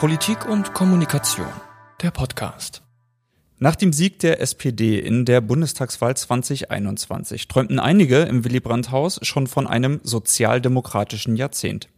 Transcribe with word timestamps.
Politik 0.00 0.46
und 0.46 0.72
Kommunikation, 0.72 1.46
der 2.00 2.10
Podcast. 2.10 2.82
Nach 3.58 3.76
dem 3.76 3.92
Sieg 3.92 4.18
der 4.20 4.40
SPD 4.40 4.98
in 4.98 5.26
der 5.26 5.42
Bundestagswahl 5.42 6.16
2021 6.16 7.48
träumten 7.48 7.78
einige 7.78 8.20
im 8.22 8.42
Willy 8.44 8.60
Brandt-Haus 8.60 9.20
schon 9.20 9.46
von 9.46 9.66
einem 9.66 10.00
sozialdemokratischen 10.02 11.36
Jahrzehnt. 11.36 11.88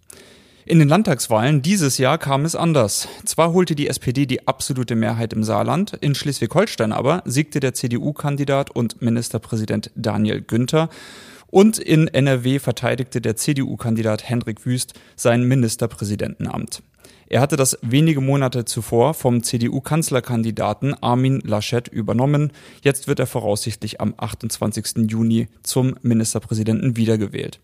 In 0.64 0.80
den 0.80 0.88
Landtagswahlen 0.88 1.62
dieses 1.62 1.98
Jahr 1.98 2.18
kam 2.18 2.44
es 2.44 2.56
anders. 2.56 3.06
Zwar 3.24 3.52
holte 3.52 3.76
die 3.76 3.88
SPD 3.88 4.26
die 4.26 4.48
absolute 4.48 4.96
Mehrheit 4.96 5.32
im 5.32 5.44
Saarland, 5.44 5.92
in 6.00 6.14
Schleswig-Holstein 6.14 6.92
aber 6.92 7.22
siegte 7.24 7.60
der 7.60 7.74
CDU-Kandidat 7.74 8.70
und 8.70 9.00
Ministerpräsident 9.00 9.90
Daniel 9.94 10.40
Günther 10.40 10.88
und 11.52 11.78
in 11.78 12.08
NRW 12.08 12.58
verteidigte 12.58 13.20
der 13.20 13.36
CDU-Kandidat 13.36 14.28
Hendrik 14.28 14.64
Wüst 14.64 14.94
sein 15.16 15.44
Ministerpräsidentenamt. 15.44 16.82
Er 17.32 17.40
hatte 17.40 17.56
das 17.56 17.78
wenige 17.80 18.20
Monate 18.20 18.66
zuvor 18.66 19.14
vom 19.14 19.42
CDU-Kanzlerkandidaten 19.42 20.92
Armin 21.02 21.40
Laschet 21.40 21.88
übernommen. 21.88 22.52
Jetzt 22.82 23.08
wird 23.08 23.20
er 23.20 23.26
voraussichtlich 23.26 24.02
am 24.02 24.12
28. 24.18 25.10
Juni 25.10 25.48
zum 25.62 25.96
Ministerpräsidenten 26.02 26.98
wiedergewählt. 26.98 27.58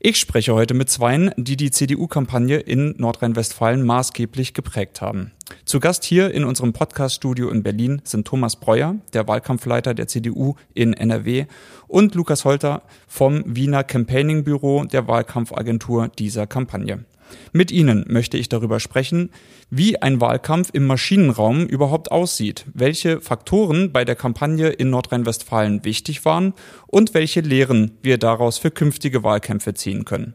Ich 0.00 0.18
spreche 0.18 0.52
heute 0.52 0.74
mit 0.74 0.90
Zweien, 0.90 1.30
die 1.36 1.56
die 1.56 1.70
CDU-Kampagne 1.70 2.58
in 2.58 2.96
Nordrhein-Westfalen 2.98 3.86
maßgeblich 3.86 4.52
geprägt 4.52 5.00
haben. 5.00 5.30
Zu 5.64 5.78
Gast 5.78 6.02
hier 6.02 6.32
in 6.32 6.42
unserem 6.42 6.72
Podcast-Studio 6.72 7.50
in 7.50 7.62
Berlin 7.62 8.02
sind 8.02 8.26
Thomas 8.26 8.56
Breuer, 8.56 8.96
der 9.12 9.28
Wahlkampfleiter 9.28 9.94
der 9.94 10.08
CDU 10.08 10.56
in 10.74 10.92
NRW, 10.92 11.46
und 11.86 12.16
Lukas 12.16 12.44
Holter 12.44 12.82
vom 13.06 13.44
Wiener 13.46 13.84
Campaigning 13.84 14.42
Büro 14.42 14.82
der 14.82 15.06
Wahlkampfagentur 15.06 16.08
dieser 16.08 16.48
Kampagne. 16.48 17.04
Mit 17.52 17.70
Ihnen 17.70 18.04
möchte 18.08 18.36
ich 18.36 18.48
darüber 18.48 18.80
sprechen, 18.80 19.30
wie 19.70 20.00
ein 20.00 20.20
Wahlkampf 20.20 20.70
im 20.72 20.86
Maschinenraum 20.86 21.66
überhaupt 21.66 22.10
aussieht, 22.10 22.64
welche 22.74 23.20
Faktoren 23.20 23.92
bei 23.92 24.04
der 24.04 24.16
Kampagne 24.16 24.68
in 24.68 24.90
Nordrhein-Westfalen 24.90 25.84
wichtig 25.84 26.24
waren 26.24 26.54
und 26.86 27.14
welche 27.14 27.40
Lehren 27.40 27.92
wir 28.02 28.18
daraus 28.18 28.58
für 28.58 28.70
künftige 28.70 29.22
Wahlkämpfe 29.22 29.74
ziehen 29.74 30.04
können. 30.04 30.34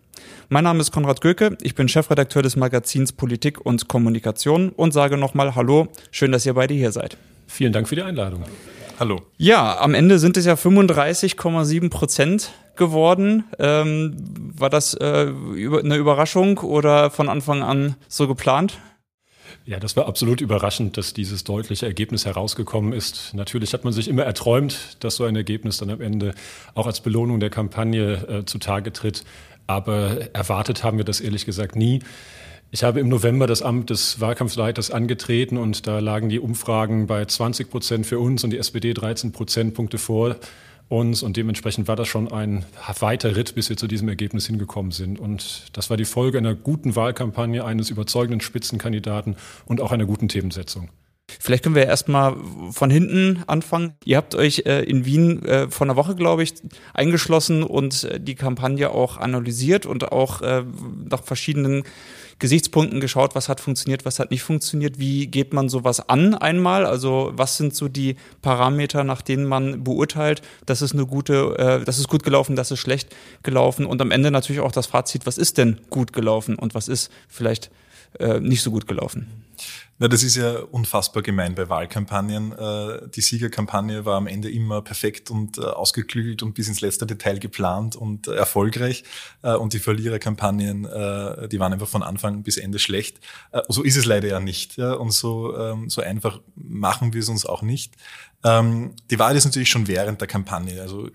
Mein 0.49 0.63
Name 0.63 0.81
ist 0.81 0.91
Konrad 0.91 1.21
Göke, 1.21 1.57
ich 1.61 1.75
bin 1.75 1.87
Chefredakteur 1.87 2.41
des 2.41 2.55
Magazins 2.55 3.11
Politik 3.13 3.65
und 3.65 3.87
Kommunikation 3.87 4.69
und 4.69 4.91
sage 4.91 5.17
nochmal 5.17 5.55
Hallo, 5.55 5.87
schön, 6.11 6.31
dass 6.31 6.45
ihr 6.45 6.53
beide 6.53 6.73
hier 6.73 6.91
seid. 6.91 7.17
Vielen 7.47 7.73
Dank 7.73 7.87
für 7.87 7.95
die 7.95 8.03
Einladung. 8.03 8.43
Hallo. 8.99 9.21
Ja, 9.37 9.79
am 9.79 9.93
Ende 9.93 10.19
sind 10.19 10.35
es 10.35 10.45
ja 10.45 10.55
35,7 10.55 11.89
Prozent 11.89 12.51
geworden. 12.75 13.45
Ähm, 13.57 14.13
war 14.57 14.69
das 14.69 14.93
äh, 14.93 15.31
eine 15.31 15.95
Überraschung 15.95 16.57
oder 16.57 17.09
von 17.09 17.29
Anfang 17.29 17.63
an 17.63 17.95
so 18.09 18.27
geplant? 18.27 18.77
Ja, 19.65 19.79
das 19.79 19.95
war 19.95 20.05
absolut 20.05 20.41
überraschend, 20.41 20.97
dass 20.97 21.13
dieses 21.13 21.45
deutliche 21.45 21.85
Ergebnis 21.85 22.25
herausgekommen 22.25 22.91
ist. 22.91 23.33
Natürlich 23.33 23.71
hat 23.71 23.85
man 23.85 23.93
sich 23.93 24.09
immer 24.09 24.23
erträumt, 24.23 24.97
dass 24.99 25.15
so 25.15 25.23
ein 25.23 25.35
Ergebnis 25.37 25.77
dann 25.77 25.91
am 25.91 26.01
Ende 26.01 26.33
auch 26.75 26.85
als 26.85 26.99
Belohnung 26.99 27.39
der 27.39 27.49
Kampagne 27.49 28.27
äh, 28.27 28.45
zutage 28.45 28.91
tritt. 28.91 29.23
Aber 29.65 30.33
erwartet 30.33 30.83
haben 30.83 30.97
wir 30.97 31.05
das 31.05 31.21
ehrlich 31.21 31.45
gesagt 31.45 31.77
nie. 31.77 32.01
Ich 32.71 32.83
habe 32.83 32.99
im 32.99 33.09
November 33.09 33.47
das 33.47 33.63
Amt 33.63 33.89
des 33.89 34.19
Wahlkampfleiters 34.19 34.91
angetreten 34.91 35.57
und 35.57 35.87
da 35.87 35.97
lagen 35.97 36.29
die 36.29 36.39
Umfragen 36.39 37.07
bei 37.07 37.25
20 37.25 37.67
Prozent 37.67 38.05
für 38.05 38.19
uns 38.19 38.43
und 38.43 38.51
die 38.51 38.59
SPD 38.59 38.93
13 38.93 39.31
Prozentpunkte 39.31 39.97
vor 39.97 40.35
uns 40.87 41.23
und 41.23 41.35
dementsprechend 41.35 41.87
war 41.87 41.95
das 41.95 42.07
schon 42.07 42.31
ein 42.31 42.65
weiter 42.99 43.35
Ritt, 43.35 43.55
bis 43.55 43.69
wir 43.69 43.77
zu 43.77 43.87
diesem 43.87 44.07
Ergebnis 44.07 44.45
hingekommen 44.45 44.91
sind. 44.91 45.19
Und 45.19 45.65
das 45.73 45.89
war 45.89 45.97
die 45.97 46.05
Folge 46.05 46.37
einer 46.37 46.53
guten 46.53 46.95
Wahlkampagne, 46.95 47.65
eines 47.65 47.89
überzeugenden 47.89 48.39
Spitzenkandidaten 48.39 49.35
und 49.65 49.81
auch 49.81 49.91
einer 49.91 50.05
guten 50.05 50.27
Themensetzung. 50.27 50.89
Vielleicht 51.39 51.63
können 51.63 51.75
wir 51.75 51.85
erstmal 51.85 52.35
von 52.71 52.89
hinten 52.89 53.43
anfangen. 53.45 53.93
Ihr 54.03 54.17
habt 54.17 54.33
euch 54.33 54.63
äh, 54.65 54.83
in 54.83 55.05
Wien 55.05 55.43
äh, 55.43 55.69
vor 55.69 55.85
einer 55.85 55.95
Woche, 55.95 56.15
glaube 56.15 56.41
ich, 56.41 56.53
eingeschlossen 56.93 57.61
und 57.61 58.03
äh, 58.03 58.19
die 58.19 58.35
Kampagne 58.35 58.89
auch 58.89 59.17
analysiert 59.17 59.85
und 59.85 60.11
auch 60.11 60.41
äh, 60.41 60.63
nach 61.09 61.23
verschiedenen 61.23 61.83
Gesichtspunkten 62.39 63.01
geschaut, 63.01 63.35
was 63.35 63.49
hat 63.49 63.59
funktioniert, 63.59 64.05
was 64.05 64.19
hat 64.19 64.31
nicht 64.31 64.43
funktioniert. 64.43 64.97
Wie 64.97 65.27
geht 65.27 65.53
man 65.53 65.69
sowas 65.69 66.09
an 66.09 66.33
einmal? 66.33 66.85
Also 66.85 67.31
was 67.33 67.57
sind 67.57 67.75
so 67.75 67.87
die 67.89 68.15
Parameter, 68.41 69.03
nach 69.03 69.21
denen 69.21 69.45
man 69.45 69.83
beurteilt, 69.83 70.41
das 70.65 70.81
ist 70.81 70.93
eine 70.93 71.05
gute, 71.05 71.55
äh, 71.57 71.85
das 71.85 71.99
ist 71.99 72.07
gut 72.07 72.23
gelaufen, 72.23 72.55
das 72.55 72.71
ist 72.71 72.79
schlecht 72.79 73.15
gelaufen 73.43 73.85
und 73.85 74.01
am 74.01 74.11
Ende 74.11 74.31
natürlich 74.31 74.61
auch 74.61 74.71
das 74.71 74.87
Fazit, 74.87 75.25
was 75.25 75.37
ist 75.37 75.57
denn 75.57 75.79
gut 75.89 76.13
gelaufen 76.13 76.55
und 76.55 76.73
was 76.73 76.87
ist 76.87 77.11
vielleicht 77.27 77.69
äh, 78.17 78.39
nicht 78.39 78.61
so 78.61 78.71
gut 78.71 78.87
gelaufen. 78.87 79.27
Na, 80.01 80.07
das 80.07 80.23
ist 80.23 80.37
ja 80.37 80.59
unfassbar 80.59 81.21
gemein 81.21 81.55
bei 81.55 81.67
Wahlkampagnen. 81.67 82.53
Äh, 82.53 83.09
die 83.13 83.19
Siegerkampagne 83.19 84.05
war 84.05 84.15
am 84.15 84.27
Ende 84.27 84.49
immer 84.49 84.81
perfekt 84.81 85.29
und 85.29 85.57
äh, 85.57 85.61
ausgeklügelt 85.61 86.41
und 86.41 86.53
bis 86.53 86.69
ins 86.69 86.79
letzte 86.79 87.05
Detail 87.05 87.37
geplant 87.37 87.97
und 87.97 88.27
erfolgreich. 88.27 89.03
Äh, 89.41 89.55
und 89.55 89.73
die 89.73 89.79
Verliererkampagnen, 89.79 90.83
die 91.49 91.59
waren 91.59 91.73
einfach 91.73 91.87
von 91.87 92.03
Anfang 92.03 92.43
bis 92.43 92.57
Ende 92.57 92.79
schlecht. 92.79 93.19
So 93.67 93.83
ist 93.83 93.97
es 93.97 94.05
leider 94.05 94.29
ja 94.29 94.39
nicht. 94.39 94.77
Und 94.77 95.11
so, 95.11 95.57
ähm, 95.57 95.89
so 95.89 96.01
einfach 96.01 96.39
machen 96.55 97.13
wir 97.13 97.19
es 97.19 97.27
uns 97.27 97.45
auch 97.45 97.61
nicht. 97.61 97.95
Ähm, 98.43 98.93
die 99.11 99.19
Wahl 99.19 99.35
ist 99.35 99.45
natürlich 99.45 99.69
schon 99.69 99.87
während 99.87 100.21
der 100.21 100.27
Kampagne. 100.27 100.81
Also 100.81 101.09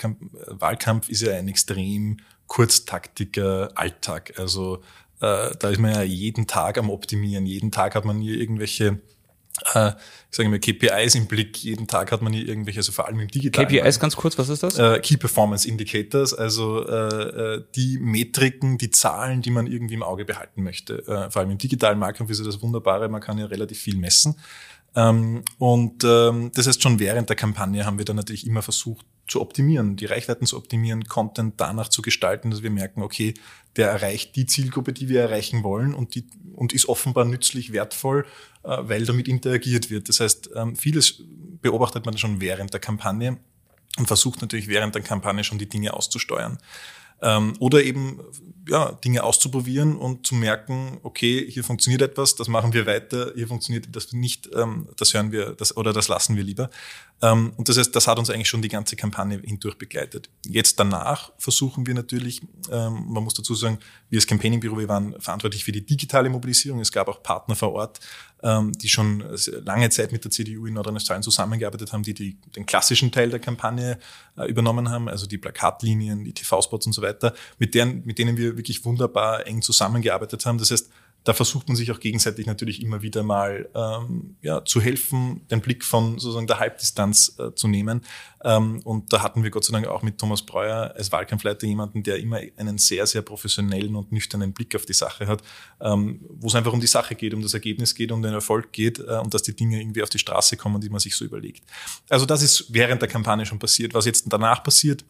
Wahlkampf 0.48 1.08
ist 1.08 1.22
ja 1.22 1.32
ein 1.32 1.48
extrem 1.48 2.18
kurztaktiger 2.46 3.70
Alltag. 3.74 4.34
Also 4.38 4.82
äh, 5.24 5.56
da 5.58 5.70
ist 5.70 5.78
man 5.78 5.92
ja 5.92 6.02
jeden 6.02 6.46
Tag 6.46 6.78
am 6.78 6.90
Optimieren. 6.90 7.46
Jeden 7.46 7.70
Tag 7.70 7.94
hat 7.94 8.04
man 8.04 8.20
hier 8.20 8.38
irgendwelche 8.38 9.00
äh, 9.74 9.92
ich 10.30 10.36
sage 10.36 10.48
mal 10.48 10.58
KPIs 10.58 11.14
im 11.14 11.26
Blick. 11.26 11.62
Jeden 11.62 11.86
Tag 11.86 12.10
hat 12.10 12.22
man 12.22 12.32
hier 12.32 12.46
irgendwelche, 12.46 12.80
also 12.80 12.90
vor 12.90 13.06
allem 13.06 13.20
im 13.20 13.28
digitalen. 13.28 13.68
KPIs 13.68 14.00
ganz 14.00 14.16
kurz, 14.16 14.36
was 14.36 14.48
ist 14.48 14.64
das? 14.64 14.78
Äh, 14.78 14.98
Key 15.00 15.16
Performance 15.16 15.68
Indicators, 15.68 16.34
also 16.34 16.86
äh, 16.86 17.54
äh, 17.54 17.64
die 17.74 17.98
Metriken, 17.98 18.78
die 18.78 18.90
Zahlen, 18.90 19.42
die 19.42 19.50
man 19.50 19.66
irgendwie 19.68 19.94
im 19.94 20.02
Auge 20.02 20.24
behalten 20.24 20.64
möchte. 20.64 21.06
Äh, 21.06 21.30
vor 21.30 21.40
allem 21.40 21.52
im 21.52 21.58
digitalen 21.58 21.98
Marktkampf 21.98 22.30
ist 22.30 22.40
ja 22.40 22.44
das 22.44 22.62
Wunderbare, 22.62 23.08
man 23.08 23.20
kann 23.20 23.38
ja 23.38 23.46
relativ 23.46 23.78
viel 23.78 23.96
messen. 23.96 24.34
Ähm, 24.96 25.42
und 25.58 26.04
ähm, 26.04 26.50
das 26.54 26.66
heißt, 26.66 26.82
schon 26.82 26.98
während 26.98 27.28
der 27.28 27.36
Kampagne 27.36 27.84
haben 27.86 27.98
wir 27.98 28.04
dann 28.04 28.16
natürlich 28.16 28.46
immer 28.46 28.62
versucht 28.62 29.06
zu 29.26 29.40
optimieren, 29.40 29.96
die 29.96 30.06
Reichweiten 30.06 30.46
zu 30.46 30.56
optimieren, 30.56 31.04
Content 31.04 31.54
danach 31.56 31.88
zu 31.88 32.02
gestalten, 32.02 32.50
dass 32.50 32.62
wir 32.62 32.70
merken, 32.70 33.02
okay, 33.02 33.34
der 33.76 33.88
erreicht 33.88 34.36
die 34.36 34.46
Zielgruppe, 34.46 34.92
die 34.92 35.08
wir 35.08 35.20
erreichen 35.20 35.62
wollen 35.62 35.94
und, 35.94 36.14
die, 36.14 36.26
und 36.54 36.72
ist 36.72 36.88
offenbar 36.88 37.24
nützlich, 37.24 37.72
wertvoll, 37.72 38.26
äh, 38.62 38.76
weil 38.82 39.04
damit 39.04 39.28
interagiert 39.28 39.90
wird. 39.90 40.08
Das 40.08 40.20
heißt, 40.20 40.50
ähm, 40.54 40.76
vieles 40.76 41.22
beobachtet 41.60 42.06
man 42.06 42.16
schon 42.18 42.40
während 42.40 42.72
der 42.72 42.80
Kampagne 42.80 43.38
und 43.98 44.06
versucht 44.06 44.40
natürlich 44.42 44.68
während 44.68 44.94
der 44.94 45.02
Kampagne 45.02 45.44
schon 45.44 45.58
die 45.58 45.68
Dinge 45.68 45.94
auszusteuern. 45.94 46.58
Ähm, 47.22 47.54
oder 47.58 47.82
eben 47.82 48.20
ja, 48.68 48.92
Dinge 48.92 49.22
auszuprobieren 49.22 49.96
und 49.96 50.26
zu 50.26 50.34
merken, 50.34 50.98
okay, 51.02 51.46
hier 51.50 51.64
funktioniert 51.64 52.02
etwas, 52.02 52.34
das 52.34 52.48
machen 52.48 52.72
wir 52.72 52.86
weiter, 52.86 53.32
hier 53.34 53.46
funktioniert 53.46 53.88
das 53.92 54.12
nicht, 54.12 54.48
ähm, 54.54 54.88
das 54.96 55.12
hören 55.14 55.32
wir 55.32 55.52
das, 55.52 55.76
oder 55.76 55.92
das 55.92 56.08
lassen 56.08 56.36
wir 56.36 56.44
lieber. 56.44 56.70
Ähm, 57.22 57.52
und 57.56 57.68
das 57.68 57.78
heißt, 57.78 57.94
das 57.94 58.06
hat 58.06 58.18
uns 58.18 58.30
eigentlich 58.30 58.48
schon 58.48 58.62
die 58.62 58.68
ganze 58.68 58.96
Kampagne 58.96 59.40
hindurch 59.44 59.76
begleitet. 59.76 60.30
Jetzt 60.46 60.80
danach 60.80 61.32
versuchen 61.38 61.86
wir 61.86 61.94
natürlich, 61.94 62.42
ähm, 62.70 63.04
man 63.08 63.22
muss 63.22 63.34
dazu 63.34 63.54
sagen, 63.54 63.78
wir 64.08 64.18
als 64.18 64.26
Campaigning-Büro, 64.26 64.78
wir 64.78 64.88
waren 64.88 65.20
verantwortlich 65.20 65.64
für 65.64 65.72
die 65.72 65.84
digitale 65.84 66.30
Mobilisierung. 66.30 66.80
Es 66.80 66.92
gab 66.92 67.08
auch 67.08 67.22
Partner 67.22 67.56
vor 67.56 67.72
Ort, 67.72 68.00
die 68.44 68.88
schon 68.88 69.24
lange 69.64 69.88
Zeit 69.90 70.12
mit 70.12 70.22
der 70.24 70.30
CDU 70.30 70.66
in 70.66 70.74
Nordrhein-Westfalen 70.74 71.22
zusammengearbeitet 71.22 71.92
haben, 71.92 72.02
die, 72.02 72.12
die 72.12 72.36
den 72.54 72.66
klassischen 72.66 73.10
Teil 73.10 73.30
der 73.30 73.40
Kampagne 73.40 73.98
äh, 74.36 74.44
übernommen 74.46 74.90
haben, 74.90 75.08
also 75.08 75.26
die 75.26 75.38
Plakatlinien, 75.38 76.24
die 76.24 76.34
TV-Spots 76.34 76.86
und 76.86 76.92
so 76.92 77.00
weiter, 77.00 77.34
mit, 77.58 77.74
deren, 77.74 78.04
mit 78.04 78.18
denen 78.18 78.36
wir 78.36 78.56
wirklich 78.56 78.84
wunderbar 78.84 79.46
eng 79.46 79.62
zusammengearbeitet 79.62 80.44
haben. 80.44 80.58
Das 80.58 80.70
heißt, 80.70 80.90
da 81.24 81.32
versucht 81.32 81.68
man 81.68 81.76
sich 81.76 81.90
auch 81.90 82.00
gegenseitig 82.00 82.46
natürlich 82.46 82.82
immer 82.82 83.00
wieder 83.00 83.22
mal 83.22 83.68
ähm, 83.74 84.36
ja, 84.42 84.62
zu 84.64 84.82
helfen, 84.82 85.40
den 85.50 85.62
Blick 85.62 85.82
von 85.82 86.18
sozusagen 86.18 86.46
der 86.46 86.58
Halbdistanz 86.58 87.36
äh, 87.38 87.54
zu 87.54 87.66
nehmen. 87.66 88.02
Ähm, 88.44 88.80
und 88.84 89.10
da 89.10 89.22
hatten 89.22 89.42
wir 89.42 89.50
Gott 89.50 89.64
sei 89.64 89.72
Dank 89.72 89.86
auch 89.86 90.02
mit 90.02 90.18
Thomas 90.18 90.42
Breuer 90.42 90.92
als 90.94 91.10
Wahlkampfleiter 91.12 91.66
jemanden, 91.66 92.02
der 92.02 92.18
immer 92.18 92.40
einen 92.58 92.76
sehr, 92.76 93.06
sehr 93.06 93.22
professionellen 93.22 93.96
und 93.96 94.12
nüchternen 94.12 94.52
Blick 94.52 94.76
auf 94.76 94.84
die 94.84 94.92
Sache 94.92 95.26
hat, 95.26 95.42
ähm, 95.80 96.20
wo 96.28 96.48
es 96.48 96.54
einfach 96.54 96.74
um 96.74 96.80
die 96.80 96.86
Sache 96.86 97.14
geht, 97.14 97.32
um 97.32 97.40
das 97.40 97.54
Ergebnis 97.54 97.94
geht, 97.94 98.12
um 98.12 98.20
den 98.20 98.34
Erfolg 98.34 98.72
geht 98.72 98.98
äh, 98.98 99.18
und 99.18 99.32
dass 99.32 99.42
die 99.42 99.56
Dinge 99.56 99.80
irgendwie 99.80 100.02
auf 100.02 100.10
die 100.10 100.18
Straße 100.18 100.58
kommen, 100.58 100.82
die 100.82 100.90
man 100.90 101.00
sich 101.00 101.16
so 101.16 101.24
überlegt. 101.24 101.64
Also 102.10 102.26
das 102.26 102.42
ist 102.42 102.66
während 102.68 103.00
der 103.00 103.08
Kampagne 103.08 103.46
schon 103.46 103.58
passiert. 103.58 103.94
Was 103.94 104.04
jetzt 104.04 104.26
danach 104.28 104.62
passiert, 104.62 105.06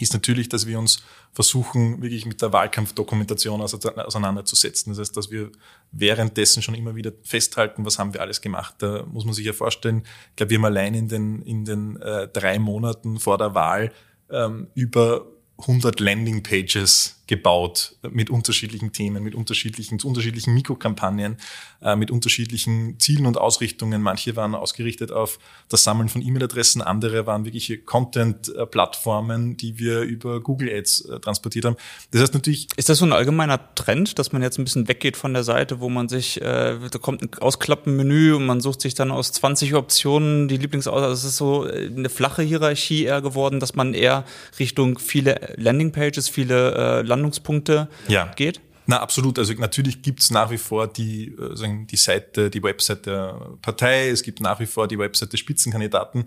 ist 0.00 0.12
natürlich, 0.12 0.48
dass 0.48 0.66
wir 0.66 0.78
uns 0.78 1.02
versuchen, 1.32 2.02
wirklich 2.02 2.26
mit 2.26 2.42
der 2.42 2.52
Wahlkampfdokumentation 2.52 3.60
auseinanderzusetzen. 3.60 4.92
Das 4.92 4.98
heißt, 4.98 5.16
dass 5.16 5.30
wir 5.30 5.50
währenddessen 5.92 6.62
schon 6.62 6.74
immer 6.74 6.96
wieder 6.96 7.12
festhalten, 7.22 7.84
was 7.84 7.98
haben 7.98 8.12
wir 8.12 8.20
alles 8.20 8.40
gemacht. 8.40 8.74
Da 8.78 9.04
muss 9.06 9.24
man 9.24 9.34
sich 9.34 9.46
ja 9.46 9.52
vorstellen, 9.52 10.02
ich 10.30 10.36
glaube, 10.36 10.50
wir 10.50 10.58
haben 10.58 10.64
allein 10.64 10.94
in 10.94 11.08
den, 11.08 11.42
in 11.42 11.64
den 11.64 11.96
äh, 12.00 12.28
drei 12.28 12.58
Monaten 12.58 13.20
vor 13.20 13.38
der 13.38 13.54
Wahl 13.54 13.92
ähm, 14.30 14.68
über 14.74 15.26
100 15.58 16.00
Landingpages 16.00 17.13
gebaut 17.26 17.96
mit 18.10 18.30
unterschiedlichen 18.30 18.92
Themen, 18.92 19.22
mit 19.22 19.34
unterschiedlichen, 19.34 19.98
zu 19.98 20.08
unterschiedlichen 20.08 20.54
Mikrokampagnen, 20.54 21.36
äh, 21.82 21.96
mit 21.96 22.10
unterschiedlichen 22.10 22.98
Zielen 22.98 23.26
und 23.26 23.38
Ausrichtungen. 23.38 24.02
Manche 24.02 24.36
waren 24.36 24.54
ausgerichtet 24.54 25.12
auf 25.12 25.38
das 25.68 25.84
Sammeln 25.84 26.08
von 26.08 26.22
E-Mail-Adressen, 26.22 26.82
andere 26.82 27.26
waren 27.26 27.44
wirkliche 27.44 27.78
Content-Plattformen, 27.78 29.56
die 29.56 29.78
wir 29.78 30.00
über 30.02 30.40
Google 30.40 30.70
Ads 30.70 31.06
äh, 31.06 31.20
transportiert 31.20 31.64
haben. 31.64 31.76
Das 32.10 32.22
heißt 32.22 32.34
natürlich. 32.34 32.68
Ist 32.76 32.88
das 32.88 32.98
so 32.98 33.04
ein 33.04 33.12
allgemeiner 33.12 33.74
Trend, 33.74 34.18
dass 34.18 34.32
man 34.32 34.42
jetzt 34.42 34.58
ein 34.58 34.64
bisschen 34.64 34.88
weggeht 34.88 35.16
von 35.16 35.34
der 35.34 35.44
Seite, 35.44 35.80
wo 35.80 35.88
man 35.88 36.08
sich, 36.08 36.40
äh, 36.40 36.78
da 36.90 36.98
kommt 36.98 37.22
ein 37.22 37.30
Ausklappenmenü 37.40 38.34
und 38.34 38.46
man 38.46 38.60
sucht 38.60 38.80
sich 38.80 38.94
dann 38.94 39.10
aus 39.10 39.32
20 39.32 39.74
Optionen 39.74 40.48
die 40.48 40.56
Lieblings 40.56 40.86
also 40.86 41.12
es 41.12 41.24
ist 41.24 41.36
so 41.36 41.66
äh, 41.66 41.86
eine 41.86 42.08
flache 42.08 42.42
Hierarchie 42.42 43.04
eher 43.04 43.22
geworden, 43.22 43.60
dass 43.60 43.74
man 43.74 43.94
eher 43.94 44.24
Richtung 44.58 44.98
viele 44.98 45.54
Landingpages, 45.56 46.28
viele 46.28 46.74
äh, 46.74 47.02
Landungspunkte 47.16 47.88
ja. 48.08 48.26
geht? 48.34 48.60
Na, 48.86 49.00
absolut. 49.00 49.38
Also 49.38 49.54
natürlich 49.54 50.02
gibt's 50.02 50.30
nach 50.30 50.50
wie 50.50 50.58
vor 50.58 50.86
die, 50.86 51.28
äh, 51.28 51.56
sagen, 51.56 51.86
die 51.86 51.96
Seite, 51.96 52.50
die 52.50 52.62
Website 52.62 53.06
der 53.06 53.56
Partei, 53.62 54.08
es 54.08 54.22
gibt 54.22 54.40
nach 54.40 54.60
wie 54.60 54.66
vor 54.66 54.88
die 54.88 54.98
Website 54.98 55.32
der 55.32 55.38
Spitzenkandidaten, 55.38 56.26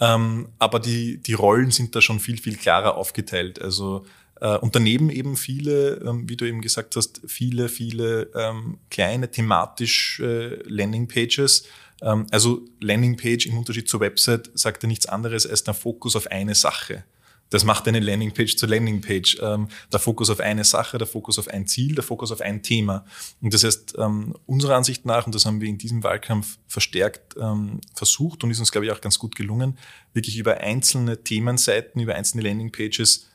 ähm, 0.00 0.48
aber 0.58 0.80
die, 0.80 1.18
die 1.18 1.34
Rollen 1.34 1.70
sind 1.70 1.94
da 1.94 2.00
schon 2.00 2.20
viel, 2.20 2.38
viel 2.38 2.56
klarer 2.56 2.96
aufgeteilt. 2.96 3.60
Also 3.60 4.06
äh, 4.40 4.56
und 4.56 4.74
daneben 4.74 5.10
eben 5.10 5.36
viele, 5.36 5.96
ähm, 5.96 6.28
wie 6.28 6.36
du 6.36 6.46
eben 6.46 6.60
gesagt 6.60 6.96
hast, 6.96 7.20
viele, 7.26 7.68
viele 7.68 8.30
ähm, 8.34 8.78
kleine 8.90 9.30
thematisch 9.30 10.20
äh, 10.20 10.62
Landingpages. 10.64 11.64
Ähm, 12.00 12.26
also 12.30 12.62
Landingpage 12.80 13.46
im 13.46 13.58
Unterschied 13.58 13.88
zur 13.88 14.00
Website 14.00 14.50
sagt 14.54 14.82
ja 14.82 14.88
nichts 14.88 15.06
anderes 15.06 15.46
als 15.46 15.64
der 15.64 15.74
Fokus 15.74 16.16
auf 16.16 16.28
eine 16.28 16.54
Sache. 16.54 17.04
Das 17.50 17.64
macht 17.64 17.88
eine 17.88 18.00
Landingpage 18.00 18.56
zur 18.56 18.68
Landingpage. 18.68 19.38
Ähm, 19.40 19.68
der 19.92 20.00
Fokus 20.00 20.30
auf 20.30 20.40
eine 20.40 20.64
Sache, 20.64 20.98
der 20.98 21.06
Fokus 21.06 21.38
auf 21.38 21.48
ein 21.48 21.66
Ziel, 21.66 21.94
der 21.94 22.04
Fokus 22.04 22.30
auf 22.32 22.40
ein 22.40 22.62
Thema. 22.62 23.04
Und 23.40 23.54
das 23.54 23.64
heißt, 23.64 23.94
ähm, 23.98 24.34
unserer 24.46 24.76
Ansicht 24.76 25.06
nach, 25.06 25.26
und 25.26 25.34
das 25.34 25.46
haben 25.46 25.60
wir 25.60 25.68
in 25.68 25.78
diesem 25.78 26.02
Wahlkampf 26.02 26.58
verstärkt 26.66 27.36
ähm, 27.40 27.80
versucht 27.94 28.44
und 28.44 28.50
ist 28.50 28.60
uns, 28.60 28.72
glaube 28.72 28.86
ich, 28.86 28.92
auch 28.92 29.00
ganz 29.00 29.18
gut 29.18 29.34
gelungen, 29.34 29.78
wirklich 30.12 30.38
über 30.38 30.58
einzelne 30.58 31.22
Themenseiten, 31.22 32.00
über 32.00 32.14
einzelne 32.14 32.42
Landingpages 32.42 33.28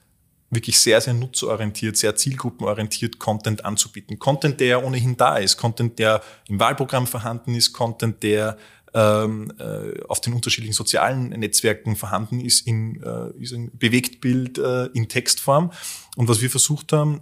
wirklich 0.55 0.79
sehr, 0.79 1.01
sehr 1.01 1.13
nutzerorientiert, 1.13 1.97
sehr 1.97 2.15
zielgruppenorientiert 2.15 3.19
Content 3.19 3.65
anzubieten. 3.65 4.19
Content, 4.19 4.59
der 4.59 4.83
ohnehin 4.83 5.17
da 5.17 5.37
ist, 5.37 5.57
Content, 5.57 5.99
der 5.99 6.21
im 6.47 6.59
Wahlprogramm 6.59 7.07
vorhanden 7.07 7.55
ist, 7.55 7.73
Content, 7.73 8.21
der 8.23 8.57
ähm, 8.93 9.51
äh, 9.59 10.01
auf 10.07 10.21
den 10.21 10.33
unterschiedlichen 10.33 10.73
sozialen 10.73 11.29
Netzwerken 11.29 11.95
vorhanden 11.95 12.39
ist, 12.39 12.67
in, 12.67 13.01
äh, 13.01 13.31
ist 13.41 13.53
ein 13.53 13.71
Bewegtbild 13.77 14.57
äh, 14.57 14.85
in 14.87 15.09
Textform. 15.09 15.71
Und 16.15 16.27
was 16.27 16.41
wir 16.41 16.49
versucht 16.49 16.93
haben, 16.93 17.21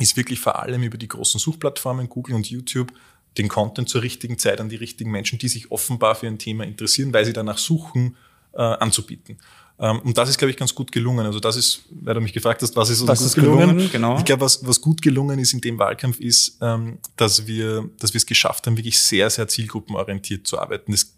ist 0.00 0.16
wirklich 0.16 0.40
vor 0.40 0.58
allem 0.60 0.82
über 0.82 0.98
die 0.98 1.08
großen 1.08 1.38
Suchplattformen 1.38 2.08
Google 2.08 2.34
und 2.34 2.50
YouTube 2.50 2.92
den 3.38 3.48
Content 3.48 3.88
zur 3.88 4.02
richtigen 4.02 4.38
Zeit 4.38 4.60
an 4.60 4.68
die 4.68 4.76
richtigen 4.76 5.10
Menschen, 5.10 5.38
die 5.38 5.48
sich 5.48 5.70
offenbar 5.70 6.14
für 6.14 6.26
ein 6.26 6.38
Thema 6.38 6.64
interessieren, 6.64 7.12
weil 7.12 7.24
sie 7.24 7.32
danach 7.32 7.58
suchen, 7.58 8.16
äh, 8.52 8.62
anzubieten. 8.62 9.38
Ähm, 9.78 10.00
und 10.00 10.16
das 10.16 10.28
ist, 10.28 10.38
glaube 10.38 10.50
ich, 10.50 10.56
ganz 10.56 10.74
gut 10.74 10.92
gelungen. 10.92 11.26
Also 11.26 11.40
das 11.40 11.56
ist, 11.56 11.82
weil 11.90 12.14
du 12.14 12.20
mich 12.20 12.32
gefragt 12.32 12.62
hast, 12.62 12.76
was 12.76 12.90
ist 12.90 13.00
uns 13.00 13.08
was 13.10 13.18
gut 13.18 13.26
ist 13.26 13.34
gelungen? 13.34 13.68
gelungen? 13.68 13.90
Genau. 13.90 14.18
Ich 14.18 14.24
glaube, 14.24 14.42
was, 14.42 14.66
was 14.66 14.80
gut 14.80 15.02
gelungen 15.02 15.38
ist 15.38 15.52
in 15.52 15.60
dem 15.60 15.78
Wahlkampf 15.78 16.20
ist, 16.20 16.58
ähm, 16.60 16.98
dass 17.16 17.46
wir, 17.46 17.88
dass 17.98 18.14
wir 18.14 18.18
es 18.18 18.26
geschafft 18.26 18.66
haben, 18.66 18.76
wirklich 18.76 19.00
sehr, 19.00 19.28
sehr 19.30 19.48
zielgruppenorientiert 19.48 20.46
zu 20.46 20.58
arbeiten. 20.58 20.92
Das 20.92 21.14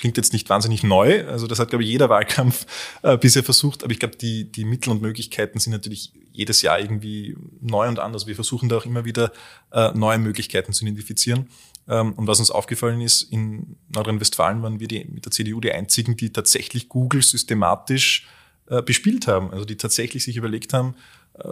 klingt 0.00 0.16
jetzt 0.16 0.32
nicht 0.32 0.48
wahnsinnig 0.48 0.82
neu. 0.82 1.26
Also 1.26 1.46
das 1.46 1.58
hat, 1.58 1.68
glaube 1.68 1.84
ich, 1.84 1.90
jeder 1.90 2.08
Wahlkampf 2.08 2.66
äh, 3.02 3.18
bisher 3.18 3.44
versucht. 3.44 3.84
Aber 3.84 3.92
ich 3.92 3.98
glaube, 3.98 4.16
die, 4.16 4.50
die 4.50 4.64
Mittel 4.64 4.90
und 4.90 5.02
Möglichkeiten 5.02 5.58
sind 5.60 5.72
natürlich 5.72 6.12
jedes 6.32 6.62
Jahr 6.62 6.80
irgendwie 6.80 7.36
neu 7.60 7.86
und 7.86 7.98
anders. 7.98 8.26
Wir 8.26 8.34
versuchen 8.34 8.70
da 8.70 8.78
auch 8.78 8.86
immer 8.86 9.04
wieder 9.04 9.30
äh, 9.72 9.92
neue 9.92 10.18
Möglichkeiten 10.18 10.72
zu 10.72 10.84
identifizieren. 10.84 11.48
Ähm, 11.90 12.12
und 12.12 12.28
was 12.28 12.38
uns 12.38 12.52
aufgefallen 12.52 13.00
ist, 13.00 13.24
in 13.24 13.76
Nordrhein-Westfalen 13.88 14.62
waren 14.62 14.78
wir 14.78 14.86
die, 14.86 15.04
mit 15.04 15.24
der 15.24 15.32
CDU 15.32 15.60
die 15.60 15.72
einzigen, 15.72 16.16
die 16.16 16.32
tatsächlich 16.32 16.88
Google 16.88 17.20
systematisch 17.20 18.28
äh, 18.66 18.80
bespielt 18.80 19.26
haben. 19.26 19.50
Also 19.50 19.64
die 19.64 19.76
tatsächlich 19.76 20.22
sich 20.22 20.36
überlegt 20.36 20.72
haben, 20.72 20.94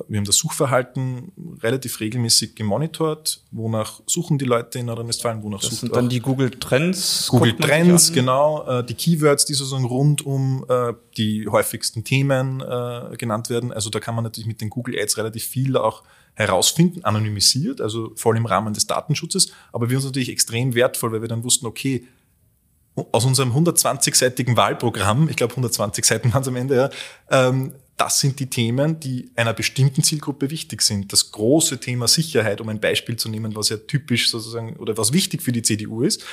wir 0.08 0.18
haben 0.18 0.24
das 0.24 0.36
Suchverhalten 0.36 1.32
relativ 1.62 2.00
regelmäßig 2.00 2.54
gemonitort. 2.54 3.42
Wonach 3.50 4.00
suchen 4.06 4.38
die 4.38 4.44
Leute 4.44 4.80
in 4.80 4.86
Nordrhein-Westfalen? 4.86 5.42
Wonach 5.42 5.60
das 5.60 5.80
sind 5.80 5.94
dann 5.94 6.08
die 6.08 6.20
Google 6.20 6.50
Trends. 6.50 7.28
Google 7.28 7.56
Trends, 7.56 8.12
genau. 8.12 8.66
Äh, 8.66 8.84
die 8.84 8.94
Keywords, 8.94 9.44
die 9.44 9.54
sozusagen 9.54 9.84
rund 9.84 10.24
um 10.24 10.64
die 11.16 11.48
häufigsten 11.48 12.04
Themen 12.04 12.58
genannt 13.18 13.50
werden. 13.50 13.72
Also 13.72 13.90
da 13.90 14.00
kann 14.00 14.14
man 14.14 14.24
natürlich 14.24 14.46
mit 14.46 14.60
den 14.60 14.70
Google 14.70 14.98
Ads 14.98 15.16
relativ 15.16 15.44
viel 15.44 15.76
auch 15.76 16.02
herausfinden, 16.38 17.04
anonymisiert, 17.04 17.80
also 17.80 18.12
voll 18.14 18.36
im 18.36 18.46
Rahmen 18.46 18.72
des 18.72 18.86
Datenschutzes. 18.86 19.52
Aber 19.72 19.90
wir 19.90 19.96
uns 19.96 20.06
natürlich 20.06 20.28
extrem 20.28 20.74
wertvoll, 20.74 21.10
weil 21.10 21.20
wir 21.20 21.28
dann 21.28 21.42
wussten, 21.42 21.66
okay, 21.66 22.06
aus 23.12 23.24
unserem 23.24 23.52
120-seitigen 23.52 24.56
Wahlprogramm, 24.56 25.28
ich 25.28 25.36
glaube 25.36 25.52
120 25.52 26.04
Seiten 26.04 26.32
waren 26.32 26.42
es 26.42 26.48
am 26.48 26.56
Ende, 26.56 26.76
ja, 26.76 26.90
ähm, 27.30 27.74
das 27.98 28.20
sind 28.20 28.40
die 28.40 28.48
Themen, 28.48 29.00
die 29.00 29.30
einer 29.36 29.52
bestimmten 29.52 30.02
Zielgruppe 30.02 30.50
wichtig 30.50 30.82
sind. 30.82 31.12
Das 31.12 31.32
große 31.32 31.78
Thema 31.78 32.08
Sicherheit, 32.08 32.60
um 32.60 32.68
ein 32.68 32.80
Beispiel 32.80 33.16
zu 33.16 33.28
nehmen, 33.28 33.54
was 33.54 33.68
ja 33.68 33.76
typisch 33.76 34.30
sozusagen 34.30 34.76
oder 34.76 34.96
was 34.96 35.12
wichtig 35.12 35.42
für 35.42 35.52
die 35.52 35.62
CDU 35.62 36.02
ist, 36.02 36.24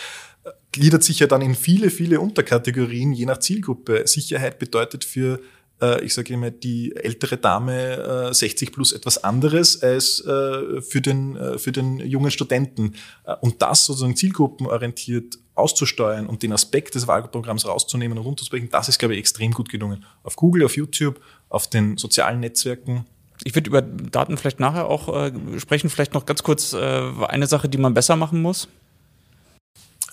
gliedert 0.72 1.04
sich 1.04 1.20
ja 1.20 1.28
dann 1.28 1.42
in 1.42 1.56
viele, 1.56 1.90
viele 1.90 2.20
Unterkategorien, 2.20 3.14
je 3.14 3.26
nach 3.26 3.40
Zielgruppe. 3.40 4.04
Sicherheit 4.06 4.60
bedeutet 4.60 5.04
für 5.04 5.42
äh, 5.82 6.04
ich 6.04 6.14
sage 6.14 6.34
immer, 6.34 6.52
die 6.52 6.96
ältere 6.96 7.38
Dame 7.38 8.30
60 8.32 8.68
äh, 8.68 8.72
plus 8.72 8.92
etwas 8.94 9.24
anderes 9.24 9.82
als 9.82 10.22
äh, 10.22 10.82
für 10.82 11.02
den, 11.02 11.38
für 11.58 11.72
den 11.72 12.00
jungen 12.00 12.32
Studenten. 12.32 12.96
Und 13.42 13.62
das 13.62 13.86
sozusagen 13.86 14.16
zielgruppenorientiert 14.16 15.38
auszusteuern 15.56 16.28
und 16.28 16.44
den 16.44 16.54
Aspekt 16.54 16.96
des 16.96 17.08
Wahlprogramms 17.08 17.66
rauszunehmen 17.66 18.18
und 18.18 18.26
runterzubrechen, 18.26 18.70
das 18.70 18.90
ist, 18.90 19.00
glaube 19.00 19.14
ich, 19.16 19.20
extrem 19.20 19.52
gut 19.52 19.70
gelungen. 19.70 20.06
Auf 20.24 20.36
Google, 20.36 20.66
auf 20.66 20.76
YouTube, 20.76 21.20
auf 21.50 21.68
den 21.68 21.98
sozialen 21.98 22.42
Netzwerken. 22.42 23.06
Ich 23.44 23.56
würde 23.56 23.70
über 23.70 23.82
Daten 23.82 24.38
vielleicht 24.38 24.60
nachher 24.60 24.88
auch 24.88 25.14
äh, 25.14 25.32
sprechen. 25.60 25.90
Vielleicht 25.90 26.14
noch 26.14 26.26
ganz 26.26 26.44
kurz 26.44 26.74
äh, 26.74 27.12
eine 27.28 27.48
Sache, 27.48 27.68
die 27.70 27.78
man 27.78 27.94
besser 27.94 28.16
machen 28.16 28.42
muss. 28.42 28.68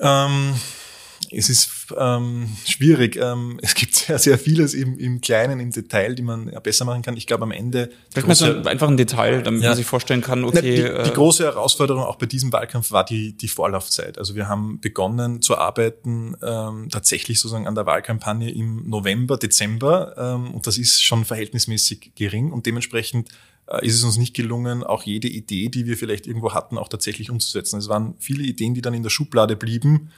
Ähm, 0.00 0.54
es 1.32 1.48
ist 1.48 1.94
ähm, 1.98 2.48
schwierig. 2.64 3.16
Ähm, 3.16 3.58
es 3.62 3.74
gibt 3.74 3.94
sehr, 3.94 4.18
sehr 4.18 4.38
vieles 4.38 4.74
im, 4.74 4.98
im 4.98 5.20
Kleinen, 5.20 5.60
im 5.60 5.70
Detail, 5.70 6.14
die 6.14 6.22
man 6.22 6.46
besser 6.62 6.84
machen 6.84 7.02
kann. 7.02 7.16
Ich 7.16 7.26
glaube, 7.26 7.44
am 7.44 7.50
Ende. 7.50 7.90
Vielleicht 8.10 8.28
mal 8.28 8.34
so 8.34 8.46
einfach 8.46 8.88
ein 8.88 8.96
Detail, 8.96 9.42
damit 9.42 9.62
ja. 9.62 9.70
man 9.70 9.76
sich 9.76 9.86
vorstellen 9.86 10.20
kann, 10.20 10.44
okay. 10.44 10.60
die, 10.60 10.74
die 10.76 10.82
äh, 10.82 11.10
große 11.10 11.44
Herausforderung 11.44 12.02
auch 12.02 12.16
bei 12.16 12.26
diesem 12.26 12.52
Wahlkampf 12.52 12.92
war 12.92 13.04
die, 13.04 13.36
die 13.36 13.48
Vorlaufzeit. 13.48 14.18
Also 14.18 14.34
wir 14.34 14.48
haben 14.48 14.80
begonnen 14.80 15.42
zu 15.42 15.56
arbeiten, 15.56 16.36
ähm, 16.42 16.88
tatsächlich 16.90 17.40
sozusagen 17.40 17.66
an 17.66 17.74
der 17.74 17.86
Wahlkampagne 17.86 18.50
im 18.50 18.88
November, 18.88 19.36
Dezember. 19.36 20.14
Ähm, 20.16 20.54
und 20.54 20.66
das 20.66 20.78
ist 20.78 21.02
schon 21.02 21.24
verhältnismäßig 21.24 22.12
gering 22.14 22.52
und 22.52 22.66
dementsprechend 22.66 23.30
äh, 23.66 23.86
ist 23.86 23.94
es 23.94 24.04
uns 24.04 24.18
nicht 24.18 24.34
gelungen, 24.34 24.82
auch 24.82 25.02
jede 25.02 25.28
Idee, 25.28 25.68
die 25.68 25.86
wir 25.86 25.96
vielleicht 25.96 26.26
irgendwo 26.26 26.52
hatten, 26.52 26.78
auch 26.78 26.88
tatsächlich 26.88 27.30
umzusetzen. 27.30 27.78
Es 27.78 27.88
waren 27.88 28.14
viele 28.18 28.42
Ideen, 28.42 28.74
die 28.74 28.82
dann 28.82 28.94
in 28.94 29.02
der 29.02 29.10
Schublade 29.10 29.56
blieben 29.56 30.10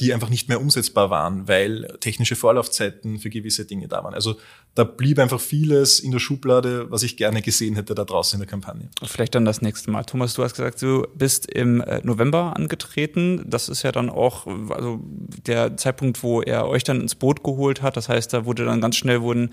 die 0.00 0.12
einfach 0.12 0.30
nicht 0.30 0.48
mehr 0.48 0.60
umsetzbar 0.60 1.10
waren, 1.10 1.46
weil 1.46 1.96
technische 2.00 2.34
Vorlaufzeiten 2.34 3.18
für 3.18 3.30
gewisse 3.30 3.64
Dinge 3.64 3.86
da 3.86 4.02
waren. 4.02 4.14
Also 4.14 4.36
da 4.74 4.82
blieb 4.82 5.20
einfach 5.20 5.40
vieles 5.40 6.00
in 6.00 6.10
der 6.10 6.18
Schublade, 6.18 6.90
was 6.90 7.04
ich 7.04 7.16
gerne 7.16 7.42
gesehen 7.42 7.76
hätte 7.76 7.94
da 7.94 8.04
draußen 8.04 8.36
in 8.36 8.40
der 8.40 8.50
Kampagne. 8.50 8.88
Vielleicht 9.04 9.36
dann 9.36 9.44
das 9.44 9.62
nächste 9.62 9.92
Mal. 9.92 10.02
Thomas, 10.02 10.34
du 10.34 10.42
hast 10.42 10.56
gesagt, 10.56 10.82
du 10.82 11.06
bist 11.14 11.46
im 11.46 11.80
äh, 11.80 12.00
November 12.02 12.56
angetreten. 12.56 13.44
Das 13.46 13.68
ist 13.68 13.84
ja 13.84 13.92
dann 13.92 14.10
auch 14.10 14.48
also 14.70 15.00
der 15.46 15.76
Zeitpunkt, 15.76 16.24
wo 16.24 16.42
er 16.42 16.66
euch 16.66 16.82
dann 16.82 17.00
ins 17.00 17.14
Boot 17.14 17.44
geholt 17.44 17.82
hat. 17.82 17.96
Das 17.96 18.08
heißt, 18.08 18.32
da 18.32 18.46
wurde 18.46 18.64
dann 18.64 18.80
ganz 18.80 18.96
schnell 18.96 19.22
wurden 19.22 19.50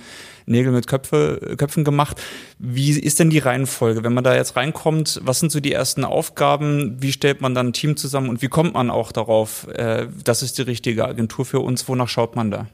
Nägel 0.47 0.71
mit 0.71 0.87
Köpfe, 0.87 1.55
Köpfen 1.55 1.83
gemacht. 1.83 2.19
Wie 2.57 2.89
ist 2.89 3.19
denn 3.19 3.29
die 3.29 3.39
Reihenfolge? 3.39 4.03
Wenn 4.03 4.13
man 4.13 4.23
da 4.23 4.35
jetzt 4.35 4.55
reinkommt, 4.55 5.21
was 5.23 5.39
sind 5.39 5.51
so 5.51 5.59
die 5.59 5.71
ersten 5.71 6.03
Aufgaben? 6.03 6.97
Wie 6.99 7.11
stellt 7.11 7.41
man 7.41 7.53
dann 7.53 7.67
ein 7.67 7.73
Team 7.73 7.95
zusammen 7.95 8.29
und 8.29 8.41
wie 8.41 8.47
kommt 8.47 8.73
man 8.73 8.89
auch 8.89 9.11
darauf, 9.11 9.67
äh, 9.67 9.83
das 10.23 10.43
ist 10.43 10.57
die 10.57 10.63
richtige 10.63 11.05
Agentur 11.05 11.45
für 11.45 11.59
uns? 11.59 11.87
Wonach 11.87 12.09
schaut 12.09 12.35
man 12.35 12.51
da? 12.51 12.67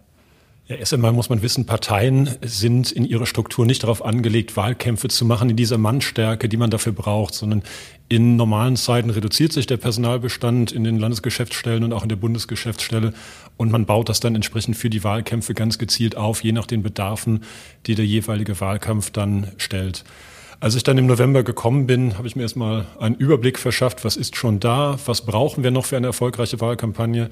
Ja, 0.68 0.76
erst 0.76 0.94
einmal 0.94 1.14
muss 1.14 1.30
man 1.30 1.42
wissen, 1.42 1.66
Parteien 1.66 2.30
sind 2.42 2.92
in 2.92 3.06
ihrer 3.06 3.26
Struktur 3.26 3.66
nicht 3.66 3.84
darauf 3.84 4.04
angelegt, 4.04 4.58
Wahlkämpfe 4.58 5.08
zu 5.08 5.24
machen 5.24 5.50
in 5.50 5.56
dieser 5.56 5.78
Mannstärke, 5.78 6.50
die 6.50 6.58
man 6.58 6.70
dafür 6.70 6.92
braucht, 6.92 7.36
sondern 7.36 7.64
in 8.10 8.36
normalen 8.36 8.76
Zeiten 8.76 9.10
reduziert 9.10 9.54
sich 9.54 9.66
der 9.66 9.78
Personalbestand 9.78 10.74
in 10.74 10.84
den 10.84 11.00
Landesgeschäftsstellen 11.00 11.86
und 11.86 11.94
auch 11.94 12.04
in 12.04 12.10
der 12.10 12.18
Bundesgeschäftsstelle 12.18 13.14
und 13.56 13.72
man 13.72 13.86
baut 13.86 14.10
das 14.10 14.20
dann 14.20 14.36
entsprechend 14.36 14.76
für 14.76 14.90
die 14.90 15.06
Wahlkämpfe 15.06 15.54
ganz 15.54 15.78
gezielt 15.78 16.18
auf, 16.18 16.44
je 16.44 16.52
nach 16.52 16.68
den 16.68 16.84
Bedarfen, 16.84 17.44
die 17.86 17.96
der 17.96 18.06
jeweilige 18.06 18.60
Wahlkampf 18.60 19.10
dann 19.10 19.54
stellt. 19.56 20.04
Als 20.60 20.74
ich 20.74 20.84
dann 20.84 20.98
im 20.98 21.06
November 21.06 21.44
gekommen 21.44 21.86
bin, 21.86 22.18
habe 22.18 22.28
ich 22.28 22.36
mir 22.36 22.42
erstmal 22.42 22.88
einen 23.00 23.14
Überblick 23.14 23.60
verschafft, 23.60 24.04
was 24.04 24.18
ist 24.18 24.36
schon 24.36 24.60
da, 24.60 24.98
was 25.06 25.22
brauchen 25.22 25.64
wir 25.64 25.70
noch 25.70 25.86
für 25.86 25.98
eine 25.98 26.08
erfolgreiche 26.08 26.60
Wahlkampagne 26.60 27.30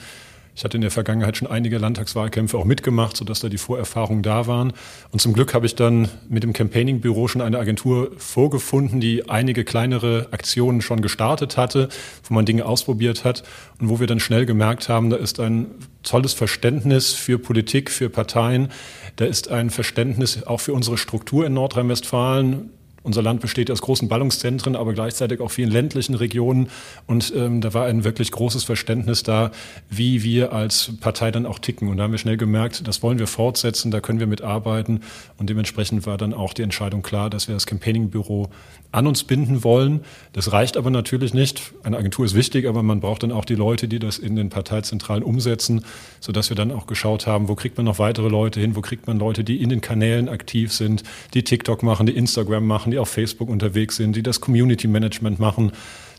Ich 0.53 0.63
hatte 0.63 0.77
in 0.77 0.81
der 0.81 0.91
Vergangenheit 0.91 1.35
schon 1.35 1.49
einige 1.49 1.79
Landtagswahlkämpfe 1.79 2.55
auch 2.55 2.65
mitgemacht, 2.65 3.17
sodass 3.17 3.39
da 3.39 3.49
die 3.49 3.57
Vorerfahrungen 3.57 4.21
da 4.21 4.45
waren. 4.45 4.73
Und 5.11 5.21
zum 5.21 5.33
Glück 5.33 5.55
habe 5.55 5.65
ich 5.65 5.73
dann 5.73 6.07
mit 6.29 6.43
dem 6.43 6.53
Campaigning-Büro 6.53 7.27
schon 7.27 7.41
eine 7.41 7.57
Agentur 7.57 8.11
vorgefunden, 8.17 9.01
die 9.01 9.27
einige 9.27 9.63
kleinere 9.63 10.27
Aktionen 10.31 10.81
schon 10.81 11.01
gestartet 11.01 11.57
hatte, 11.57 11.89
wo 12.23 12.33
man 12.35 12.45
Dinge 12.45 12.65
ausprobiert 12.65 13.25
hat 13.25 13.43
und 13.81 13.89
wo 13.89 13.99
wir 13.99 14.05
dann 14.07 14.19
schnell 14.19 14.45
gemerkt 14.45 14.87
haben, 14.87 15.09
da 15.09 15.17
ist 15.17 15.39
ein 15.39 15.65
tolles 16.03 16.33
Verständnis 16.33 17.13
für 17.13 17.39
Politik, 17.39 17.89
für 17.89 18.09
Parteien. 18.09 18.69
Da 19.15 19.25
ist 19.25 19.49
ein 19.49 19.71
Verständnis 19.71 20.43
auch 20.43 20.61
für 20.61 20.73
unsere 20.73 20.99
Struktur 20.99 21.45
in 21.47 21.55
Nordrhein-Westfalen. 21.55 22.69
Unser 23.05 23.21
Land 23.21 23.39
besteht 23.39 23.69
aus 23.69 23.81
großen 23.81 24.07
Ballungszentren, 24.07 24.75
aber 24.75 24.93
gleichzeitig 24.93 25.39
auch 25.39 25.51
vielen 25.51 25.69
ländlichen 25.69 26.15
Regionen. 26.15 26.69
Und 27.05 27.31
ähm, 27.35 27.61
da 27.61 27.75
war 27.75 27.85
ein 27.85 28.03
wirklich 28.03 28.31
großes 28.31 28.63
Verständnis 28.63 29.21
da, 29.21 29.51
wie 29.91 30.23
wir 30.23 30.53
als 30.53 30.93
Partei 31.01 31.29
dann 31.29 31.45
auch 31.45 31.59
ticken. 31.59 31.87
Und 31.89 31.97
da 31.97 32.03
haben 32.03 32.11
wir 32.11 32.17
schnell 32.17 32.37
gemerkt, 32.37 32.87
das 32.87 33.03
wollen 33.03 33.19
wir 33.19 33.27
fortsetzen, 33.27 33.91
da 33.91 34.01
können 34.01 34.19
wir 34.19 34.25
mitarbeiten. 34.25 35.01
Und 35.37 35.51
dementsprechend 35.51 36.07
war 36.07 36.17
dann 36.17 36.33
auch 36.33 36.53
die 36.53 36.63
Entscheidung 36.63 37.03
klar, 37.03 37.29
dass 37.29 37.47
wir 37.47 37.53
das 37.53 37.67
Campaigning-Büro 37.67 38.49
an 38.95 39.07
uns 39.07 39.23
binden 39.23 39.63
wollen. 39.63 40.01
Das 40.33 40.51
reicht 40.51 40.77
aber 40.77 40.89
natürlich 40.89 41.33
nicht. 41.33 41.73
Eine 41.83 41.97
Agentur 41.97 42.25
ist 42.25 42.33
wichtig, 42.33 42.67
aber 42.67 42.81
man 42.81 43.01
braucht 43.01 43.23
dann 43.23 43.31
auch 43.31 43.45
die 43.45 43.55
Leute, 43.55 43.87
die 43.87 43.99
das 43.99 44.17
in 44.17 44.35
den 44.35 44.49
Parteizentralen 44.49 45.23
umsetzen, 45.23 45.83
sodass 46.19 46.49
wir 46.49 46.55
dann 46.55 46.71
auch 46.71 46.87
geschaut 46.87 47.27
haben, 47.27 47.47
wo 47.47 47.55
kriegt 47.55 47.77
man 47.77 47.85
noch 47.85 47.99
weitere 47.99 48.29
Leute 48.29 48.59
hin, 48.59 48.75
wo 48.75 48.81
kriegt 48.81 49.05
man 49.07 49.19
Leute, 49.19 49.43
die 49.43 49.61
in 49.61 49.69
den 49.69 49.81
Kanälen 49.81 50.29
aktiv 50.29 50.71
sind, 50.71 51.03
die 51.33 51.43
TikTok 51.43 51.83
machen, 51.83 52.05
die 52.05 52.15
Instagram 52.15 52.65
machen, 52.65 52.91
die 52.91 52.97
auf 52.97 53.09
Facebook 53.09 53.49
unterwegs 53.49 53.97
sind, 53.97 54.15
die 54.15 54.23
das 54.23 54.41
Community 54.41 54.87
Management 54.87 55.39
machen. 55.39 55.71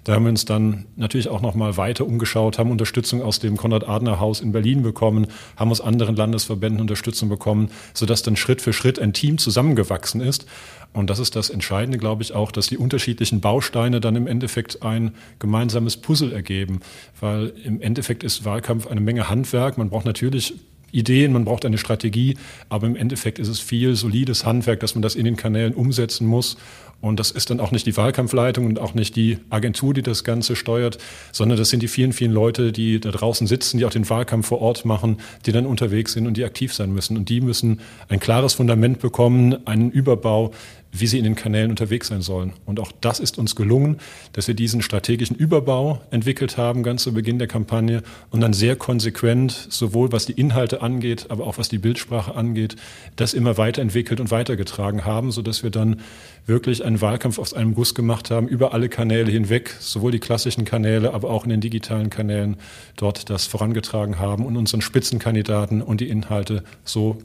Da 0.06 0.14
haben 0.14 0.22
wir 0.22 0.30
uns 0.30 0.44
dann 0.44 0.84
natürlich 0.94 1.26
auch 1.26 1.40
noch 1.40 1.56
mal 1.56 1.76
weiter 1.76 2.06
umgeschaut, 2.06 2.60
haben 2.60 2.70
Unterstützung 2.70 3.22
aus 3.22 3.40
dem 3.40 3.56
Konrad-Adner-Haus 3.56 4.40
in 4.40 4.52
Berlin 4.52 4.82
bekommen, 4.82 5.26
haben 5.56 5.72
aus 5.72 5.80
anderen 5.80 6.14
Landesverbänden 6.14 6.80
Unterstützung 6.80 7.28
bekommen, 7.28 7.70
sodass 7.92 8.22
dann 8.22 8.36
Schritt 8.36 8.62
für 8.62 8.72
Schritt 8.72 9.00
ein 9.00 9.12
Team 9.12 9.36
zusammengewachsen 9.36 10.20
ist. 10.20 10.46
Und 10.96 11.10
das 11.10 11.18
ist 11.18 11.36
das 11.36 11.50
Entscheidende, 11.50 11.98
glaube 11.98 12.22
ich, 12.22 12.32
auch, 12.32 12.50
dass 12.50 12.68
die 12.68 12.78
unterschiedlichen 12.78 13.42
Bausteine 13.42 14.00
dann 14.00 14.16
im 14.16 14.26
Endeffekt 14.26 14.82
ein 14.82 15.12
gemeinsames 15.38 15.98
Puzzle 15.98 16.32
ergeben. 16.32 16.80
Weil 17.20 17.52
im 17.64 17.82
Endeffekt 17.82 18.24
ist 18.24 18.46
Wahlkampf 18.46 18.86
eine 18.86 19.02
Menge 19.02 19.28
Handwerk. 19.28 19.76
Man 19.76 19.90
braucht 19.90 20.06
natürlich 20.06 20.54
Ideen, 20.92 21.32
man 21.32 21.44
braucht 21.44 21.66
eine 21.66 21.76
Strategie, 21.76 22.38
aber 22.70 22.86
im 22.86 22.96
Endeffekt 22.96 23.38
ist 23.38 23.48
es 23.48 23.60
viel 23.60 23.94
solides 23.94 24.46
Handwerk, 24.46 24.80
dass 24.80 24.94
man 24.94 25.02
das 25.02 25.16
in 25.16 25.26
den 25.26 25.36
Kanälen 25.36 25.74
umsetzen 25.74 26.26
muss. 26.26 26.56
Und 27.02 27.20
das 27.20 27.30
ist 27.30 27.50
dann 27.50 27.60
auch 27.60 27.72
nicht 27.72 27.86
die 27.86 27.96
Wahlkampfleitung 27.96 28.64
und 28.64 28.78
auch 28.78 28.94
nicht 28.94 29.16
die 29.16 29.38
Agentur, 29.50 29.92
die 29.92 30.02
das 30.02 30.24
Ganze 30.24 30.56
steuert, 30.56 30.96
sondern 31.30 31.58
das 31.58 31.68
sind 31.68 31.82
die 31.82 31.88
vielen, 31.88 32.14
vielen 32.14 32.32
Leute, 32.32 32.72
die 32.72 33.00
da 33.00 33.10
draußen 33.10 33.46
sitzen, 33.46 33.76
die 33.78 33.84
auch 33.84 33.90
den 33.90 34.08
Wahlkampf 34.08 34.46
vor 34.46 34.62
Ort 34.62 34.86
machen, 34.86 35.18
die 35.44 35.52
dann 35.52 35.66
unterwegs 35.66 36.14
sind 36.14 36.26
und 36.26 36.38
die 36.38 36.44
aktiv 36.44 36.72
sein 36.72 36.92
müssen. 36.92 37.18
Und 37.18 37.28
die 37.28 37.42
müssen 37.42 37.80
ein 38.08 38.18
klares 38.18 38.54
Fundament 38.54 38.98
bekommen, 39.00 39.66
einen 39.66 39.90
Überbau, 39.90 40.52
wie 40.92 41.06
sie 41.06 41.18
in 41.18 41.24
den 41.24 41.34
Kanälen 41.34 41.70
unterwegs 41.70 42.08
sein 42.08 42.22
sollen. 42.22 42.52
Und 42.64 42.80
auch 42.80 42.92
das 43.00 43.20
ist 43.20 43.38
uns 43.38 43.54
gelungen, 43.54 43.98
dass 44.32 44.48
wir 44.48 44.54
diesen 44.54 44.82
strategischen 44.82 45.36
Überbau 45.36 46.00
entwickelt 46.10 46.56
haben, 46.56 46.82
ganz 46.82 47.02
zu 47.02 47.12
Beginn 47.12 47.38
der 47.38 47.48
Kampagne 47.48 48.02
und 48.30 48.40
dann 48.40 48.52
sehr 48.52 48.76
konsequent, 48.76 49.52
sowohl 49.70 50.12
was 50.12 50.26
die 50.26 50.32
Inhalte 50.32 50.82
angeht, 50.82 51.26
aber 51.28 51.46
auch 51.46 51.58
was 51.58 51.68
die 51.68 51.78
Bildsprache 51.78 52.34
angeht, 52.34 52.76
das 53.16 53.34
immer 53.34 53.58
weiterentwickelt 53.58 54.20
und 54.20 54.30
weitergetragen 54.30 55.04
haben, 55.04 55.32
sodass 55.32 55.62
wir 55.62 55.70
dann 55.70 56.00
wirklich 56.46 56.84
einen 56.84 57.00
Wahlkampf 57.00 57.38
aus 57.38 57.52
einem 57.52 57.74
Guss 57.74 57.94
gemacht 57.94 58.30
haben, 58.30 58.48
über 58.48 58.72
alle 58.72 58.88
Kanäle 58.88 59.30
hinweg, 59.30 59.74
sowohl 59.80 60.12
die 60.12 60.20
klassischen 60.20 60.64
Kanäle, 60.64 61.12
aber 61.12 61.30
auch 61.30 61.44
in 61.44 61.50
den 61.50 61.60
digitalen 61.60 62.10
Kanälen 62.10 62.56
dort 62.96 63.28
das 63.30 63.46
vorangetragen 63.46 64.18
haben 64.18 64.46
und 64.46 64.56
unseren 64.56 64.80
Spitzenkandidaten 64.80 65.82
und 65.82 66.00
die 66.00 66.08
Inhalte 66.08 66.62
so 66.84 67.18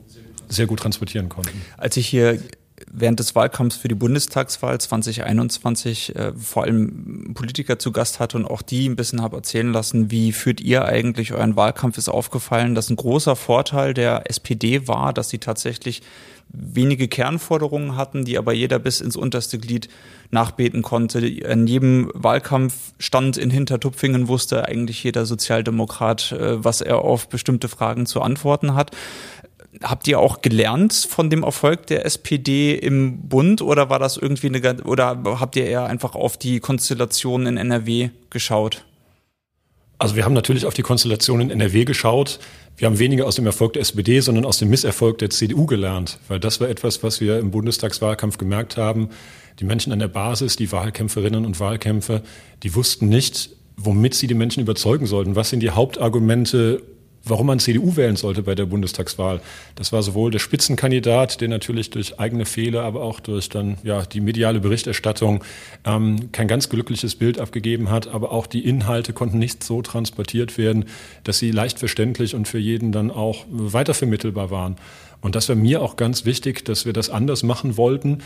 sehr 0.49 0.65
gut 0.65 0.79
transportieren 0.79 1.29
konnten. 1.29 1.61
Als 1.77 1.95
ich 1.97 2.07
hier 2.07 2.39
während 2.91 3.19
des 3.19 3.35
Wahlkampfs 3.35 3.77
für 3.77 3.87
die 3.87 3.95
Bundestagswahl 3.95 4.79
2021 4.79 6.15
äh, 6.15 6.33
vor 6.33 6.63
allem 6.63 7.33
Politiker 7.33 7.79
zu 7.79 7.91
Gast 7.91 8.19
hatte 8.19 8.37
und 8.37 8.45
auch 8.45 8.61
die 8.61 8.87
ein 8.87 8.95
bisschen 8.95 9.21
habe 9.21 9.37
erzählen 9.37 9.71
lassen, 9.71 10.11
wie 10.11 10.31
führt 10.31 10.61
ihr 10.61 10.85
eigentlich 10.85 11.33
euren 11.33 11.55
Wahlkampf, 11.55 11.97
ist 11.97 12.09
aufgefallen, 12.09 12.75
dass 12.75 12.89
ein 12.89 12.95
großer 12.95 13.35
Vorteil 13.35 13.93
der 13.93 14.29
SPD 14.29 14.87
war, 14.87 15.13
dass 15.13 15.29
sie 15.29 15.39
tatsächlich 15.39 16.01
wenige 16.53 17.07
Kernforderungen 17.07 17.95
hatten, 17.95 18.25
die 18.25 18.37
aber 18.37 18.53
jeder 18.53 18.79
bis 18.79 19.01
ins 19.01 19.15
unterste 19.15 19.57
Glied 19.57 19.87
nachbeten 20.31 20.81
konnte. 20.81 21.25
In 21.25 21.67
jedem 21.67 22.11
Wahlkampfstand 22.13 23.37
in 23.37 23.49
Hintertupfingen 23.49 24.27
wusste 24.27 24.65
eigentlich 24.65 25.03
jeder 25.03 25.25
Sozialdemokrat, 25.25 26.31
äh, 26.33 26.63
was 26.63 26.81
er 26.81 26.99
auf 26.99 27.29
bestimmte 27.29 27.69
Fragen 27.69 28.05
zu 28.05 28.21
antworten 28.21 28.73
hat 28.75 28.91
habt 29.83 30.07
ihr 30.07 30.19
auch 30.19 30.41
gelernt 30.41 30.93
von 30.93 31.29
dem 31.29 31.43
Erfolg 31.43 31.87
der 31.87 32.05
SPD 32.05 32.75
im 32.75 33.27
Bund 33.27 33.61
oder 33.61 33.89
war 33.89 33.99
das 33.99 34.17
irgendwie 34.17 34.47
eine 34.47 34.83
oder 34.83 35.21
habt 35.39 35.55
ihr 35.55 35.65
eher 35.65 35.85
einfach 35.85 36.15
auf 36.15 36.37
die 36.37 36.59
Konstellation 36.59 37.45
in 37.45 37.57
NRW 37.57 38.09
geschaut? 38.29 38.85
Also 39.97 40.15
wir 40.15 40.25
haben 40.25 40.33
natürlich 40.33 40.65
auf 40.65 40.73
die 40.73 40.81
Konstellation 40.81 41.41
in 41.41 41.51
NRW 41.51 41.85
geschaut. 41.85 42.39
Wir 42.75 42.87
haben 42.87 42.97
weniger 42.97 43.27
aus 43.27 43.35
dem 43.35 43.45
Erfolg 43.45 43.73
der 43.73 43.83
SPD, 43.83 44.19
sondern 44.19 44.45
aus 44.45 44.57
dem 44.57 44.69
Misserfolg 44.69 45.19
der 45.19 45.29
CDU 45.29 45.67
gelernt, 45.67 46.17
weil 46.27 46.39
das 46.39 46.59
war 46.59 46.69
etwas, 46.69 47.03
was 47.03 47.21
wir 47.21 47.37
im 47.37 47.51
Bundestagswahlkampf 47.51 48.37
gemerkt 48.37 48.77
haben. 48.77 49.09
Die 49.59 49.63
Menschen 49.63 49.93
an 49.93 49.99
der 49.99 50.07
Basis, 50.07 50.55
die 50.55 50.71
Wahlkämpferinnen 50.71 51.45
und 51.45 51.59
Wahlkämpfer, 51.59 52.23
die 52.63 52.73
wussten 52.73 53.09
nicht, 53.09 53.51
womit 53.77 54.15
sie 54.15 54.25
die 54.25 54.33
Menschen 54.33 54.61
überzeugen 54.61 55.05
sollten. 55.05 55.35
Was 55.35 55.51
sind 55.51 55.59
die 55.59 55.69
Hauptargumente, 55.69 56.81
warum 57.23 57.47
man 57.47 57.59
CDU 57.59 57.95
wählen 57.95 58.15
sollte 58.15 58.43
bei 58.43 58.55
der 58.55 58.65
Bundestagswahl. 58.65 59.41
Das 59.75 59.91
war 59.91 60.03
sowohl 60.03 60.31
der 60.31 60.39
Spitzenkandidat, 60.39 61.41
der 61.41 61.47
natürlich 61.47 61.89
durch 61.89 62.19
eigene 62.19 62.45
Fehler, 62.45 62.83
aber 62.83 63.01
auch 63.01 63.19
durch 63.19 63.49
dann 63.49 63.77
ja 63.83 64.03
die 64.03 64.21
mediale 64.21 64.59
Berichterstattung 64.59 65.43
ähm, 65.85 66.31
kein 66.31 66.47
ganz 66.47 66.69
glückliches 66.69 67.15
Bild 67.15 67.39
abgegeben 67.39 67.89
hat, 67.89 68.07
aber 68.07 68.31
auch 68.31 68.47
die 68.47 68.65
Inhalte 68.65 69.13
konnten 69.13 69.39
nicht 69.39 69.63
so 69.63 69.81
transportiert 69.81 70.57
werden, 70.57 70.85
dass 71.23 71.39
sie 71.39 71.51
leicht 71.51 71.79
verständlich 71.79 72.35
und 72.35 72.47
für 72.47 72.59
jeden 72.59 72.91
dann 72.91 73.11
auch 73.11 73.45
weitervermittelbar 73.49 74.51
waren. 74.51 74.77
Und 75.21 75.35
das 75.35 75.47
war 75.49 75.55
mir 75.55 75.81
auch 75.81 75.97
ganz 75.97 76.25
wichtig, 76.25 76.65
dass 76.65 76.85
wir 76.85 76.93
das 76.93 77.09
anders 77.09 77.43
machen 77.43 77.77
wollten. 77.77 78.23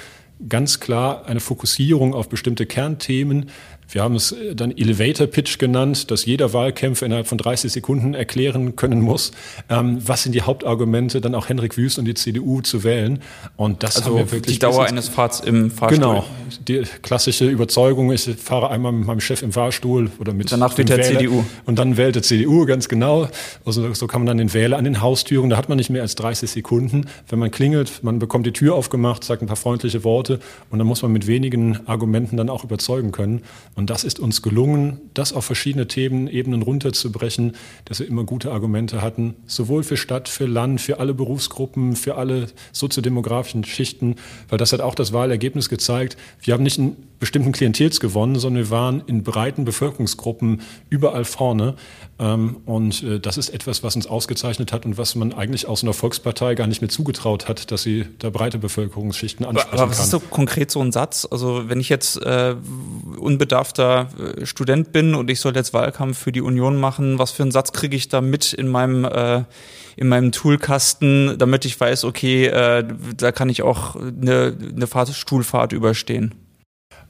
Ganz 0.50 0.80
klar 0.80 1.26
eine 1.26 1.42
Fokussierung 1.42 2.14
auf 2.14 2.30
bestimmte 2.30 2.66
Kernthemen, 2.66 3.50
wir 3.90 4.04
haben 4.04 4.16
es 4.16 4.32
äh, 4.32 4.56
dann 4.56 4.76
Elevator 4.76 5.28
Pitch 5.28 5.58
genannt, 5.58 6.12
dass 6.12 6.26
jeder 6.26 6.54
Wahlkämpfer 6.54 7.06
innerhalb 7.06 7.28
von 7.28 7.38
30 7.38 7.72
Sekunden 7.72 8.14
erklären 8.14 8.76
können 8.76 9.02
muss, 9.02 9.32
ähm, 9.70 10.00
was 10.06 10.24
sind 10.24 10.34
die 10.34 10.42
Hauptargumente, 10.42 11.22
dann 11.22 11.36
auch 11.36 11.50
Henrik 11.50 11.78
Wüst 11.78 12.00
und 12.00 12.06
die 12.06 12.14
CDU 12.14 12.62
zu 12.62 12.84
wählen. 12.84 13.20
Und 13.56 13.84
das 13.84 13.98
also 13.98 14.10
haben 14.10 14.18
wir 14.18 14.32
wirklich. 14.32 14.56
Die 14.56 14.60
Dauer 14.60 14.86
eines 14.86 15.10
Fahrts 15.10 15.40
im 15.40 15.72
Fahrstuhl. 15.72 15.98
Genau. 15.98 16.26
Die 16.68 16.84
klassische 17.02 17.48
Überzeugung, 17.48 18.12
ich 18.12 18.30
fahre 18.38 18.70
einmal 18.70 18.92
mit 18.92 19.08
meinem 19.08 19.22
Chef 19.22 19.42
im 19.42 19.52
Fahrstuhl 19.52 20.12
oder 20.20 20.34
mit 20.34 20.52
Danach 20.52 20.78
wird 20.78 20.90
der 20.90 20.98
Wähler, 20.98 21.20
CDU. 21.20 21.44
Und 21.66 21.80
dann 21.80 21.98
wählt 21.98 22.16
der 22.16 22.24
CDU, 22.24 22.66
ganz 22.66 22.90
genau. 22.90 23.28
Also 23.66 23.94
so 23.94 24.08
kann 24.08 24.22
man 24.22 24.28
dann 24.28 24.38
den 24.38 24.54
Wähler 24.54 24.78
an 24.78 24.84
den 24.84 25.02
Haustüren, 25.02 25.50
da 25.50 25.58
hat 25.58 25.70
man 25.70 25.78
nicht 25.78 25.90
mehr 25.90 26.02
als 26.02 26.16
30 26.16 26.50
Sekunden. 26.50 27.08
Wenn 27.30 27.40
man 27.40 27.52
klingelt, 27.52 28.04
man 28.04 28.20
bekommt 28.20 28.46
die 28.46 28.54
Tür 28.54 28.76
aufgemacht, 28.76 29.24
sagt 29.24 29.42
ein 29.42 29.48
paar 29.48 29.56
freundliche 29.56 30.04
Worte 30.04 30.40
und 30.70 30.80
dann 30.80 30.88
muss 30.88 31.02
man 31.02 31.12
mit 31.12 31.28
wenigen 31.28 31.88
Argumenten 31.88 32.38
dann 32.38 32.50
auch 32.50 32.64
überzeugen 32.64 33.12
können. 33.12 33.44
Und 33.76 33.90
das 33.90 34.06
ist 34.06 34.20
uns 34.20 34.42
gelungen, 34.42 35.02
das 35.14 35.34
auf 35.34 35.44
verschiedene 35.44 35.88
Themenebenen 35.88 36.62
runterzubrechen, 36.62 37.58
dass 37.84 38.00
wir 38.00 38.08
immer 38.08 38.24
gute 38.24 38.52
Argumente 38.52 39.02
hatten, 39.02 39.36
sowohl 39.48 39.84
für 39.84 39.98
Stadt, 39.98 40.30
für 40.30 40.46
Land, 40.46 40.80
für 40.80 41.00
alle 41.00 41.14
Berufsgruppen, 41.14 41.98
für 41.98 42.16
alle 42.16 42.48
soziodemografischen 42.72 43.66
Schichten, 43.66 44.16
weil 44.48 44.58
das 44.58 44.72
hat 44.72 44.80
auch 44.80 44.96
das 44.96 45.12
Wahlergebnis 45.12 45.68
gezeigt. 45.68 46.16
Wir 46.42 46.54
haben 46.54 46.64
nicht 46.64 46.80
einen 46.80 46.96
bestimmten 47.20 47.52
Klientels 47.52 48.00
gewonnen, 48.00 48.36
sondern 48.40 48.64
wir 48.64 48.72
waren 48.72 49.04
in 49.08 49.24
breiten 49.24 49.66
Bevölkerungsgruppen 49.66 50.62
überall 50.90 51.26
vorne. 51.26 51.76
Ähm, 52.18 52.58
und 52.66 53.04
äh, 53.04 53.20
das 53.20 53.38
ist 53.38 53.50
etwas, 53.50 53.84
was 53.84 53.96
uns 53.98 54.08
ausgezeichnet 54.08 54.72
hat 54.72 54.86
und 54.86 54.98
was 54.98 55.16
man 55.16 55.34
eigentlich 55.34 55.68
aus 55.68 55.84
einer 55.84 55.92
Volkspartei 55.92 56.56
gar 56.56 56.66
nicht 56.66 56.82
mehr 56.82 56.90
zugetraut 56.90 57.50
hat, 57.50 57.72
dass 57.72 57.84
sie 57.84 58.06
da 58.20 58.30
breite 58.30 58.58
Bevölkerungsschichten 58.58 59.46
ansprechen 59.46 59.74
aber, 59.74 59.82
aber 59.82 59.92
was 59.92 60.00
ist 60.00 60.12
so 60.12 60.22
konkret 60.22 60.72
so 60.72 60.80
ein 60.80 60.94
Satz? 60.94 61.28
Also 61.30 61.68
wenn 61.68 61.82
ich 61.82 61.90
jetzt 61.90 62.22
äh, 62.22 62.56
unbedarfter 63.18 64.08
äh, 64.38 64.46
Student 64.46 64.94
bin 64.94 65.14
und 65.14 65.30
ich 65.30 65.42
soll 65.42 65.56
jetzt 65.56 65.74
Wahlkampf 65.74 66.18
für 66.18 66.32
die 66.32 66.42
Union 66.42 66.80
machen, 66.80 67.20
was 67.20 67.32
für 67.32 67.44
einen 67.44 67.52
Satz 67.52 67.74
kriege 67.74 67.98
ich 67.98 68.08
da 68.08 68.22
mit 68.22 68.54
in 68.54 68.70
meinem 68.70 69.04
äh, 69.04 69.44
in 69.98 70.10
meinem 70.10 70.32
Toolkasten, 70.34 71.38
damit 71.38 71.64
ich 71.64 71.80
weiß, 71.80 72.04
okay, 72.04 72.48
äh, 72.48 72.86
da 73.16 73.32
kann 73.32 73.50
ich 73.50 73.62
auch 73.62 73.96
eine, 73.96 74.58
eine 74.76 74.88
Fahrstuhlfahrt 74.88 75.72
überstehen? 75.72 76.36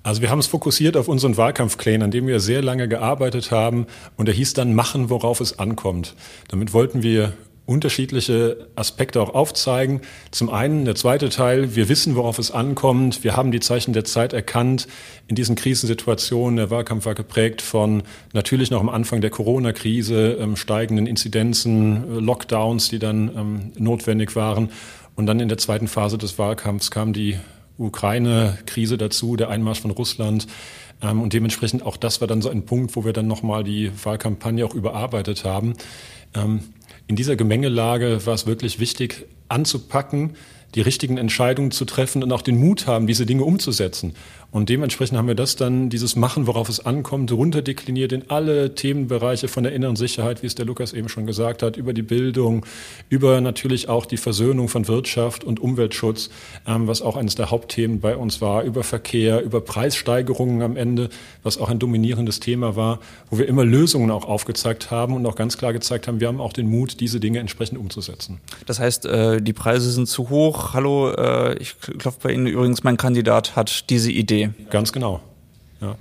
Also 0.06 0.22
wir 0.22 0.30
haben 0.30 0.38
es 0.38 0.46
fokussiert 0.46 0.98
auf 0.98 1.08
unseren 1.08 1.36
Wahlkampfclan, 1.36 2.04
an 2.04 2.12
dem 2.12 2.28
wir 2.28 2.40
sehr 2.40 2.62
lange 2.62 2.88
gearbeitet 2.88 3.50
haben 3.50 3.88
und 4.18 4.28
der 4.28 4.36
hieß 4.36 4.54
dann 4.54 4.76
machen, 4.76 5.10
worauf 5.10 5.42
es 5.42 5.58
ankommt. 5.58 6.14
Damit 6.48 6.74
wollten 6.74 7.02
wir 7.02 7.34
unterschiedliche 7.66 8.68
Aspekte 8.76 9.20
auch 9.20 9.34
aufzeigen. 9.34 10.02
Zum 10.30 10.52
einen 10.52 10.86
der 10.86 10.94
zweite 10.94 11.30
Teil, 11.30 11.76
wir 11.76 11.90
wissen, 11.90 12.16
worauf 12.16 12.38
es 12.38 12.52
ankommt. 12.52 13.24
Wir 13.24 13.36
haben 13.36 13.50
die 13.50 13.60
Zeichen 13.62 13.94
der 13.94 14.04
Zeit 14.04 14.34
erkannt. 14.34 14.88
In 15.28 15.34
diesen 15.34 15.56
Krisensituationen, 15.56 16.58
der 16.58 16.70
Wahlkampf 16.70 17.08
war 17.08 17.16
geprägt 17.16 17.64
von 17.64 18.04
natürlich 18.32 18.70
noch 18.70 18.82
am 18.82 18.90
Anfang 18.90 19.22
der 19.22 19.32
Corona-Krise, 19.32 20.38
ähm, 20.40 20.56
steigenden 20.56 21.08
Inzidenzen, 21.08 22.18
äh, 22.18 22.20
Lockdowns, 22.20 22.90
die 22.90 23.00
dann 23.00 23.32
ähm, 23.36 23.72
notwendig 23.76 24.36
waren. 24.36 24.70
Und 25.16 25.26
dann 25.26 25.40
in 25.40 25.50
der 25.50 25.58
zweiten 25.58 25.88
Phase 25.88 26.20
des 26.20 26.38
Wahlkampfs 26.38 26.92
kam 26.92 27.12
die 27.12 27.40
Ukraine-Krise 27.78 28.98
dazu, 28.98 29.36
der 29.36 29.50
Einmarsch 29.50 29.82
von 29.82 29.92
Russland. 29.92 30.48
Ähm, 31.02 31.22
und 31.22 31.34
dementsprechend 31.34 31.84
auch 31.84 31.98
das 31.98 32.22
war 32.22 32.28
dann 32.28 32.42
so 32.42 32.50
ein 32.50 32.66
Punkt, 32.66 32.96
wo 32.96 33.06
wir 33.06 33.14
dann 33.14 33.28
nochmal 33.28 33.64
die 33.64 33.92
Wahlkampagne 34.04 34.66
auch 34.66 34.74
überarbeitet 34.74 35.44
haben. 35.44 35.74
Ähm, 36.34 36.62
in 37.08 37.16
dieser 37.16 37.36
Gemengelage 37.36 38.26
war 38.26 38.34
es 38.34 38.48
wirklich 38.48 38.80
wichtig, 38.80 39.26
anzupacken, 39.48 40.32
die 40.74 40.82
richtigen 40.82 41.18
Entscheidungen 41.18 41.72
zu 41.72 41.86
treffen 41.86 42.24
und 42.24 42.32
auch 42.32 42.42
den 42.42 42.58
Mut 42.58 42.88
haben, 42.88 43.08
diese 43.08 43.26
Dinge 43.26 43.44
umzusetzen. 43.44 44.14
Und 44.56 44.70
dementsprechend 44.70 45.18
haben 45.18 45.28
wir 45.28 45.36
das 45.36 45.58
dann, 45.58 45.90
dieses 45.90 46.16
Machen, 46.16 46.48
worauf 46.48 46.70
es 46.70 46.86
ankommt, 46.86 47.30
runterdekliniert 47.30 48.14
in 48.14 48.30
alle 48.30 48.74
Themenbereiche 48.74 49.50
von 49.50 49.64
der 49.64 49.74
inneren 49.74 49.98
Sicherheit, 49.98 50.44
wie 50.44 50.48
es 50.48 50.56
der 50.56 50.66
Lukas 50.66 50.94
eben 50.94 51.10
schon 51.10 51.26
gesagt 51.26 51.62
hat, 51.62 51.76
über 51.76 51.92
die 51.92 52.04
Bildung, 52.04 52.66
über 53.10 53.42
natürlich 53.42 53.90
auch 53.90 54.06
die 54.06 54.16
Versöhnung 54.16 54.70
von 54.70 54.88
Wirtschaft 54.88 55.44
und 55.44 55.60
Umweltschutz, 55.60 56.30
ähm, 56.66 56.88
was 56.88 57.02
auch 57.02 57.18
eines 57.18 57.36
der 57.36 57.52
Hauptthemen 57.52 58.00
bei 58.00 58.16
uns 58.16 58.40
war, 58.40 58.64
über 58.64 58.86
Verkehr, 58.86 59.44
über 59.44 59.60
Preissteigerungen 59.60 60.62
am 60.62 60.78
Ende, 60.78 61.10
was 61.44 61.58
auch 61.58 61.68
ein 61.68 61.78
dominierendes 61.78 62.40
Thema 62.40 62.78
war, 62.78 63.02
wo 63.30 63.38
wir 63.38 63.50
immer 63.50 63.66
Lösungen 63.66 64.10
auch 64.10 64.24
aufgezeigt 64.24 64.90
haben 64.90 65.16
und 65.16 65.26
auch 65.26 65.36
ganz 65.36 65.58
klar 65.58 65.74
gezeigt 65.74 66.08
haben, 66.08 66.22
wir 66.22 66.30
haben 66.30 66.40
auch 66.40 66.54
den 66.54 66.70
Mut, 66.70 67.02
diese 67.02 67.20
Dinge 67.20 67.40
entsprechend 67.40 67.78
umzusetzen. 67.78 68.40
Das 68.66 68.80
heißt, 68.80 69.06
äh, 69.06 69.42
die 69.42 69.52
Preise 69.52 69.92
sind 69.92 70.08
zu 70.08 70.30
hoch. 70.30 70.74
Hallo, 70.74 71.12
äh, 71.12 71.58
ich 71.58 71.76
klopfe 71.78 72.20
bei 72.24 72.32
Ihnen 72.32 72.48
übrigens, 72.48 72.86
mein 72.86 72.96
Kandidat 72.96 73.58
hat 73.58 73.90
diese 73.90 74.14
Idee. 74.14 74.45
Ganz 74.70 74.92
genau. 74.92 75.22
Ja. 75.82 75.96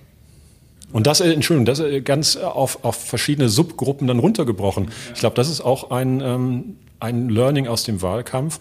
Und 0.92 1.06
das, 1.06 1.20
äh, 1.20 1.32
Entschuldigung, 1.32 1.66
das 1.66 1.80
äh, 1.80 2.00
ganz 2.00 2.36
auf, 2.36 2.84
auf 2.84 2.96
verschiedene 2.96 3.48
Subgruppen 3.48 4.06
dann 4.06 4.18
runtergebrochen. 4.18 4.90
Ich 5.14 5.20
glaube, 5.20 5.36
das 5.36 5.48
ist 5.48 5.60
auch 5.60 5.90
ein, 5.90 6.20
ähm, 6.20 6.76
ein 7.00 7.28
Learning 7.28 7.66
aus 7.66 7.84
dem 7.84 8.02
Wahlkampf 8.02 8.60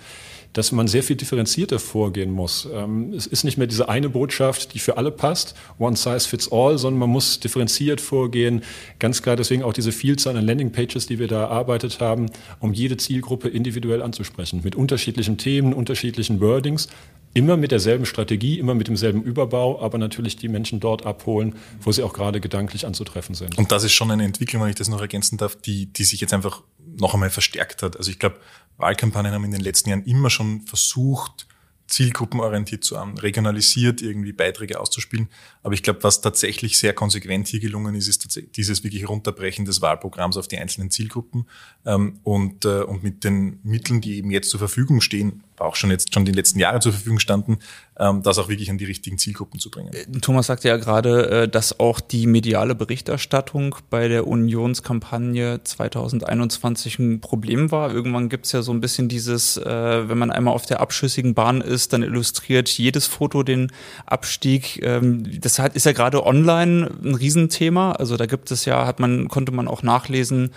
dass 0.54 0.72
man 0.72 0.88
sehr 0.88 1.04
viel 1.04 1.16
differenzierter 1.16 1.80
vorgehen 1.80 2.32
muss. 2.32 2.68
Ähm, 2.72 3.12
es 3.14 3.28
ist 3.28 3.44
nicht 3.44 3.58
mehr 3.58 3.68
diese 3.68 3.90
eine 3.90 4.10
Botschaft, 4.10 4.74
die 4.74 4.80
für 4.80 4.98
alle 4.98 5.12
passt, 5.12 5.56
one 5.80 5.96
size 5.96 6.30
fits 6.30 6.52
all, 6.52 6.78
sondern 6.78 7.00
man 7.00 7.10
muss 7.10 7.40
differenziert 7.40 8.00
vorgehen. 8.00 8.64
Ganz 9.00 9.22
klar 9.22 9.36
deswegen 9.36 9.64
auch 9.64 9.74
diese 9.74 9.92
Vielzahl 9.92 10.38
an 10.38 10.46
Landingpages, 10.46 11.08
die 11.08 11.20
wir 11.20 11.28
da 11.28 11.42
erarbeitet 11.42 12.00
haben, 12.00 12.28
um 12.60 12.72
jede 12.72 12.98
Zielgruppe 12.98 13.50
individuell 13.50 14.02
anzusprechen, 14.02 14.62
mit 14.64 14.76
unterschiedlichen 14.76 15.38
Themen, 15.38 15.74
unterschiedlichen 15.74 16.40
Wordings, 16.40 16.88
immer 17.34 17.58
mit 17.58 17.72
derselben 17.72 18.06
Strategie, 18.06 18.60
immer 18.60 18.76
mit 18.76 18.88
demselben 18.88 19.24
Überbau, 19.24 19.82
aber 19.82 19.98
natürlich 19.98 20.36
die 20.36 20.48
Menschen 20.48 20.80
dort 20.80 21.06
abholen, 21.06 21.56
wo 21.82 21.92
sie 21.92 22.04
auch 22.04 22.14
gerade 22.14 22.40
gedanklich 22.40 22.86
anzutreffen 22.86 23.36
sind. 23.36 23.58
Und 23.58 23.72
das 23.72 23.84
ist 23.84 23.94
schon 23.94 24.12
eine 24.12 24.24
Entwicklung, 24.24 24.62
wenn 24.62 24.70
ich 24.70 24.76
das 24.76 24.90
noch 24.90 25.02
ergänzen 25.02 25.38
darf, 25.38 25.56
die, 25.56 25.88
die 25.88 26.04
sich 26.04 26.22
jetzt 26.22 26.34
einfach 26.34 26.62
noch 26.98 27.14
einmal 27.14 27.30
verstärkt 27.30 27.82
hat. 27.82 27.98
Also 27.98 28.12
ich 28.12 28.20
glaube, 28.20 28.38
Wahlkampagnen 28.78 29.34
haben 29.34 29.46
in 29.46 29.52
den 29.52 29.62
letzten 29.62 29.90
Jahren 29.90 30.04
immer 30.06 30.30
schon 30.30 30.62
versucht, 30.62 31.48
zielgruppenorientiert 31.88 32.84
zu 32.84 32.98
haben, 32.98 33.18
regionalisiert 33.18 34.02
irgendwie 34.02 34.32
Beiträge 34.32 34.80
auszuspielen. 34.80 35.30
Aber 35.62 35.74
ich 35.74 35.84
glaube, 35.84 36.02
was 36.04 36.22
tatsächlich 36.22 36.78
sehr 36.78 36.94
konsequent 36.94 37.48
hier 37.48 37.60
gelungen 37.60 37.94
ist, 37.94 38.08
ist 38.08 38.42
dieses 38.56 38.84
wirklich 38.84 39.08
Runterbrechen 39.08 39.66
des 39.66 39.82
Wahlprogramms 39.82 40.38
auf 40.38 40.48
die 40.48 40.58
einzelnen 40.58 40.90
Zielgruppen. 40.92 41.46
Ähm, 41.86 42.20
und, 42.24 42.66
äh, 42.66 42.82
und 42.82 43.04
mit 43.04 43.24
den 43.24 43.60
Mitteln, 43.64 44.02
die 44.02 44.18
eben 44.18 44.32
jetzt 44.32 44.50
zur 44.50 44.60
Verfügung 44.60 45.02
stehen, 45.02 45.44
auch 45.64 45.76
schon 45.76 45.92
jetzt 45.92 46.14
schon 46.14 46.26
die 46.26 46.32
letzten 46.32 46.60
Jahre 46.60 46.80
zur 46.80 46.92
Verfügung 46.92 47.20
standen, 47.20 47.60
ähm, 48.00 48.24
das 48.24 48.40
auch 48.40 48.50
wirklich 48.50 48.72
an 48.72 48.78
die 48.78 48.86
richtigen 48.86 49.18
Zielgruppen 49.18 49.60
zu 49.60 49.70
bringen. 49.70 49.94
Äh, 49.94 50.20
Thomas 50.20 50.48
sagte 50.48 50.68
ja 50.68 50.78
gerade, 50.78 51.44
äh, 51.44 51.48
dass 51.48 51.80
auch 51.80 52.00
die 52.00 52.26
mediale 52.26 52.74
Berichterstattung 52.74 53.76
bei 53.92 54.08
der 54.08 54.28
Unionskampagne 54.28 55.64
2021 55.64 56.98
ein 56.98 57.22
Problem 57.22 57.72
war. 57.72 57.94
Irgendwann 57.94 58.30
gibt's 58.30 58.52
ja 58.52 58.64
so 58.64 58.72
ein 58.72 58.82
bisschen 58.82 59.10
dieses, 59.10 59.58
äh, 59.58 60.10
wenn 60.10 60.18
man 60.18 60.32
einmal 60.32 60.56
auf 60.56 60.66
der 60.66 60.82
abschüssigen 60.82 61.36
Bahn 61.36 61.62
ist, 61.62 61.94
dann 61.94 62.02
illustriert 62.02 62.68
jedes 62.70 63.06
Foto 63.06 63.44
den 63.44 63.72
Abstieg. 64.08 64.82
Ähm, 64.84 65.40
das 65.40 65.60
ist 65.60 65.86
ja 65.86 65.92
gerade 65.92 66.26
online 66.26 66.90
ein 67.04 67.14
Riesenthema. 67.14 67.92
Also 67.92 68.18
da 68.18 68.26
gibt 68.26 68.50
es 68.50 68.66
ja, 68.66 68.88
hat 68.88 69.00
man, 69.00 69.28
konnte 69.28 69.52
man 69.52 69.68
auch 69.68 69.84
nachlesen, 69.84 70.52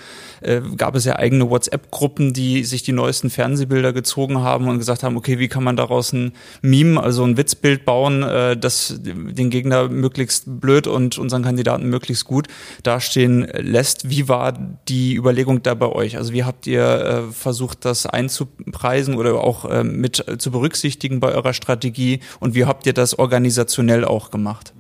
gab 0.77 0.95
es 0.95 1.05
ja 1.05 1.17
eigene 1.17 1.51
WhatsApp-Gruppen, 1.51 2.33
die 2.33 2.65
sich 2.65 2.83
die 2.83 2.93
neuesten 2.93 3.31
Fernsehbilder 3.31 3.93
gezogen 3.93 4.39
haben 4.39 4.69
und 4.69 4.79
gesagt 4.79 4.96
haben, 5.03 5.17
okay, 5.17 5.39
wie 5.39 5.49
kann 5.49 5.65
man 5.65 5.77
daraus 5.77 6.13
ein 6.13 6.33
Meme, 6.63 7.03
also 7.03 7.25
ein 7.25 7.37
Witzbild 7.37 7.85
bauen, 7.85 8.23
äh, 8.23 8.57
das 8.57 8.95
den 9.01 9.51
Gegner 9.51 9.89
möglichst 9.89 10.45
blöd 10.61 10.87
und 10.87 11.19
unseren 11.19 11.43
Kandidaten 11.43 11.89
möglichst 11.89 12.25
gut 12.25 12.49
dastehen 12.83 13.47
lässt. 13.55 14.09
Wie 14.11 14.29
war 14.29 14.53
die 14.89 15.15
Überlegung 15.15 15.63
da 15.63 15.75
bei 15.75 15.87
euch? 15.87 16.17
Also 16.17 16.33
wie 16.33 16.45
habt 16.45 16.67
ihr 16.67 16.83
äh, 16.83 17.33
versucht, 17.33 17.85
das 17.85 18.07
einzupreisen 18.07 19.15
oder 19.17 19.35
auch 19.35 19.65
äh, 19.65 19.85
mit 19.85 20.25
zu 20.39 20.51
berücksichtigen 20.51 21.21
bei 21.21 21.33
eurer 21.33 21.53
Strategie 21.53 22.21
und 22.41 22.55
wie 22.55 22.65
habt 22.65 22.87
ihr 22.87 22.93
das 22.93 23.19
organisationell 23.19 24.05
auch 24.05 24.31
gemacht? 24.31 24.73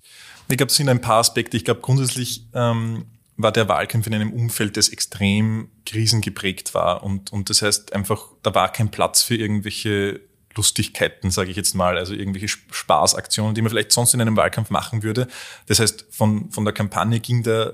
Ich 0.48 0.56
glaube, 0.56 0.70
es 0.70 0.76
sind 0.76 0.88
ein 0.88 1.00
paar 1.00 1.18
Aspekte. 1.18 1.56
Ich 1.56 1.64
glaube, 1.64 1.80
grundsätzlich 1.80 2.46
ähm, 2.54 3.04
war 3.36 3.52
der 3.52 3.68
Wahlkampf 3.68 4.06
in 4.06 4.14
einem 4.14 4.32
Umfeld, 4.32 4.76
das 4.76 4.88
extrem 4.88 5.68
krisengeprägt 5.84 6.74
war. 6.74 7.02
Und, 7.02 7.32
und 7.32 7.50
das 7.50 7.62
heißt 7.62 7.92
einfach, 7.92 8.28
da 8.42 8.54
war 8.54 8.72
kein 8.72 8.90
Platz 8.90 9.22
für 9.22 9.36
irgendwelche 9.36 10.20
Lustigkeiten, 10.56 11.30
sage 11.30 11.50
ich 11.50 11.56
jetzt 11.56 11.74
mal, 11.74 11.98
also 11.98 12.14
irgendwelche 12.14 12.48
Spaßaktionen, 12.48 13.54
die 13.54 13.62
man 13.62 13.70
vielleicht 13.70 13.92
sonst 13.92 14.14
in 14.14 14.20
einem 14.20 14.36
Wahlkampf 14.36 14.70
machen 14.70 15.02
würde. 15.02 15.28
Das 15.66 15.80
heißt, 15.80 16.06
von, 16.10 16.50
von 16.50 16.64
der 16.64 16.72
Kampagne 16.72 17.20
ging 17.20 17.42
da 17.42 17.72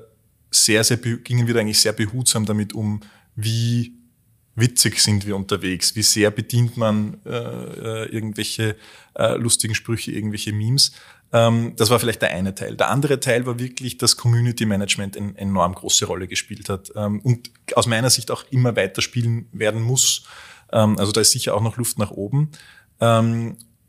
sehr, 0.51 0.83
sehr, 0.85 0.97
gingen 0.97 1.47
wir 1.47 1.55
da 1.55 1.61
eigentlich 1.61 1.81
sehr 1.81 1.93
behutsam 1.93 2.45
damit 2.45 2.73
um, 2.73 3.01
wie 3.37 3.95
witzig 4.55 4.99
sind 5.01 5.27
wir 5.27 5.37
unterwegs, 5.37 5.97
wie 5.97 6.03
sehr 6.03 6.31
bedient 6.31 6.77
man 6.77 7.21
äh, 7.25 7.31
äh 7.31 8.05
irgendwelche 8.11 8.77
äh, 9.15 9.37
lustigen 9.37 9.75
Sprüche, 9.75 10.13
irgendwelche 10.13 10.53
Memes. 10.53 10.93
Ähm, 11.33 11.75
das 11.77 11.91
war 11.91 11.99
vielleicht 11.99 12.23
der 12.23 12.31
eine 12.31 12.55
Teil. 12.55 12.77
Der 12.77 12.91
andere 12.91 13.21
Teil 13.21 13.47
war 13.47 13.59
wirklich, 13.59 13.99
dass 13.99 14.17
Community 14.17 14.67
Management 14.67 15.17
eine 15.17 15.37
enorm 15.37 15.75
große 15.75 16.05
Rolle 16.05 16.29
gespielt 16.29 16.69
hat 16.69 16.93
ähm, 16.95 17.21
und 17.21 17.51
aus 17.75 17.87
meiner 17.87 18.11
Sicht 18.11 18.31
auch 18.31 18.45
immer 18.51 18.77
weiter 18.77 19.03
spielen 19.03 19.49
werden 19.53 19.81
muss. 19.81 20.25
Ähm, 20.73 20.99
also 20.99 21.13
da 21.13 21.21
ist 21.21 21.33
sicher 21.33 21.55
auch 21.55 21.63
noch 21.63 21.77
Luft 21.77 21.99
nach 21.99 22.11
oben. 22.11 22.51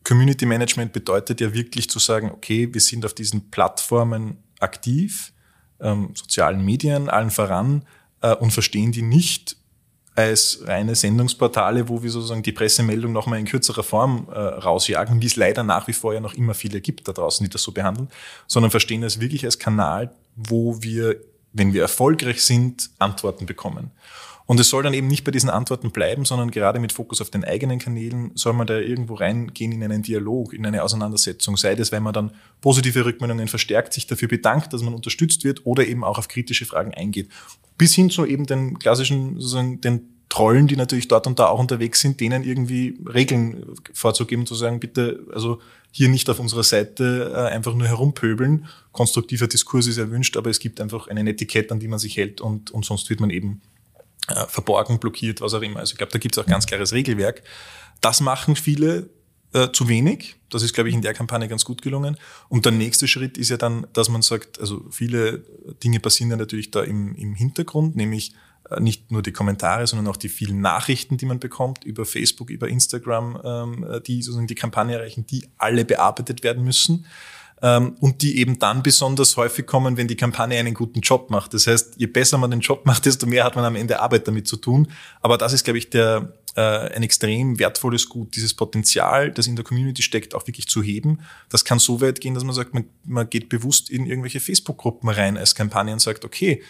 Community 0.04 0.48
Management 0.48 0.92
bedeutet 0.92 1.40
ja 1.40 1.54
wirklich 1.54 1.88
zu 1.88 2.00
sagen, 2.00 2.32
okay, 2.32 2.74
wir 2.74 2.82
sind 2.82 3.06
auf 3.06 3.14
diesen 3.14 3.52
Plattformen 3.52 4.38
aktiv, 4.60 5.34
sozialen 5.78 6.66
Medien 6.66 7.10
allen 7.10 7.30
voran 7.30 7.86
äh, 8.24 8.34
und 8.34 8.52
verstehen 8.52 8.92
die 8.92 9.04
nicht 9.04 9.58
als 10.16 10.60
reine 10.66 10.96
Sendungsportale, 10.96 11.90
wo 11.90 12.04
wir 12.04 12.12
sozusagen 12.12 12.44
die 12.44 12.52
Pressemeldung 12.52 13.12
nochmal 13.12 13.40
in 13.40 13.46
kürzerer 13.46 13.84
Form 13.84 14.28
äh, 14.32 14.38
rausjagen, 14.38 15.22
wie 15.22 15.26
es 15.26 15.36
leider 15.36 15.64
nach 15.64 15.88
wie 15.88 15.94
vor 15.94 16.14
ja 16.14 16.20
noch 16.20 16.36
immer 16.36 16.54
viele 16.54 16.82
gibt 16.82 17.08
da 17.08 17.14
draußen, 17.14 17.44
die 17.44 17.50
das 17.50 17.64
so 17.64 17.72
behandeln, 17.72 18.10
sondern 18.48 18.70
verstehen 18.70 19.02
das 19.02 19.20
wirklich 19.20 19.44
als 19.46 19.58
Kanal, 19.58 20.12
wo 20.36 20.82
wir, 20.82 21.18
wenn 21.52 21.74
wir 21.74 21.82
erfolgreich 21.82 22.44
sind, 22.44 22.92
Antworten 23.00 23.46
bekommen. 23.46 23.92
Und 24.46 24.60
es 24.60 24.70
soll 24.70 24.84
dann 24.84 24.94
eben 24.94 25.08
nicht 25.08 25.24
bei 25.24 25.32
diesen 25.32 25.50
Antworten 25.50 25.92
bleiben, 25.92 26.26
sondern 26.26 26.52
gerade 26.52 26.80
mit 26.80 26.92
Fokus 26.92 27.22
auf 27.22 27.30
den 27.30 27.46
eigenen 27.46 27.80
Kanälen 27.80 28.32
soll 28.36 28.54
man 28.54 28.68
da 28.68 28.78
irgendwo 28.78 29.14
reingehen 29.16 29.72
in 29.72 29.84
einen 29.84 30.04
Dialog, 30.04 30.54
in 30.54 30.66
eine 30.66 30.84
Auseinandersetzung, 30.84 31.56
sei 31.56 31.76
das, 31.76 31.92
wenn 31.92 32.04
man 32.04 32.14
dann 32.14 32.32
positive 32.62 33.06
Rückmeldungen 33.06 33.48
verstärkt, 33.48 33.94
sich 33.94 34.08
dafür 34.08 34.28
bedankt, 34.28 34.74
dass 34.74 34.82
man 34.82 34.94
unterstützt 34.94 35.44
wird 35.44 35.66
oder 35.66 35.88
eben 35.88 36.04
auch 36.04 36.18
auf 36.18 36.28
kritische 36.28 36.66
Fragen 36.66 36.94
eingeht. 36.94 37.30
Bis 37.78 37.94
hin 37.94 38.10
zu 38.10 38.26
eben 38.26 38.46
den 38.46 38.80
klassischen, 38.80 39.40
sozusagen 39.40 39.82
den 39.82 40.10
Trollen, 40.34 40.68
die 40.68 40.76
natürlich 40.76 41.08
dort 41.08 41.28
und 41.28 41.38
da 41.38 41.48
auch 41.48 41.60
unterwegs 41.60 42.02
sind, 42.02 42.20
denen 42.20 42.44
irgendwie 42.44 42.98
Regeln 43.06 43.66
vorzugeben, 43.94 44.48
zu 44.48 44.56
sagen, 44.56 44.80
bitte, 44.80 45.28
also 45.32 45.62
hier 45.92 46.10
nicht 46.10 46.28
auf 46.28 46.40
unserer 46.40 46.64
Seite 46.64 47.32
äh, 47.32 47.54
einfach 47.54 47.76
nur 47.76 47.88
herumpöbeln. 47.88 48.66
Konstruktiver 48.92 49.48
Diskurs 49.48 49.86
ist 49.86 50.00
erwünscht, 50.00 50.36
aber 50.36 50.50
es 50.50 50.60
gibt 50.60 50.82
einfach 50.82 51.08
einen 51.08 51.28
Etikett, 51.28 51.72
an 51.72 51.80
die 51.80 51.88
man 51.88 52.00
sich 52.00 52.18
hält 52.18 52.42
und, 52.42 52.72
und 52.72 52.84
sonst 52.84 53.12
wird 53.12 53.20
man 53.20 53.30
eben 53.30 53.62
äh, 54.30 54.48
verborgen, 54.48 55.00
blockiert, 55.00 55.42
was 55.42 55.54
auch 55.54 55.62
immer. 55.62 55.80
Also 55.80 55.94
ich 55.94 55.98
glaube, 55.98 56.14
da 56.14 56.20
gibt 56.20 56.38
es 56.38 56.44
auch 56.44 56.48
ganz 56.48 56.66
klares 56.66 56.94
Regelwerk. 56.94 57.44
Das 58.02 58.22
machen 58.22 58.56
viele 58.56 59.10
äh, 59.54 59.72
zu 59.72 59.88
wenig. 59.88 60.36
Das 60.50 60.64
ist, 60.64 60.74
glaube 60.74 60.90
ich, 60.90 60.96
in 60.96 61.02
der 61.02 61.14
Kampagne 61.14 61.48
ganz 61.48 61.66
gut 61.66 61.82
gelungen. 61.82 62.18
Und 62.50 62.66
der 62.66 62.72
nächste 62.72 63.08
Schritt 63.08 63.38
ist 63.38 63.50
ja 63.50 63.58
dann, 63.58 63.88
dass 63.94 64.10
man 64.10 64.22
sagt, 64.22 64.60
also 64.60 64.86
viele 64.90 65.44
Dinge 65.84 66.00
passieren 66.00 66.32
ja 66.32 66.38
natürlich 66.38 66.72
da 66.72 66.84
im, 66.84 67.16
im 67.16 67.36
Hintergrund, 67.36 67.96
nämlich 67.96 68.34
äh, 68.70 68.80
nicht 68.80 69.12
nur 69.12 69.22
die 69.22 69.32
Kommentare, 69.32 69.88
sondern 69.88 70.08
auch 70.08 70.18
die 70.18 70.30
vielen 70.30 70.62
Nachrichten, 70.62 71.18
die 71.18 71.26
man 71.26 71.40
bekommt 71.40 71.84
über 71.84 72.06
Facebook, 72.06 72.50
über 72.50 72.68
Instagram, 72.68 73.42
ähm, 73.44 74.02
die 74.08 74.22
sozusagen 74.22 74.48
die 74.48 74.56
Kampagne 74.56 74.96
erreichen, 74.96 75.26
die 75.28 75.50
alle 75.58 75.86
bearbeitet 75.86 76.44
werden 76.44 76.64
müssen. 76.64 77.06
Ähm, 77.64 77.96
und 78.02 78.22
die 78.22 78.38
eben 78.38 78.60
dann 78.60 78.84
besonders 78.84 79.38
häufig 79.38 79.66
kommen, 79.66 79.96
wenn 79.96 80.10
die 80.10 80.18
Kampagne 80.18 80.60
einen 80.60 80.74
guten 80.74 81.00
Job 81.00 81.30
macht. 81.32 81.54
Das 81.54 81.66
heißt, 81.66 81.96
je 81.98 82.08
besser 82.08 82.38
man 82.38 82.52
den 82.52 82.60
Job 82.60 82.86
macht, 82.86 83.06
desto 83.06 83.26
mehr 83.26 83.46
hat 83.46 83.56
man 83.56 83.64
am 83.64 83.76
Ende 83.76 84.02
Arbeit 84.02 84.28
damit 84.28 84.48
zu 84.48 84.58
tun. 84.58 84.90
Aber 85.22 85.38
das 85.38 85.54
ist, 85.54 85.64
glaube 85.64 85.80
ich, 85.80 85.90
der, 85.90 86.34
äh, 86.56 86.62
ein 86.62 87.04
extrem 87.04 87.58
wertvolles 87.58 88.10
Gut, 88.10 88.36
dieses 88.36 88.54
Potenzial, 88.54 89.32
das 89.32 89.48
in 89.48 89.56
der 89.56 89.66
Community 89.66 90.02
steckt, 90.02 90.36
auch 90.36 90.46
wirklich 90.46 90.68
zu 90.68 90.84
heben. 90.84 91.22
Das 91.50 91.64
kann 91.64 91.80
so 91.80 92.02
weit 92.02 92.20
gehen, 92.20 92.34
dass 92.34 92.44
man 92.44 92.54
sagt, 92.54 92.74
man, 92.74 92.84
man 93.06 93.30
geht 93.30 93.48
bewusst 93.50 93.90
in 93.90 94.06
irgendwelche 94.06 94.42
Facebook-Gruppen 94.42 95.10
rein 95.10 95.38
als 95.38 95.56
Kampagne 95.56 95.94
und 95.94 96.00
sagt, 96.00 96.26
okay, 96.26 96.62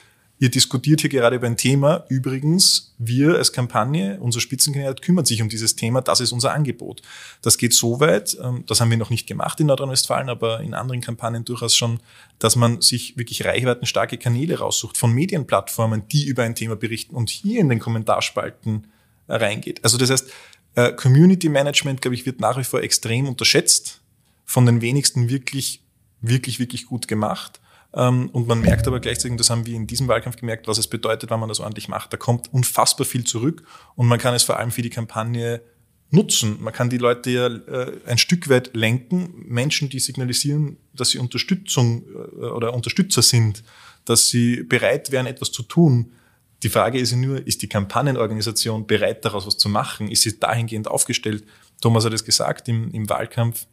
Ihr 0.43 0.51
diskutiert 0.51 0.99
hier 0.99 1.09
gerade 1.09 1.37
über 1.37 1.47
ein 1.47 1.55
Thema. 1.55 2.03
Übrigens, 2.09 2.93
wir 2.97 3.37
als 3.37 3.53
Kampagne, 3.53 4.19
unser 4.19 4.41
Spitzenkandidat 4.41 5.01
kümmert 5.01 5.25
sich 5.25 5.41
um 5.41 5.47
dieses 5.47 5.77
Thema. 5.77 6.01
Das 6.01 6.19
ist 6.19 6.33
unser 6.33 6.51
Angebot. 6.51 7.01
Das 7.41 7.57
geht 7.57 7.73
so 7.73 8.01
weit, 8.01 8.37
ähm, 8.43 8.65
das 8.67 8.81
haben 8.81 8.89
wir 8.89 8.97
noch 8.97 9.09
nicht 9.09 9.25
gemacht 9.25 9.61
in 9.61 9.67
Nordrhein-Westfalen, 9.67 10.27
aber 10.27 10.59
in 10.59 10.73
anderen 10.73 10.99
Kampagnen 10.99 11.45
durchaus 11.45 11.77
schon, 11.77 12.01
dass 12.39 12.57
man 12.57 12.81
sich 12.81 13.15
wirklich 13.15 13.45
reichweitenstarke 13.45 14.17
Kanäle 14.17 14.59
raussucht 14.59 14.97
von 14.97 15.13
Medienplattformen, 15.13 16.09
die 16.09 16.25
über 16.25 16.43
ein 16.43 16.55
Thema 16.55 16.75
berichten 16.75 17.15
und 17.15 17.29
hier 17.29 17.61
in 17.61 17.69
den 17.69 17.79
Kommentarspalten 17.79 18.87
reingeht. 19.29 19.81
Also 19.81 19.97
das 19.97 20.09
heißt, 20.09 20.29
äh, 20.75 20.91
Community 20.91 21.47
Management, 21.47 22.01
glaube 22.01 22.15
ich, 22.15 22.25
wird 22.25 22.41
nach 22.41 22.57
wie 22.57 22.65
vor 22.65 22.81
extrem 22.81 23.29
unterschätzt, 23.29 24.01
von 24.43 24.65
den 24.65 24.81
wenigsten 24.81 25.29
wirklich, 25.29 25.83
wirklich, 26.19 26.59
wirklich 26.59 26.85
gut 26.85 27.07
gemacht. 27.07 27.61
Ähm, 27.95 28.29
und 28.31 28.47
man 28.47 28.61
merkt 28.61 28.87
aber 28.87 28.99
gleichzeitig, 28.99 29.31
und 29.31 29.39
das 29.39 29.49
haben 29.49 29.65
wir 29.65 29.75
in 29.75 29.87
diesem 29.87 30.07
Wahlkampf 30.07 30.37
gemerkt, 30.37 30.67
was 30.67 30.77
es 30.77 30.87
bedeutet, 30.87 31.29
wenn 31.29 31.39
man 31.39 31.49
das 31.49 31.59
ordentlich 31.59 31.87
macht. 31.87 32.11
Da 32.11 32.17
kommt 32.17 32.51
unfassbar 32.53 33.05
viel 33.05 33.23
zurück 33.23 33.63
und 33.95 34.07
man 34.07 34.19
kann 34.19 34.33
es 34.33 34.43
vor 34.43 34.57
allem 34.57 34.71
für 34.71 34.81
die 34.81 34.89
Kampagne 34.89 35.61
nutzen. 36.09 36.61
Man 36.61 36.73
kann 36.73 36.89
die 36.89 36.97
Leute 36.97 37.29
ja 37.29 37.47
äh, 37.47 37.99
ein 38.05 38.17
Stück 38.17 38.49
weit 38.49 38.75
lenken. 38.75 39.33
Menschen, 39.47 39.89
die 39.89 39.99
signalisieren, 39.99 40.77
dass 40.93 41.09
sie 41.09 41.17
Unterstützung 41.17 42.03
äh, 42.03 42.45
oder 42.45 42.73
Unterstützer 42.73 43.21
sind, 43.21 43.63
dass 44.05 44.29
sie 44.29 44.63
bereit 44.63 45.11
wären, 45.11 45.25
etwas 45.25 45.51
zu 45.51 45.63
tun. 45.63 46.13
Die 46.61 46.69
Frage 46.69 46.99
ist 46.99 47.11
ja 47.11 47.17
nur, 47.17 47.45
ist 47.45 47.61
die 47.61 47.67
Kampagnenorganisation 47.67 48.87
bereit, 48.87 49.25
daraus 49.25 49.45
was 49.45 49.57
zu 49.57 49.69
machen? 49.69 50.09
Ist 50.09 50.21
sie 50.21 50.39
dahingehend 50.39 50.87
aufgestellt? 50.87 51.43
Thomas 51.81 52.05
hat 52.05 52.13
es 52.13 52.23
gesagt 52.23 52.69
im, 52.69 52.91
im 52.91 53.09
Wahlkampf, 53.09 53.65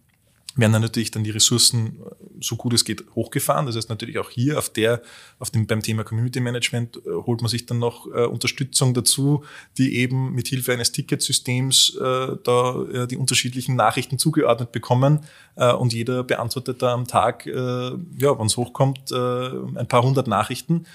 werden 0.56 0.72
dann 0.72 0.82
natürlich 0.82 1.10
dann 1.10 1.24
die 1.24 1.30
Ressourcen 1.30 2.00
äh, 2.00 2.14
so 2.40 2.56
gut 2.56 2.72
es 2.74 2.84
geht 2.84 3.04
hochgefahren. 3.14 3.66
Das 3.66 3.76
heißt 3.76 3.88
natürlich 3.88 4.18
auch 4.18 4.30
hier 4.30 4.58
auf 4.58 4.68
der, 4.68 5.02
auf 5.38 5.50
dem, 5.50 5.66
beim 5.66 5.82
Thema 5.82 6.04
Community 6.04 6.40
Management 6.40 6.96
äh, 6.96 7.10
holt 7.10 7.40
man 7.40 7.48
sich 7.48 7.66
dann 7.66 7.78
noch 7.78 8.06
äh, 8.06 8.24
Unterstützung 8.24 8.94
dazu, 8.94 9.44
die 9.78 9.96
eben 9.96 10.32
mit 10.32 10.48
Hilfe 10.48 10.72
eines 10.72 10.92
Ticketsystems 10.92 11.96
äh, 12.00 12.36
da 12.42 12.82
äh, 12.92 13.06
die 13.06 13.16
unterschiedlichen 13.16 13.76
Nachrichten 13.76 14.18
zugeordnet 14.18 14.72
bekommen 14.72 15.20
äh, 15.56 15.72
und 15.72 15.92
jeder 15.92 16.24
beantwortet 16.24 16.82
da 16.82 16.92
am 16.94 17.06
Tag, 17.06 17.46
äh, 17.46 17.52
ja, 17.52 18.38
wenn 18.38 18.46
es 18.46 18.56
hochkommt, 18.56 19.12
äh, 19.12 19.16
ein 19.16 19.88
paar 19.88 20.02
hundert 20.02 20.26
Nachrichten. 20.26 20.86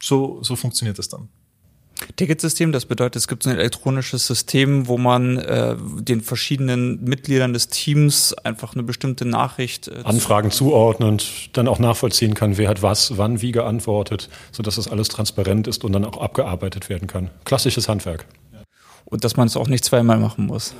So, 0.00 0.42
so 0.42 0.54
funktioniert 0.54 0.98
das 0.98 1.08
dann. 1.08 1.28
Ticketsystem, 2.16 2.70
das 2.70 2.86
bedeutet, 2.86 3.16
es 3.16 3.28
gibt 3.28 3.42
so 3.42 3.50
ein 3.50 3.56
elektronisches 3.56 4.26
System, 4.26 4.86
wo 4.86 4.98
man 4.98 5.38
äh, 5.38 5.76
den 5.78 6.20
verschiedenen 6.20 7.02
Mitgliedern 7.02 7.52
des 7.52 7.68
Teams 7.68 8.32
einfach 8.32 8.74
eine 8.74 8.84
bestimmte 8.84 9.24
Nachricht 9.24 9.88
äh, 9.88 10.02
Anfragen 10.04 10.50
zuordnend, 10.50 11.56
dann 11.56 11.66
auch 11.66 11.80
nachvollziehen 11.80 12.34
kann, 12.34 12.56
wer 12.56 12.68
hat 12.68 12.82
was, 12.82 13.18
wann, 13.18 13.42
wie 13.42 13.50
geantwortet, 13.50 14.28
sodass 14.52 14.76
das 14.76 14.86
alles 14.86 15.08
transparent 15.08 15.66
ist 15.66 15.84
und 15.84 15.92
dann 15.92 16.04
auch 16.04 16.18
abgearbeitet 16.18 16.88
werden 16.88 17.08
kann. 17.08 17.30
Klassisches 17.44 17.88
Handwerk. 17.88 18.26
Und 19.04 19.24
dass 19.24 19.36
man 19.36 19.48
es 19.48 19.56
auch 19.56 19.68
nicht 19.68 19.84
zweimal 19.84 20.18
machen 20.18 20.46
muss. 20.46 20.74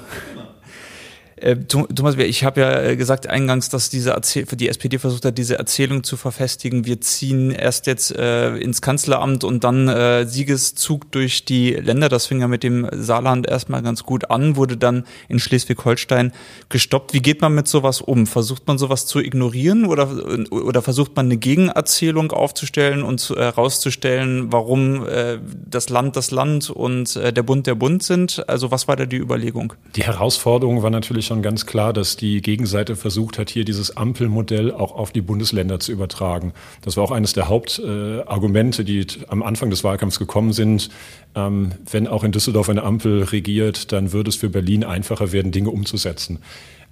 Äh, 1.44 1.57
Thomas, 1.66 2.16
ich 2.16 2.42
habe 2.42 2.61
ja 2.62 2.80
äh, 2.80 2.96
gesagt 2.96 3.26
eingangs, 3.26 3.68
dass 3.68 3.90
diese 3.90 4.12
Erzähl 4.12 4.46
die 4.46 4.68
SPD 4.70 4.98
versucht 4.98 5.26
hat, 5.26 5.37
diese 5.37 5.59
Erzählung 5.59 6.02
zu 6.02 6.16
verfestigen. 6.16 6.87
Wir 6.87 7.02
ziehen 7.02 7.50
erst 7.50 7.87
jetzt 7.87 8.16
äh, 8.16 8.57
ins 8.57 8.80
Kanzleramt 8.80 9.44
und 9.44 9.62
dann 9.62 9.87
äh, 9.88 10.24
Siegeszug 10.24 11.12
durch 11.12 11.44
die 11.44 11.72
Länder. 11.72 12.09
Das 12.09 12.26
fing 12.26 12.40
ja 12.40 12.48
mit 12.48 12.62
dem 12.62 12.88
Saarland 12.92 13.46
erstmal 13.46 13.83
ganz 13.83 14.04
gut 14.04 14.30
an, 14.30 14.57
wurde 14.57 14.78
dann 14.78 15.04
in 15.28 15.38
Schleswig-Holstein 15.38 16.33
gestoppt. 16.70 17.12
Wie 17.12 17.20
geht 17.20 17.42
man 17.42 17.54
mit 17.54 17.68
sowas 17.68 18.00
um? 18.00 18.26
Versucht 18.26 18.66
man 18.66 18.78
sowas 18.78 19.04
zu 19.04 19.20
ignorieren 19.20 19.85
oder, 19.85 20.09
oder 20.50 20.80
versucht 20.80 21.14
man 21.14 21.26
eine 21.26 21.37
Gegenerzählung 21.37 22.33
aufzustellen 22.33 23.02
und 23.02 23.20
herauszustellen, 23.28 24.50
warum 24.50 25.07
äh, 25.07 25.40
das 25.68 25.90
Land 25.90 26.16
das 26.16 26.30
Land 26.30 26.70
und 26.70 27.16
äh, 27.16 27.35
der 27.35 27.42
Bund 27.42 27.66
der 27.66 27.74
Bund 27.74 28.02
sind? 28.02 28.48
Also 28.48 28.70
was 28.70 28.88
war 28.88 28.96
da 28.96 29.04
die 29.04 29.18
Überlegung? 29.18 29.74
Die 29.94 30.04
Herausforderung 30.04 30.83
war 30.83 30.88
natürlich 30.88 31.34
schon 31.35 31.42
ganz 31.42 31.66
klar, 31.66 31.92
dass 31.92 32.16
die 32.16 32.40
Gegenseite 32.42 32.94
versucht 32.94 33.38
hat, 33.38 33.51
hier 33.51 33.64
dieses 33.64 33.97
Ampelmodell 33.97 34.70
auch 34.70 34.94
auf 34.94 35.11
die 35.11 35.20
Bundesländer 35.20 35.81
zu 35.81 35.90
übertragen. 35.90 36.53
Das 36.83 36.97
war 36.97 37.03
auch 37.03 37.11
eines 37.11 37.33
der 37.33 37.49
Hauptargumente, 37.49 38.85
die 38.85 39.05
am 39.27 39.42
Anfang 39.42 39.68
des 39.68 39.83
Wahlkampfs 39.83 40.20
gekommen 40.20 40.53
sind. 40.53 40.90
Ähm, 41.35 41.73
wenn 41.90 42.07
auch 42.07 42.23
in 42.23 42.31
Düsseldorf 42.31 42.68
eine 42.68 42.85
Ampel 42.85 43.25
regiert, 43.25 43.90
dann 43.90 44.12
würde 44.12 44.29
es 44.31 44.37
für 44.37 44.49
Berlin 44.49 44.85
einfacher 44.85 45.33
werden, 45.33 45.51
Dinge 45.51 45.70
umzusetzen. 45.70 46.38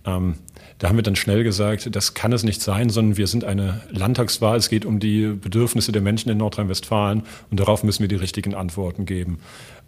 Ähm, 0.05 0.35
da 0.83 0.89
haben 0.89 0.97
wir 0.97 1.05
dann 1.05 1.15
schnell 1.15 1.45
gesagt, 1.45 1.95
das 1.95 2.15
kann 2.15 2.33
es 2.33 2.43
nicht 2.43 2.61
sein, 2.61 2.91
sondern 2.91 3.17
wir 3.17 3.29
sind 3.29 3.45
eine 3.45 3.83
Landtagswahl. 3.91 4.59
Es 4.59 4.69
geht 4.69 4.85
um 4.85 4.99
die 4.99 5.29
Bedürfnisse 5.29 5.93
der 5.93 6.03
Menschen 6.03 6.29
in 6.29 6.39
Nordrhein-Westfalen 6.39 7.23
und 7.53 7.61
darauf 7.61 7.85
müssen 7.85 8.01
wir 8.01 8.09
die 8.09 8.17
richtigen 8.17 8.57
Antworten 8.57 9.07
geben. 9.07 9.39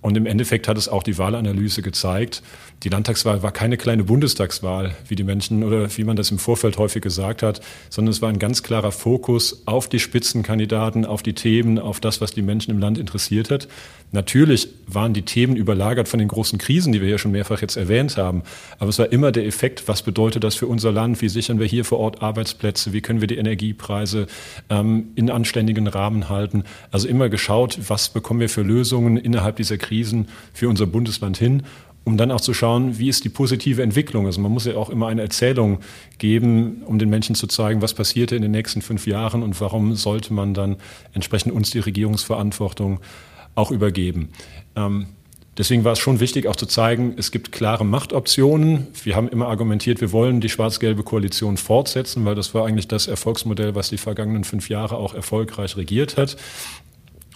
Und 0.02 0.16
im 0.16 0.24
Endeffekt 0.24 0.68
hat 0.68 0.78
es 0.78 0.88
auch 0.88 1.02
die 1.02 1.18
Wahlanalyse 1.18 1.82
gezeigt. 1.82 2.44
Die 2.84 2.90
Landtagswahl 2.90 3.42
war 3.42 3.50
keine 3.50 3.76
kleine 3.76 4.04
Bundestagswahl, 4.04 4.94
wie 5.08 5.16
die 5.16 5.24
Menschen 5.24 5.64
oder 5.64 5.88
wie 5.96 6.04
man 6.04 6.14
das 6.14 6.30
im 6.30 6.38
Vorfeld 6.38 6.78
häufig 6.78 7.02
gesagt 7.02 7.42
hat, 7.42 7.60
sondern 7.90 8.12
es 8.12 8.22
war 8.22 8.28
ein 8.28 8.38
ganz 8.38 8.62
klarer 8.62 8.92
Fokus 8.92 9.62
auf 9.66 9.88
die 9.88 9.98
Spitzenkandidaten, 9.98 11.06
auf 11.06 11.24
die 11.24 11.32
Themen, 11.32 11.80
auf 11.80 11.98
das, 11.98 12.20
was 12.20 12.32
die 12.32 12.42
Menschen 12.42 12.70
im 12.70 12.78
Land 12.78 12.98
interessiert 12.98 13.50
hat. 13.50 13.66
Natürlich 14.14 14.68
waren 14.86 15.12
die 15.12 15.22
Themen 15.22 15.56
überlagert 15.56 16.08
von 16.08 16.18
den 16.18 16.28
großen 16.28 16.58
Krisen, 16.58 16.92
die 16.92 17.00
wir 17.00 17.08
ja 17.08 17.18
schon 17.18 17.32
mehrfach 17.32 17.60
jetzt 17.62 17.76
erwähnt 17.76 18.16
haben. 18.16 18.42
Aber 18.78 18.90
es 18.90 18.98
war 18.98 19.10
immer 19.10 19.32
der 19.32 19.46
Effekt, 19.46 19.88
was 19.88 20.02
bedeutet 20.02 20.44
das 20.44 20.54
für 20.54 20.66
unser 20.66 20.92
Land? 20.92 21.20
Wie 21.22 21.28
sichern 21.28 21.58
wir 21.58 21.66
hier 21.66 21.84
vor 21.84 21.98
Ort 21.98 22.22
Arbeitsplätze? 22.22 22.92
Wie 22.92 23.00
können 23.00 23.20
wir 23.20 23.28
die 23.28 23.36
Energiepreise 23.36 24.26
ähm, 24.70 25.08
in 25.14 25.30
anständigen 25.30 25.86
Rahmen 25.86 26.28
halten? 26.28 26.64
Also 26.90 27.08
immer 27.08 27.28
geschaut, 27.28 27.78
was 27.88 28.10
bekommen 28.10 28.40
wir 28.40 28.48
für 28.48 28.62
Lösungen 28.62 29.16
innerhalb 29.16 29.56
dieser 29.56 29.78
Krise? 29.78 29.94
Krisen 30.04 30.28
für 30.52 30.68
unser 30.68 30.86
Bundesland 30.86 31.36
hin, 31.36 31.62
um 32.04 32.16
dann 32.16 32.30
auch 32.30 32.40
zu 32.40 32.52
schauen, 32.52 32.98
wie 32.98 33.08
ist 33.08 33.24
die 33.24 33.28
positive 33.28 33.82
Entwicklung. 33.82 34.26
Also 34.26 34.40
man 34.40 34.52
muss 34.52 34.66
ja 34.66 34.74
auch 34.74 34.90
immer 34.90 35.06
eine 35.06 35.22
Erzählung 35.22 35.78
geben, 36.18 36.82
um 36.84 36.98
den 36.98 37.08
Menschen 37.08 37.34
zu 37.34 37.46
zeigen, 37.46 37.80
was 37.80 37.94
passierte 37.94 38.36
in 38.36 38.42
den 38.42 38.50
nächsten 38.50 38.82
fünf 38.82 39.06
Jahren 39.06 39.42
und 39.42 39.60
warum 39.60 39.94
sollte 39.94 40.34
man 40.34 40.52
dann 40.52 40.76
entsprechend 41.12 41.52
uns 41.52 41.70
die 41.70 41.78
Regierungsverantwortung 41.78 43.00
auch 43.54 43.70
übergeben. 43.70 44.30
Ähm, 44.76 45.06
Deswegen 45.56 45.84
war 45.84 45.92
es 45.92 46.00
schon 46.00 46.18
wichtig, 46.18 46.48
auch 46.48 46.56
zu 46.56 46.66
zeigen, 46.66 47.14
es 47.16 47.30
gibt 47.30 47.52
klare 47.52 47.84
Machtoptionen. 47.84 48.88
Wir 49.04 49.14
haben 49.14 49.28
immer 49.28 49.46
argumentiert, 49.46 50.00
wir 50.00 50.10
wollen 50.10 50.40
die 50.40 50.48
schwarz-gelbe 50.48 51.04
Koalition 51.04 51.56
fortsetzen, 51.58 52.24
weil 52.24 52.34
das 52.34 52.54
war 52.54 52.66
eigentlich 52.66 52.88
das 52.88 53.06
Erfolgsmodell, 53.06 53.76
was 53.76 53.88
die 53.88 53.96
vergangenen 53.96 54.42
fünf 54.42 54.68
Jahre 54.68 54.96
auch 54.96 55.14
erfolgreich 55.14 55.76
regiert 55.76 56.16
hat 56.16 56.36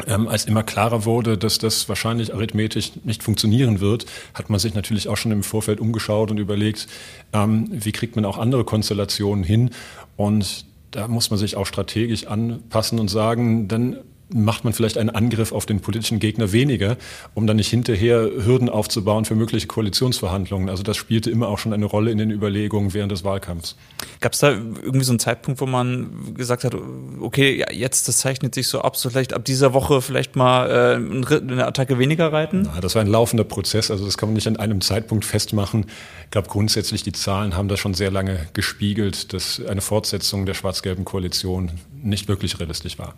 ähm, 0.07 0.28
als 0.28 0.44
immer 0.44 0.62
klarer 0.62 1.04
wurde, 1.04 1.37
dass 1.37 1.59
das 1.59 1.88
wahrscheinlich 1.88 2.35
arithmetisch 2.35 2.92
nicht 3.04 3.22
funktionieren 3.22 3.81
wird, 3.81 4.07
hat 4.35 4.50
man 4.50 4.61
sich 4.61 4.74
natürlich 4.74 5.09
auch 5.09 5.16
schon 5.16 5.33
im 5.33 5.42
Vorfeld 5.42 5.81
umgeschaut 5.81 6.31
und 6.31 6.38
überlegt, 6.38 6.87
ähm, 7.33 7.68
wie 7.70 7.92
kriegt 7.92 8.16
man 8.16 8.24
auch 8.24 8.38
andere 8.38 8.64
Konstellationen 8.64 9.44
hin. 9.44 9.70
Und 10.16 10.66
da 10.92 11.09
muss 11.09 11.31
man 11.31 11.38
sich 11.38 11.57
auch 11.57 11.66
strategisch 11.66 12.26
anpassen 12.26 12.98
und 12.98 13.09
sagen, 13.09 13.68
dann 13.68 13.98
macht 14.30 14.64
man 14.64 14.72
vielleicht 14.72 14.98
einen 14.98 15.10
Angriff 15.10 15.52
auf 15.52 15.64
den 15.64 15.80
politischen 15.80 16.18
Gegner 16.18 16.52
weniger, 16.52 16.96
um 17.34 17.46
dann 17.46 17.56
nicht 17.56 17.68
hinterher 17.68 18.28
Hürden 18.44 18.68
aufzubauen 18.68 19.24
für 19.24 19.34
mögliche 19.34 19.66
Koalitionsverhandlungen. 19.66 20.68
Also 20.68 20.82
das 20.82 20.96
spielte 20.96 21.30
immer 21.30 21.48
auch 21.48 21.58
schon 21.58 21.72
eine 21.72 21.86
Rolle 21.86 22.10
in 22.10 22.18
den 22.18 22.30
Überlegungen 22.30 22.92
während 22.92 23.10
des 23.10 23.24
Wahlkampfs. 23.24 23.76
Gab 24.20 24.32
es 24.34 24.40
da 24.40 24.50
irgendwie 24.50 25.04
so 25.04 25.12
einen 25.12 25.18
Zeitpunkt, 25.18 25.60
wo 25.60 25.66
man 25.66 26.34
gesagt 26.34 26.64
hat, 26.64 26.74
okay, 27.20 27.58
ja, 27.58 27.72
jetzt, 27.72 28.08
das 28.08 28.18
zeichnet 28.18 28.54
sich 28.54 28.68
so 28.68 28.82
ab, 28.82 28.96
so 28.96 29.08
vielleicht 29.08 29.32
ab 29.32 29.44
dieser 29.44 29.72
Woche 29.72 30.02
vielleicht 30.02 30.36
mal 30.36 30.68
äh, 30.68 31.36
eine 31.36 31.66
Attacke 31.66 31.98
weniger 31.98 32.32
reiten? 32.32 32.68
Na, 32.74 32.80
das 32.80 32.94
war 32.94 33.02
ein 33.02 33.08
laufender 33.08 33.44
Prozess, 33.44 33.90
also 33.90 34.04
das 34.04 34.18
kann 34.18 34.28
man 34.28 34.34
nicht 34.34 34.46
an 34.46 34.56
einem 34.56 34.80
Zeitpunkt 34.80 35.24
festmachen. 35.24 35.86
Ich 36.24 36.30
glaube, 36.30 36.48
grundsätzlich 36.48 37.02
die 37.02 37.12
Zahlen 37.12 37.56
haben 37.56 37.68
das 37.68 37.80
schon 37.80 37.94
sehr 37.94 38.10
lange 38.10 38.38
gespiegelt, 38.52 39.32
dass 39.32 39.62
eine 39.66 39.80
Fortsetzung 39.80 40.44
der 40.44 40.54
schwarz-gelben 40.54 41.04
Koalition 41.04 41.70
nicht 42.02 42.28
wirklich 42.28 42.60
realistisch 42.60 42.98
war. 42.98 43.14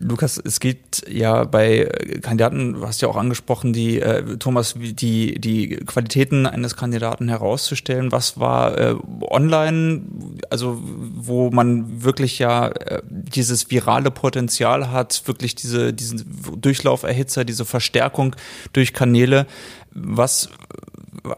Lukas, 0.00 0.40
es 0.44 0.58
geht 0.58 1.02
ja 1.08 1.44
bei 1.44 1.88
Kandidaten, 2.22 2.74
du 2.74 2.86
hast 2.86 3.00
ja 3.00 3.08
auch 3.08 3.16
angesprochen, 3.16 3.72
die 3.72 4.00
äh, 4.00 4.36
Thomas, 4.38 4.74
die 4.76 5.40
die 5.40 5.76
Qualitäten 5.76 6.46
eines 6.46 6.76
Kandidaten 6.76 7.28
herauszustellen. 7.28 8.10
Was 8.10 8.40
war 8.40 8.76
äh, 8.76 8.94
online, 9.20 10.02
also 10.50 10.80
wo 10.82 11.50
man 11.50 12.02
wirklich 12.02 12.38
ja 12.38 12.68
äh, 12.68 13.02
dieses 13.04 13.70
virale 13.70 14.10
Potenzial 14.10 14.90
hat, 14.90 15.22
wirklich 15.26 15.54
diese 15.54 15.92
diesen 15.92 16.24
Durchlauferhitzer, 16.56 17.44
diese 17.44 17.64
Verstärkung 17.64 18.34
durch 18.72 18.92
Kanäle. 18.92 19.46
Was 19.94 20.48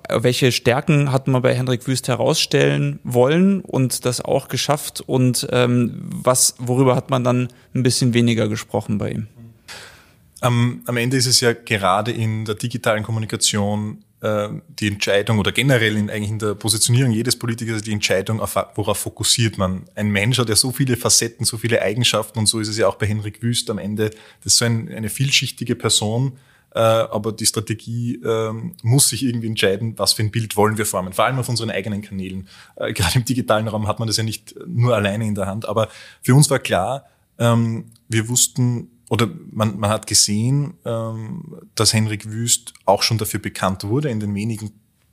welche 0.08 0.52
Stärken 0.52 1.12
hat 1.12 1.28
man 1.28 1.42
bei 1.42 1.54
Hendrik 1.54 1.86
Wüst 1.86 2.08
herausstellen 2.08 2.98
wollen 3.04 3.60
und 3.60 4.04
das 4.04 4.20
auch 4.20 4.48
geschafft 4.48 5.00
und 5.00 5.46
ähm, 5.50 6.08
was, 6.10 6.54
worüber 6.58 6.96
hat 6.96 7.10
man 7.10 7.24
dann 7.24 7.48
ein 7.74 7.82
bisschen 7.82 8.14
weniger 8.14 8.48
gesprochen 8.48 8.98
bei 8.98 9.10
ihm? 9.10 9.26
Am, 10.40 10.82
am 10.86 10.96
Ende 10.96 11.16
ist 11.16 11.26
es 11.26 11.40
ja 11.40 11.52
gerade 11.52 12.12
in 12.12 12.44
der 12.44 12.54
digitalen 12.54 13.02
Kommunikation 13.02 14.04
äh, 14.22 14.48
die 14.68 14.88
Entscheidung 14.88 15.38
oder 15.38 15.52
generell 15.52 15.96
in, 15.96 16.10
eigentlich 16.10 16.30
in 16.30 16.38
der 16.38 16.54
Positionierung 16.54 17.12
jedes 17.12 17.38
Politikers 17.38 17.82
die 17.82 17.92
Entscheidung, 17.92 18.40
auf, 18.40 18.56
worauf 18.74 18.98
fokussiert 18.98 19.58
man. 19.58 19.84
Ein 19.94 20.10
Mensch 20.10 20.38
hat 20.38 20.48
ja 20.48 20.56
so 20.56 20.72
viele 20.72 20.96
Facetten, 20.96 21.44
so 21.44 21.58
viele 21.58 21.82
Eigenschaften 21.82 22.38
und 22.38 22.46
so 22.46 22.60
ist 22.60 22.68
es 22.68 22.78
ja 22.78 22.86
auch 22.88 22.96
bei 22.96 23.06
Henrik 23.06 23.42
Wüst 23.42 23.70
am 23.70 23.78
Ende. 23.78 24.10
Das 24.42 24.52
ist 24.52 24.58
so 24.58 24.64
ein, 24.64 24.88
eine 24.88 25.08
vielschichtige 25.08 25.74
Person, 25.74 26.38
äh, 26.74 26.78
aber 26.78 27.32
die 27.32 27.46
Strategie 27.46 28.16
äh, 28.22 28.52
muss 28.82 29.08
sich 29.08 29.24
irgendwie 29.24 29.48
entscheiden, 29.48 29.98
was 29.98 30.12
für 30.12 30.22
ein 30.22 30.30
Bild 30.30 30.56
wollen 30.56 30.78
wir 30.78 30.86
formen, 30.86 31.12
vor 31.12 31.24
allem 31.24 31.38
auf 31.38 31.48
unseren 31.48 31.70
eigenen 31.70 32.02
Kanälen. 32.02 32.48
Äh, 32.76 32.92
gerade 32.92 33.16
im 33.16 33.24
digitalen 33.24 33.68
Raum 33.68 33.88
hat 33.88 33.98
man 33.98 34.08
das 34.08 34.16
ja 34.16 34.22
nicht 34.22 34.54
nur 34.66 34.94
alleine 34.94 35.26
in 35.26 35.34
der 35.34 35.46
Hand, 35.46 35.66
aber 35.66 35.88
für 36.22 36.34
uns 36.34 36.48
war 36.50 36.58
klar, 36.58 37.06
ähm, 37.38 37.86
wir 38.08 38.28
wussten, 38.28 38.90
oder 39.08 39.28
man, 39.50 39.78
man 39.78 39.90
hat 39.90 40.06
gesehen, 40.06 40.74
ähm, 40.84 41.56
dass 41.74 41.92
Henrik 41.92 42.30
Wüst 42.30 42.74
auch 42.84 43.02
schon 43.02 43.18
dafür 43.18 43.40
bekannt 43.40 43.84
wurde 43.84 44.10
in 44.10 44.20
den 44.20 44.34
wenigen 44.34 44.72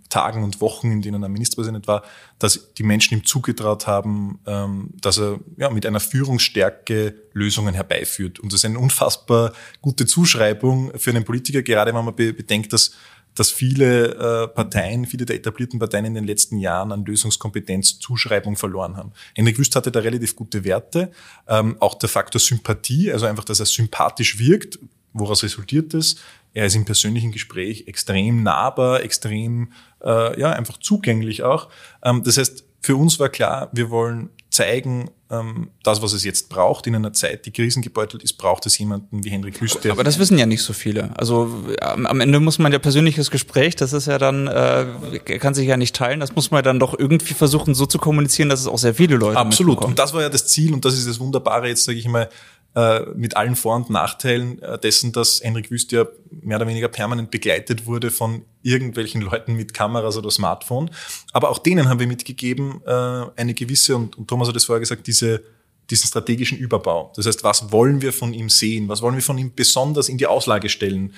Tagen 0.09 0.43
und 0.43 0.61
Wochen, 0.61 0.91
in 0.91 1.01
denen 1.01 1.23
er 1.23 1.29
Ministerpräsident 1.29 1.87
war, 1.87 2.03
dass 2.39 2.73
die 2.73 2.83
Menschen 2.83 3.17
ihm 3.17 3.25
zugetraut 3.25 3.87
haben, 3.87 4.39
ähm, 4.45 4.89
dass 5.01 5.17
er 5.17 5.39
ja, 5.57 5.69
mit 5.69 5.85
einer 5.85 5.99
Führungsstärke 5.99 7.15
Lösungen 7.33 7.73
herbeiführt. 7.73 8.39
Und 8.39 8.53
das 8.53 8.61
ist 8.61 8.65
eine 8.65 8.79
unfassbar 8.79 9.53
gute 9.81 10.05
Zuschreibung 10.05 10.91
für 10.97 11.09
einen 11.11 11.25
Politiker, 11.25 11.61
gerade 11.61 11.93
wenn 11.93 12.05
man 12.05 12.15
bedenkt, 12.15 12.73
dass 12.73 12.91
dass 13.37 13.51
viele 13.51 14.15
äh, 14.15 14.47
Parteien, 14.47 15.05
viele 15.05 15.25
der 15.25 15.35
etablierten 15.35 15.79
Parteien 15.79 16.05
in 16.05 16.15
den 16.15 16.23
letzten 16.25 16.57
Jahren 16.57 16.91
an 16.91 17.05
Lösungskompetenz, 17.05 17.99
Zuschreibung 17.99 18.55
verloren 18.55 18.97
haben. 18.97 19.11
Henrik 19.35 19.59
Wüst 19.59 19.75
hatte 19.75 19.91
da 19.91 19.99
relativ 19.99 20.35
gute 20.35 20.63
Werte. 20.63 21.11
Ähm, 21.47 21.77
auch 21.79 21.93
der 21.95 22.09
Faktor 22.09 22.39
Sympathie, 22.39 23.11
also 23.11 23.27
einfach, 23.27 23.45
dass 23.45 23.59
er 23.59 23.67
sympathisch 23.67 24.39
wirkt. 24.39 24.79
Woraus 25.13 25.43
resultiert 25.43 25.93
das? 25.93 26.15
Er 26.57 26.65
ist 26.65 26.75
im 26.75 26.85
persönlichen 26.85 27.31
Gespräch 27.31 27.83
extrem 27.85 28.41
nahbar, 28.41 29.03
extrem, 29.03 29.73
äh, 30.03 30.39
ja, 30.39 30.49
einfach 30.49 30.79
zugänglich 30.79 31.43
auch. 31.43 31.69
Ähm, 32.03 32.23
das 32.23 32.39
heißt, 32.39 32.63
für 32.81 32.95
uns 32.95 33.19
war 33.19 33.29
klar, 33.29 33.69
wir 33.73 33.91
wollen 33.91 34.31
zeigen, 34.49 35.11
ähm, 35.29 35.69
das, 35.83 36.01
was 36.01 36.13
es 36.13 36.23
jetzt 36.23 36.49
braucht, 36.49 36.87
in 36.87 36.95
einer 36.95 37.13
Zeit, 37.13 37.45
die 37.45 37.51
krisengebeutelt 37.51 38.23
ist, 38.23 38.33
braucht 38.39 38.65
es 38.65 38.75
jemanden 38.79 39.23
wie 39.23 39.29
Henrik 39.29 39.61
Wüste. 39.61 39.91
Aber 39.91 40.03
das 40.03 40.17
wissen 40.17 40.39
ja 40.39 40.47
nicht 40.47 40.63
so 40.63 40.73
viele. 40.73 41.11
Also 41.15 41.63
am 41.79 42.21
Ende 42.21 42.39
muss 42.39 42.57
man 42.57 42.71
ja 42.71 42.79
persönliches 42.79 43.29
Gespräch, 43.29 43.75
das 43.75 43.93
ist 43.93 44.07
ja 44.07 44.17
dann, 44.17 44.47
äh, 44.47 45.19
kann 45.37 45.53
sich 45.53 45.67
ja 45.67 45.77
nicht 45.77 45.95
teilen, 45.95 46.19
das 46.19 46.33
muss 46.33 46.49
man 46.49 46.63
dann 46.63 46.79
doch 46.79 46.97
irgendwie 46.97 47.35
versuchen 47.35 47.75
so 47.75 47.85
zu 47.85 47.99
kommunizieren, 47.99 48.49
dass 48.49 48.61
es 48.61 48.67
auch 48.67 48.79
sehr 48.79 48.95
viele 48.95 49.17
Leute 49.17 49.37
Absolut. 49.37 49.85
Und 49.85 49.99
das 49.99 50.11
war 50.15 50.23
ja 50.23 50.29
das 50.29 50.47
Ziel 50.47 50.73
und 50.73 50.85
das 50.85 50.95
ist 50.95 51.07
das 51.07 51.19
Wunderbare 51.19 51.67
jetzt, 51.67 51.83
sage 51.83 51.99
ich 51.99 52.07
mal, 52.07 52.29
äh, 52.77 53.07
mit 53.15 53.35
allen 53.35 53.55
Vor- 53.55 53.75
und 53.75 53.89
Nachteilen 53.89 54.61
äh, 54.61 54.77
dessen, 54.77 55.11
dass 55.11 55.41
Henrik 55.43 55.71
Wüst 55.71 55.91
ja 55.91 56.05
mehr 56.29 56.57
oder 56.57 56.67
weniger 56.67 56.89
permanent 56.89 57.31
begleitet 57.31 57.87
wurde 57.87 58.11
von 58.11 58.45
irgendwelchen 58.61 59.21
Leuten 59.21 59.55
mit 59.55 59.73
Kameras 59.73 60.15
oder 60.15 60.29
Smartphone. 60.29 60.91
Aber 61.33 61.49
auch 61.49 61.57
denen 61.57 61.89
haben 61.89 61.99
wir 61.99 62.05
mitgegeben, 62.05 62.81
äh, 62.85 62.91
eine 63.35 63.55
gewisse, 63.55 63.95
und, 63.95 64.15
und 64.19 64.27
Thomas 64.27 64.47
hat 64.47 64.55
es 64.55 64.65
vorher 64.65 64.79
gesagt, 64.79 65.07
diese 65.07 65.43
diesen 65.89 66.07
strategischen 66.07 66.59
Überbau. 66.59 67.13
Das 67.15 67.25
heißt, 67.25 67.43
was 67.43 67.71
wollen 67.71 68.03
wir 68.03 68.13
von 68.13 68.33
ihm 68.33 68.49
sehen? 68.49 68.89
Was 68.89 69.01
wollen 69.01 69.15
wir 69.15 69.23
von 69.23 69.39
ihm 69.39 69.53
besonders 69.55 70.09
in 70.09 70.17
die 70.17 70.27
Auslage 70.27 70.67
stellen? 70.67 71.13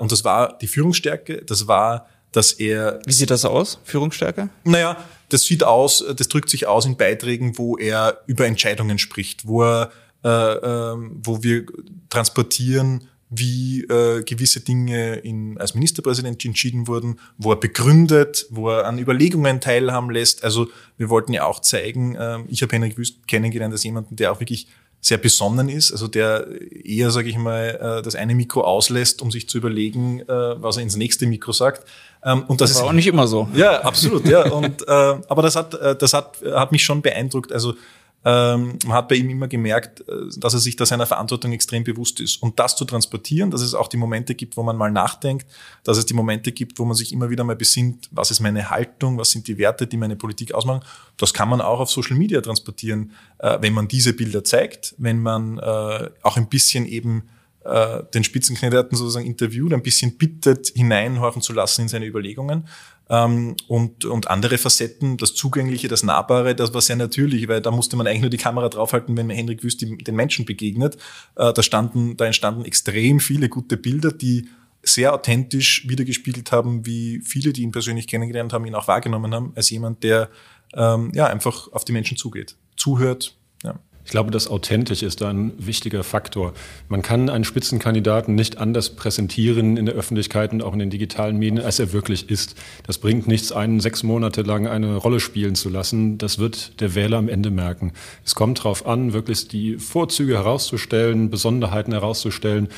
Und 0.00 0.10
das 0.10 0.24
war 0.24 0.56
die 0.56 0.68
Führungsstärke, 0.68 1.42
das 1.44 1.68
war, 1.68 2.08
dass 2.32 2.52
er. 2.52 2.98
Wie 3.04 3.12
sieht 3.12 3.28
das 3.28 3.44
aus, 3.44 3.78
Führungsstärke? 3.84 4.48
Naja, 4.64 4.96
das 5.28 5.42
sieht 5.42 5.64
aus, 5.64 6.02
das 6.16 6.28
drückt 6.28 6.48
sich 6.48 6.66
aus 6.66 6.86
in 6.86 6.96
Beiträgen, 6.96 7.58
wo 7.58 7.76
er 7.76 8.22
über 8.26 8.46
Entscheidungen 8.46 8.98
spricht, 8.98 9.46
wo 9.46 9.62
er 9.64 9.92
äh, 10.26 10.54
äh, 10.54 10.96
wo 11.22 11.42
wir 11.44 11.66
transportieren, 12.10 13.06
wie 13.28 13.82
äh, 13.84 14.24
gewisse 14.24 14.60
Dinge 14.60 15.16
in, 15.16 15.56
als 15.58 15.74
Ministerpräsident 15.74 16.44
entschieden 16.44 16.88
wurden, 16.88 17.20
wo 17.38 17.52
er 17.52 17.56
begründet, 17.56 18.46
wo 18.50 18.70
er 18.70 18.86
an 18.86 18.98
Überlegungen 18.98 19.60
teilhaben 19.60 20.10
lässt. 20.10 20.42
Also 20.42 20.68
wir 20.96 21.10
wollten 21.10 21.32
ja 21.32 21.44
auch 21.44 21.60
zeigen, 21.60 22.16
äh, 22.16 22.38
ich 22.48 22.62
habe 22.62 22.74
Henrik 22.74 22.98
Wüst 22.98 23.28
kennengelernt 23.28 23.72
als 23.72 23.84
jemanden, 23.84 24.16
der 24.16 24.32
auch 24.32 24.40
wirklich 24.40 24.66
sehr 25.00 25.18
besonnen 25.18 25.68
ist, 25.68 25.92
also 25.92 26.08
der 26.08 26.48
eher, 26.84 27.12
sage 27.12 27.28
ich 27.28 27.36
mal, 27.36 27.98
äh, 27.98 28.02
das 28.02 28.16
eine 28.16 28.34
Mikro 28.34 28.62
auslässt, 28.62 29.22
um 29.22 29.30
sich 29.30 29.48
zu 29.48 29.58
überlegen, 29.58 30.20
äh, 30.22 30.26
was 30.26 30.76
er 30.76 30.82
ins 30.82 30.96
nächste 30.96 31.26
Mikro 31.26 31.52
sagt. 31.52 31.86
Ähm, 32.24 32.42
und 32.48 32.60
das, 32.60 32.70
das 32.70 32.78
war 32.78 32.86
ist 32.86 32.90
auch 32.90 32.94
nicht 32.94 33.06
immer 33.06 33.28
so. 33.28 33.48
Ja, 33.54 33.82
absolut. 33.82 34.26
ja. 34.26 34.50
Und 34.50 34.82
äh, 34.82 34.90
aber 34.90 35.42
das 35.42 35.54
hat, 35.54 35.74
äh, 35.74 35.94
das 35.94 36.12
hat, 36.12 36.38
hat 36.44 36.72
mich 36.72 36.82
schon 36.82 37.02
beeindruckt. 37.02 37.52
Also 37.52 37.74
ähm, 38.26 38.76
man 38.84 38.96
hat 38.96 39.08
bei 39.08 39.14
ihm 39.14 39.30
immer 39.30 39.46
gemerkt, 39.46 40.00
äh, 40.00 40.12
dass 40.36 40.52
er 40.52 40.58
sich 40.58 40.74
da 40.74 40.84
seiner 40.84 41.06
Verantwortung 41.06 41.52
extrem 41.52 41.84
bewusst 41.84 42.18
ist. 42.18 42.42
Und 42.42 42.58
das 42.58 42.74
zu 42.74 42.84
transportieren, 42.84 43.52
dass 43.52 43.60
es 43.60 43.72
auch 43.72 43.86
die 43.86 43.96
Momente 43.96 44.34
gibt, 44.34 44.56
wo 44.56 44.64
man 44.64 44.76
mal 44.76 44.90
nachdenkt, 44.90 45.46
dass 45.84 45.96
es 45.96 46.06
die 46.06 46.14
Momente 46.14 46.50
gibt, 46.50 46.80
wo 46.80 46.84
man 46.84 46.96
sich 46.96 47.12
immer 47.12 47.30
wieder 47.30 47.44
mal 47.44 47.54
besinnt, 47.54 48.08
was 48.10 48.32
ist 48.32 48.40
meine 48.40 48.68
Haltung, 48.68 49.16
was 49.16 49.30
sind 49.30 49.46
die 49.46 49.58
Werte, 49.58 49.86
die 49.86 49.96
meine 49.96 50.16
Politik 50.16 50.52
ausmachen, 50.54 50.80
das 51.16 51.34
kann 51.34 51.48
man 51.48 51.60
auch 51.60 51.78
auf 51.78 51.88
Social 51.88 52.16
Media 52.16 52.40
transportieren, 52.40 53.12
äh, 53.38 53.58
wenn 53.60 53.72
man 53.72 53.86
diese 53.86 54.12
Bilder 54.12 54.42
zeigt, 54.42 54.96
wenn 54.98 55.20
man 55.22 55.58
äh, 55.58 56.10
auch 56.22 56.36
ein 56.36 56.48
bisschen 56.48 56.84
eben 56.84 57.28
den 58.14 58.22
Spitzenkandidaten 58.22 58.96
sozusagen 58.96 59.26
interviewt, 59.26 59.72
ein 59.72 59.82
bisschen 59.82 60.16
bittet, 60.16 60.68
hineinhorchen 60.76 61.42
zu 61.42 61.52
lassen 61.52 61.82
in 61.82 61.88
seine 61.88 62.06
Überlegungen. 62.06 62.68
Ähm, 63.08 63.56
und, 63.68 64.04
und 64.04 64.28
andere 64.28 64.58
Facetten, 64.58 65.16
das 65.16 65.34
Zugängliche, 65.34 65.88
das 65.88 66.02
Nahbare, 66.02 66.56
das 66.56 66.74
war 66.74 66.80
sehr 66.80 66.96
natürlich, 66.96 67.46
weil 67.46 67.60
da 67.60 67.70
musste 67.70 67.96
man 67.96 68.06
eigentlich 68.06 68.22
nur 68.22 68.30
die 68.30 68.36
Kamera 68.36 68.68
draufhalten, 68.68 69.16
wenn 69.16 69.30
Henrik 69.30 69.62
Wüst 69.62 69.80
den 69.82 70.14
Menschen 70.14 70.44
begegnet. 70.44 70.96
Äh, 71.36 71.52
da 71.52 71.62
standen, 71.62 72.16
da 72.16 72.26
entstanden 72.26 72.64
extrem 72.64 73.20
viele 73.20 73.48
gute 73.48 73.76
Bilder, 73.76 74.10
die 74.10 74.48
sehr 74.82 75.14
authentisch 75.14 75.88
wiedergespiegelt 75.88 76.52
haben, 76.52 76.86
wie 76.86 77.20
viele, 77.24 77.52
die 77.52 77.62
ihn 77.62 77.72
persönlich 77.72 78.06
kennengelernt 78.06 78.52
haben, 78.52 78.66
ihn 78.66 78.74
auch 78.74 78.88
wahrgenommen 78.88 79.34
haben, 79.34 79.52
als 79.56 79.70
jemand, 79.70 80.02
der 80.02 80.30
ähm, 80.74 81.10
ja 81.14 81.26
einfach 81.26 81.72
auf 81.72 81.84
die 81.84 81.92
Menschen 81.92 82.16
zugeht, 82.16 82.56
zuhört. 82.76 83.36
Ja. 83.62 83.78
Ich 84.06 84.12
glaube, 84.12 84.30
das 84.30 84.46
authentisch 84.46 85.02
ist 85.02 85.20
da 85.20 85.30
ein 85.30 85.52
wichtiger 85.58 86.04
Faktor. 86.04 86.52
Man 86.88 87.02
kann 87.02 87.28
einen 87.28 87.42
Spitzenkandidaten 87.42 88.36
nicht 88.36 88.56
anders 88.56 88.90
präsentieren 88.90 89.76
in 89.76 89.84
der 89.84 89.96
Öffentlichkeit 89.96 90.52
und 90.52 90.62
auch 90.62 90.72
in 90.74 90.78
den 90.78 90.90
digitalen 90.90 91.38
Medien, 91.38 91.58
als 91.58 91.80
er 91.80 91.92
wirklich 91.92 92.30
ist. 92.30 92.54
Das 92.86 92.98
bringt 92.98 93.26
nichts, 93.26 93.50
einen 93.50 93.80
sechs 93.80 94.04
Monate 94.04 94.42
lang 94.42 94.68
eine 94.68 94.94
Rolle 94.94 95.18
spielen 95.18 95.56
zu 95.56 95.68
lassen. 95.68 96.18
Das 96.18 96.38
wird 96.38 96.80
der 96.80 96.94
Wähler 96.94 97.18
am 97.18 97.28
Ende 97.28 97.50
merken. 97.50 97.94
Es 98.24 98.36
kommt 98.36 98.60
darauf 98.60 98.86
an, 98.86 99.12
wirklich 99.12 99.48
die 99.48 99.76
Vorzüge 99.76 100.34
herauszustellen, 100.34 101.28
Besonderheiten 101.28 101.90
herauszustellen 101.90 102.68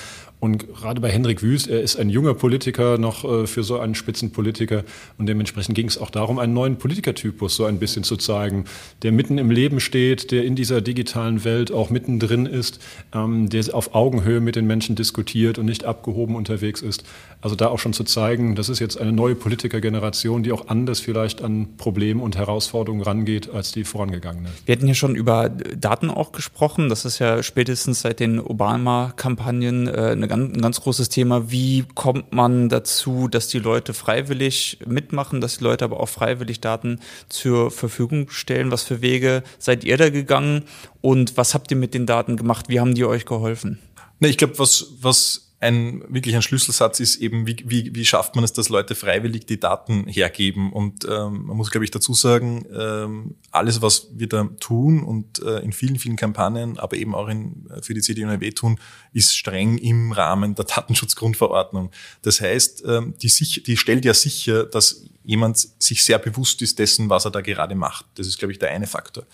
und 0.41 0.73
gerade 0.73 1.01
bei 1.01 1.11
Hendrik 1.11 1.43
Wüst, 1.43 1.69
er 1.69 1.81
ist 1.81 1.97
ein 1.97 2.11
junger 2.11 2.35
Politiker 2.35 2.97
noch 2.97 3.25
äh, 3.25 3.47
für 3.47 3.65
so 3.65 3.81
einen 3.81 3.97
Spitzenpolitiker. 3.97 4.85
Und 5.19 5.27
dementsprechend 5.27 5.75
ging 5.75 5.89
es 5.89 5.99
auch 5.99 6.11
darum, 6.11 6.39
einen 6.39 6.55
neuen 6.55 6.77
Politikertypus 6.77 7.57
so 7.57 7.65
ein 7.65 7.79
bisschen 7.79 8.05
zu 8.05 8.17
zeigen, 8.17 8.65
der 9.03 9.11
mitten 9.11 9.39
im 9.39 9.51
Leben 9.51 9.81
steht, 9.81 10.31
der 10.31 10.45
in 10.45 10.55
dieser 10.55 10.81
digitalen 10.81 11.45
Welt 11.45 11.73
auch 11.73 11.91
mittendrin 11.91 12.47
ist, 12.47 12.81
ähm, 13.13 13.49
der 13.49 13.59
auf 13.73 13.95
Augenhöhe 13.95 14.41
mit 14.41 14.55
den 14.55 14.67
Menschen 14.67 14.95
diskutiert 14.95 15.59
und 15.59 15.67
nicht 15.67 15.85
abgehoben 15.85 16.37
unterwegs 16.37 16.83
ist. 16.83 17.05
Also 17.41 17.55
da 17.55 17.69
auch 17.69 17.79
schon 17.79 17.93
zu 17.93 18.03
zeigen, 18.03 18.57
das 18.57 18.69
ist 18.69 18.81
jetzt 18.81 19.01
eine 19.01 19.13
neue 19.13 19.37
Politikergeneration, 19.37 20.43
die 20.43 20.51
auch 20.51 20.69
anders 20.69 20.99
vielleicht 20.99 21.43
an 21.43 21.77
Probleme 21.77 22.21
und 22.23 22.37
Herausforderungen 22.37 23.03
rangeht 23.03 23.51
als 23.51 23.71
die 23.71 23.85
vorangegangene. 23.85 24.49
Wir 24.67 24.75
hatten 24.75 24.87
hier 24.87 24.97
schon 24.97 25.15
über 25.15 25.49
Daten 25.49 26.11
auch 26.11 26.33
gesprochen. 26.33 26.89
Das 26.89 27.05
ist 27.05 27.21
ja 27.21 27.43
spätestens 27.45 28.01
seit 28.01 28.19
den 28.19 28.41
Obama-Kampagnen 28.41 29.87
äh, 29.87 30.13
ein 30.13 30.61
ganz 30.61 30.81
großes 30.81 31.11
Thema. 31.11 31.51
Wie 31.51 31.85
kommt 31.95 32.33
man 32.33 32.69
dazu, 32.69 33.29
dass 33.29 33.47
die 33.47 33.61
Leute 33.61 33.95
freiwillig 33.95 34.79
mitmachen, 34.85 35.41
dass 35.41 35.59
die 35.59 35.65
Leute 35.65 35.85
aber 35.85 36.01
auch 36.01 36.09
freiwillig 36.09 36.61
Daten 36.61 36.99
zur 37.29 37.71
Verfügung 37.71 38.31
stellen? 38.31 38.73
Was 38.73 38.83
für 38.83 39.01
Wege 39.01 39.45
seid 39.61 39.85
ihr 39.85 39.97
da 39.97 40.11
gegangen 40.11 40.65
und 41.01 41.37
was 41.37 41.55
habt 41.55 41.71
ihr 41.71 41.77
mit 41.77 41.95
den 41.95 42.07
Daten 42.07 42.37
gemacht? 42.37 42.69
Wie 42.69 42.81
haben 42.81 42.95
die 42.95 43.05
euch 43.05 43.27
geholfen? 43.27 43.79
Ne, 44.19 44.29
ich 44.29 44.37
glaube, 44.37 44.59
was, 44.59 44.95
was 45.01 45.48
ein 45.61 46.05
wirklich 46.09 46.37
ein 46.37 46.43
Schlüsselsatz 46.43 47.01
ist 47.01 47.17
eben, 47.17 47.47
wie, 47.47 47.57
wie, 47.65 47.95
wie 47.95 48.05
schafft 48.05 48.37
man 48.37 48.45
es, 48.45 48.53
dass 48.53 48.69
Leute 48.69 48.95
freiwillig 48.95 49.47
die 49.47 49.59
Daten 49.59 50.07
hergeben. 50.07 50.73
Und 50.73 51.05
ähm, 51.05 51.47
man 51.47 51.57
muss, 51.57 51.71
glaube 51.71 51.85
ich, 51.85 51.91
dazu 51.91 52.15
sagen, 52.15 52.65
ähm, 52.73 53.35
alles, 53.51 53.83
was 53.83 54.09
wir 54.15 54.29
da 54.29 54.45
tun 54.61 55.03
und 55.03 55.43
äh, 55.43 55.59
in 55.59 55.73
vielen, 55.73 55.99
vielen 55.99 56.15
Kampagnen, 56.15 56.79
aber 56.79 56.97
eben 56.97 57.15
auch 57.15 57.29
in, 57.29 57.69
für 57.83 57.93
die 57.93 58.01
CDU-NRW 58.01 58.53
tun, 58.53 58.79
ist 59.13 59.37
streng 59.37 59.79
im 59.79 60.13
Rahmen 60.13 60.55
der 60.55 60.65
Datenschutzgrundverordnung. 60.77 61.91
Das 62.23 62.41
heißt, 62.41 62.85
ähm, 62.87 63.15
die, 63.21 63.29
sich, 63.29 63.65
die 63.65 63.77
stellt 63.77 64.05
ja 64.05 64.15
sicher, 64.15 64.65
dass 64.65 65.09
jemand 65.25 65.59
sich 65.59 66.05
sehr 66.05 66.19
bewusst 66.19 66.63
ist 66.63 66.79
dessen, 66.79 67.11
was 67.11 67.25
er 67.25 67.33
da 67.33 67.41
gerade 67.41 67.75
macht. 67.75 68.07
Das 68.15 68.29
ist, 68.29 68.39
glaube 68.39 68.53
ich, 68.53 68.59
der 68.61 68.71
eine 68.71 68.87
Faktor. 68.87 69.27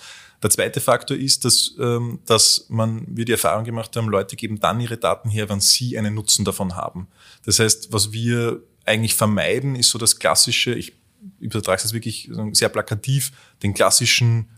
Der 0.45 0.51
zweite 0.51 0.83
Faktor 0.83 1.17
ist, 1.17 1.47
dass, 1.47 1.75
ähm, 1.81 2.19
dass 2.27 2.67
man, 2.69 3.07
wir 3.09 3.25
die 3.25 3.33
Erfahrung 3.33 3.65
gemacht 3.65 3.97
haben, 3.97 4.11
Leute 4.11 4.37
geben 4.37 4.61
dann 4.61 4.79
ihre 4.79 4.99
Daten 4.99 5.31
her, 5.31 5.49
wenn 5.49 5.61
sie 5.61 5.97
einen 5.97 6.15
Nutzen 6.15 6.45
davon 6.45 6.77
haben. 6.77 7.09
Das 7.47 7.61
heißt, 7.61 7.95
was 7.95 8.13
wir 8.13 8.63
eigentlich 8.85 9.15
vermeiden, 9.15 9.75
ist 9.75 9.89
so 9.89 9.99
das 9.99 10.19
klassische, 10.19 10.75
ich 10.75 10.93
übertrage 11.41 11.83
es 11.83 11.95
wirklich 11.95 12.31
sehr 12.53 12.69
plakativ, 12.69 13.33
den 13.63 13.73
klassischen 13.73 14.51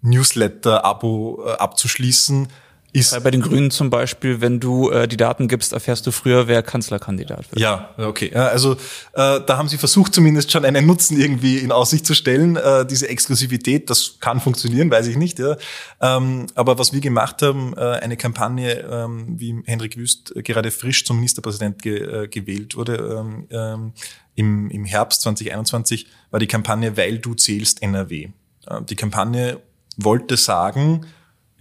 Newsletter-Abo 0.00 1.44
äh, 1.46 1.52
abzuschließen, 1.52 2.48
ist 2.92 3.22
bei 3.24 3.30
den 3.30 3.40
Grünen 3.40 3.70
zum 3.70 3.88
Beispiel, 3.88 4.42
wenn 4.42 4.60
du 4.60 4.90
äh, 4.90 5.08
die 5.08 5.16
Daten 5.16 5.48
gibst, 5.48 5.72
erfährst 5.72 6.06
du 6.06 6.10
früher, 6.10 6.46
wer 6.46 6.62
Kanzlerkandidat 6.62 7.50
wird. 7.50 7.58
Ja, 7.58 7.90
okay. 7.96 8.34
Also 8.34 8.72
äh, 9.14 9.40
da 9.40 9.56
haben 9.56 9.68
sie 9.68 9.78
versucht, 9.78 10.14
zumindest 10.14 10.52
schon 10.52 10.64
einen 10.66 10.86
Nutzen 10.86 11.18
irgendwie 11.18 11.58
in 11.58 11.72
Aussicht 11.72 12.04
zu 12.04 12.14
stellen. 12.14 12.56
Äh, 12.56 12.84
diese 12.84 13.08
Exklusivität, 13.08 13.88
das 13.88 14.18
kann 14.20 14.40
funktionieren, 14.40 14.90
weiß 14.90 15.06
ich 15.06 15.16
nicht. 15.16 15.38
Ja. 15.38 15.56
Ähm, 16.02 16.48
aber 16.54 16.78
was 16.78 16.92
wir 16.92 17.00
gemacht 17.00 17.40
haben, 17.40 17.74
äh, 17.78 17.80
eine 17.80 18.18
Kampagne, 18.18 18.80
ähm, 18.80 19.40
wie 19.40 19.62
Henrik 19.64 19.96
Wüst 19.96 20.34
gerade 20.36 20.70
frisch 20.70 21.06
zum 21.06 21.16
Ministerpräsident 21.16 21.80
ge 21.80 22.24
äh, 22.24 22.28
gewählt 22.28 22.76
wurde, 22.76 22.96
ähm, 22.96 23.46
ähm, 23.50 23.92
im, 24.34 24.70
im 24.70 24.84
Herbst 24.84 25.22
2021, 25.22 26.06
war 26.30 26.40
die 26.40 26.46
Kampagne 26.46 26.96
Weil 26.96 27.18
du 27.18 27.34
zählst 27.34 27.82
NRW. 27.82 28.28
Äh, 28.66 28.82
die 28.82 28.96
Kampagne 28.96 29.60
wollte 29.96 30.36
sagen, 30.36 31.06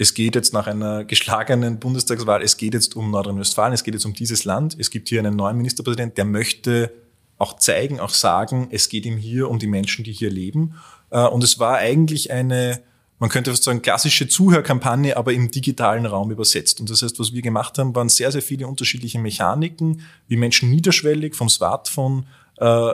es 0.01 0.15
geht 0.15 0.33
jetzt 0.33 0.51
nach 0.51 0.65
einer 0.65 1.05
geschlagenen 1.05 1.77
Bundestagswahl, 1.77 2.41
es 2.41 2.57
geht 2.57 2.73
jetzt 2.73 2.95
um 2.95 3.11
Nordrhein-Westfalen, 3.11 3.71
es 3.71 3.83
geht 3.83 3.93
jetzt 3.93 4.05
um 4.05 4.15
dieses 4.15 4.45
Land. 4.45 4.75
Es 4.79 4.89
gibt 4.89 5.09
hier 5.09 5.19
einen 5.19 5.35
neuen 5.35 5.55
Ministerpräsidenten, 5.57 6.15
der 6.15 6.25
möchte 6.25 6.91
auch 7.37 7.57
zeigen, 7.57 7.99
auch 7.99 8.09
sagen, 8.09 8.67
es 8.71 8.89
geht 8.89 9.05
ihm 9.05 9.17
hier 9.17 9.47
um 9.47 9.59
die 9.59 9.67
Menschen, 9.67 10.03
die 10.03 10.11
hier 10.11 10.31
leben. 10.31 10.73
Äh, 11.11 11.27
und 11.27 11.43
es 11.43 11.59
war 11.59 11.77
eigentlich 11.77 12.31
eine, 12.31 12.81
man 13.19 13.29
könnte 13.29 13.51
fast 13.51 13.63
sagen, 13.63 13.83
klassische 13.83 14.27
Zuhörkampagne, 14.27 15.17
aber 15.17 15.33
im 15.33 15.51
digitalen 15.51 16.07
Raum 16.07 16.31
übersetzt. 16.31 16.79
Und 16.79 16.89
das 16.89 17.03
heißt, 17.03 17.19
was 17.19 17.33
wir 17.33 17.43
gemacht 17.43 17.77
haben, 17.77 17.93
waren 17.93 18.09
sehr, 18.09 18.31
sehr 18.31 18.41
viele 18.41 18.65
unterschiedliche 18.65 19.19
Mechaniken, 19.19 20.01
wie 20.27 20.35
Menschen 20.35 20.71
niederschwellig 20.71 21.35
vom 21.35 21.47
Smartphone 21.47 22.25
äh, 22.57 22.93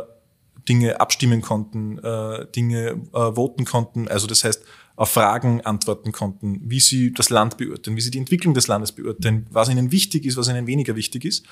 Dinge 0.67 0.99
abstimmen 0.99 1.41
konnten, 1.41 1.99
äh, 1.99 2.45
Dinge 2.53 2.99
äh, 3.13 3.33
voten 3.33 3.63
konnten. 3.63 4.09
Also 4.09 4.27
das 4.27 4.43
heißt, 4.43 4.61
auf 4.97 5.11
Fragen 5.11 5.61
antworten 5.61 6.11
konnten, 6.11 6.59
wie 6.63 6.79
sie 6.79 7.13
das 7.13 7.29
Land 7.29 7.57
beurteilen, 7.57 7.95
wie 7.95 8.01
sie 8.01 8.11
die 8.11 8.17
Entwicklung 8.17 8.55
des 8.55 8.67
Landes 8.67 8.91
beurteilen, 8.91 9.45
was 9.51 9.69
ihnen 9.69 9.91
wichtig 9.91 10.25
ist, 10.25 10.37
was 10.37 10.49
ihnen 10.49 10.65
weniger 10.65 10.95
wichtig 10.95 11.23
ist. 11.23 11.45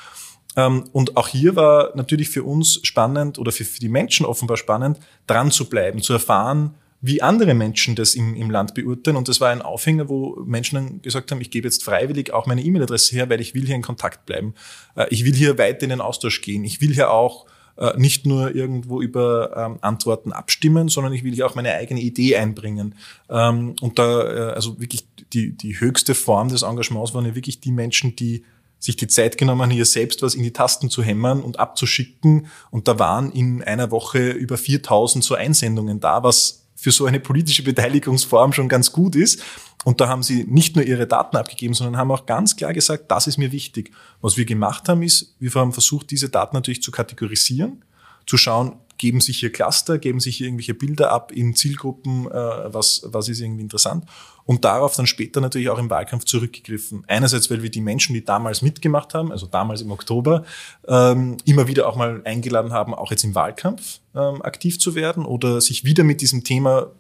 Ähm, 0.58 0.86
und 0.92 1.16
auch 1.16 1.28
hier 1.28 1.56
war 1.56 1.96
natürlich 1.96 2.30
für 2.30 2.44
uns 2.44 2.80
spannend 2.84 3.38
oder 3.38 3.52
für, 3.52 3.64
die 3.64 3.88
Menschen 3.88 4.26
offenbar 4.26 4.58
spannend, 4.58 5.00
dran 5.28 5.52
zu 5.52 5.70
bleiben, 5.70 6.02
zu 6.02 6.14
erfahren, 6.14 6.74
wie 7.02 7.22
andere 7.22 7.54
Menschen 7.54 7.96
das 7.96 8.16
im, 8.16 8.34
im 8.36 8.50
Land 8.50 8.74
beurteilen. 8.74 9.16
Und 9.16 9.28
das 9.28 9.40
war 9.40 9.52
ein 9.52 9.62
Aufhänger, 9.62 10.10
wo 10.10 10.42
Menschen 10.44 10.76
dann 10.76 11.02
gesagt 11.04 11.32
haben, 11.32 11.40
ich 11.40 11.52
gebe 11.52 11.68
jetzt 11.68 11.84
freiwillig 11.84 12.34
auch 12.34 12.48
meine 12.48 12.64
E-Mail-Adresse 12.64 13.16
her, 13.16 13.30
weil 13.30 13.42
ich 13.42 13.54
will 13.54 13.68
hier 13.68 13.76
in 13.76 13.84
Kontakt 13.84 14.26
bleiben. 14.26 14.56
Äh, 14.96 15.06
ich 15.12 15.24
will 15.24 15.36
hier 15.36 15.60
weiter 15.60 15.84
in 15.84 15.92
den 15.92 16.02
Austausch 16.02 16.42
gehen. 16.42 16.64
Ich 16.64 16.82
will 16.82 16.96
hier 16.96 17.12
auch 17.12 17.46
äh, 17.78 17.98
nicht 17.98 18.26
nur 18.26 18.56
irgendwo 18.56 19.02
über 19.02 19.56
ähm, 19.56 19.78
Antworten 19.82 20.32
abstimmen, 20.32 20.88
sondern 20.88 21.14
ich 21.14 21.24
will 21.24 21.36
ja 21.36 21.46
auch 21.46 21.56
meine 21.56 21.74
eigene 21.74 22.02
Idee 22.02 22.38
einbringen. 22.38 22.96
Ähm, 23.30 23.76
und 23.82 24.00
da, 24.00 24.24
äh, 24.24 24.54
also 24.54 24.80
wirklich 24.80 25.06
die, 25.34 25.52
die 25.52 25.80
höchste 25.80 26.16
Form 26.16 26.50
des 26.50 26.62
Engagements 26.62 27.14
waren 27.14 27.26
ja 27.26 27.36
wirklich 27.36 27.60
die 27.60 27.72
Menschen, 27.72 28.16
die 28.16 28.44
sich 28.80 28.96
die 28.96 29.08
Zeit 29.08 29.38
genommen 29.38 29.64
haben, 29.64 29.72
hier 29.72 29.86
selbst 29.86 30.22
was 30.22 30.36
in 30.36 30.44
die 30.44 30.54
Tasten 30.54 30.90
zu 30.90 31.02
hämmern 31.04 31.42
und 31.42 31.60
abzuschicken. 31.60 32.48
Und 32.72 32.88
da 32.88 33.00
waren 33.00 33.32
in 33.32 33.64
einer 33.64 33.92
Woche 33.92 34.30
über 34.30 34.58
4000 34.58 35.24
so 35.24 35.36
Einsendungen 35.36 36.00
da, 36.00 36.24
was 36.24 36.65
für 36.86 36.92
so 36.92 37.08
eine 37.08 37.20
politische 37.20 37.64
Beteiligungsform 37.64 38.54
schon 38.54 38.70
ganz 38.70 38.92
gut 38.92 39.16
ist. 39.16 39.42
Und 39.86 40.02
da 40.02 40.08
haben 40.08 40.22
sie 40.22 40.44
nicht 40.44 40.76
nur 40.76 40.86
ihre 40.86 41.08
Daten 41.08 41.36
abgegeben, 41.36 41.74
sondern 41.74 41.98
haben 41.98 42.12
auch 42.12 42.28
ganz 42.28 42.56
klar 42.56 42.74
gesagt, 42.74 43.10
das 43.10 43.26
ist 43.26 43.40
mir 43.40 43.52
wichtig. 43.52 43.92
Was 44.22 44.38
wir 44.38 44.46
gemacht 44.46 44.88
haben, 44.88 45.02
ist, 45.02 45.36
wir 45.40 45.52
haben 45.56 45.74
versucht, 45.74 46.12
diese 46.12 46.30
Daten 46.30 46.56
natürlich 46.56 46.84
zu 46.84 46.92
kategorisieren, 46.92 47.84
zu 48.28 48.38
schauen, 48.38 48.74
geben 48.98 49.22
sich 49.22 49.40
hier 49.40 49.52
Cluster, 49.52 49.98
geben 49.98 50.20
sich 50.20 50.38
hier 50.38 50.48
irgendwelche 50.48 50.74
Bilder 50.74 51.12
ab 51.12 51.32
in 51.32 51.56
Zielgruppen, 51.56 52.28
äh, 52.28 52.74
was, 52.74 53.04
was 53.06 53.30
ist 53.30 53.40
irgendwie 53.42 53.64
interessant. 53.64 54.06
Und 54.46 54.64
darauf 54.64 54.96
dann 54.96 55.08
später 55.08 55.42
natürlich 55.42 55.70
auch 55.70 55.80
im 55.80 55.90
Wahlkampf 55.90 56.26
zurückgegriffen. 56.26 57.04
Einerseits, 57.08 57.50
weil 57.50 57.64
wir 57.64 57.72
die 57.72 57.82
Menschen, 57.82 58.14
die 58.14 58.24
damals 58.24 58.62
mitgemacht 58.62 59.14
haben, 59.14 59.32
also 59.32 59.48
damals 59.48 59.82
im 59.82 59.92
Oktober, 59.92 60.46
ähm, 60.88 61.38
immer 61.46 61.68
wieder 61.68 61.88
auch 61.88 61.96
mal 61.96 62.22
eingeladen 62.26 62.72
haben, 62.72 62.94
auch 62.94 63.12
jetzt 63.12 63.24
im 63.24 63.34
Wahlkampf 63.34 64.00
ähm, 64.16 64.42
aktiv 64.44 64.80
zu 64.80 64.96
werden 64.96 65.26
oder 65.26 65.62
sich 65.62 65.84
wieder 65.84 66.04
mit 66.04 66.22
diesem 66.22 66.44
Thema, 66.44 66.92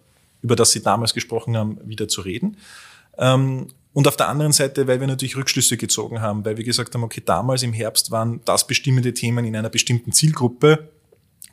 über 0.41 0.55
das 0.55 0.71
sie 0.71 0.81
damals 0.81 1.13
gesprochen 1.13 1.55
haben, 1.55 1.77
wieder 1.83 2.07
zu 2.07 2.21
reden. 2.21 2.57
Ähm, 3.17 3.67
und 3.93 4.09
auf 4.09 4.17
der 4.17 4.27
anderen 4.27 4.51
Seite, 4.51 4.87
weil 4.87 4.99
wir 4.99 5.07
natürlich 5.07 5.37
Rückschlüsse 5.37 5.77
gezogen 5.77 6.19
haben, 6.19 6.43
weil 6.43 6.57
wir 6.57 6.65
gesagt 6.65 6.93
haben, 6.93 7.03
okay, 7.03 7.21
damals 7.25 7.63
im 7.63 7.71
Herbst 7.71 8.11
waren 8.11 8.41
das 8.43 8.67
bestimmende 8.67 9.13
Themen 9.13 9.45
in 9.45 9.55
einer 9.55 9.69
bestimmten 9.69 10.11
Zielgruppe, 10.11 10.89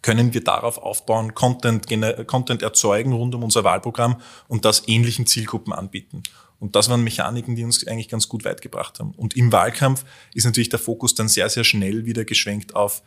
können 0.02 0.34
wir 0.34 0.42
darauf 0.42 0.78
aufbauen, 0.78 1.34
Content, 1.34 1.86
Content 2.26 2.62
erzeugen 2.62 3.12
rund 3.12 3.34
um 3.34 3.44
unser 3.44 3.64
Wahlprogramm 3.64 4.20
und 4.48 4.64
das 4.64 4.86
ähnlichen 4.88 5.26
Zielgruppen 5.26 5.72
anbieten. 5.72 6.22
Und 6.58 6.76
das 6.76 6.88
waren 6.88 7.02
Mechaniken, 7.02 7.56
die 7.56 7.64
uns 7.64 7.86
eigentlich 7.86 8.08
ganz 8.08 8.28
gut 8.28 8.44
weit 8.44 8.60
gebracht 8.62 9.00
haben. 9.00 9.12
Und 9.16 9.36
im 9.36 9.50
Wahlkampf 9.50 10.04
ist 10.34 10.44
natürlich 10.44 10.68
der 10.68 10.78
Fokus 10.78 11.14
dann 11.14 11.28
sehr, 11.28 11.48
sehr 11.48 11.64
schnell 11.64 12.04
wieder 12.04 12.24
geschwenkt 12.24 12.74
auf 12.74 13.02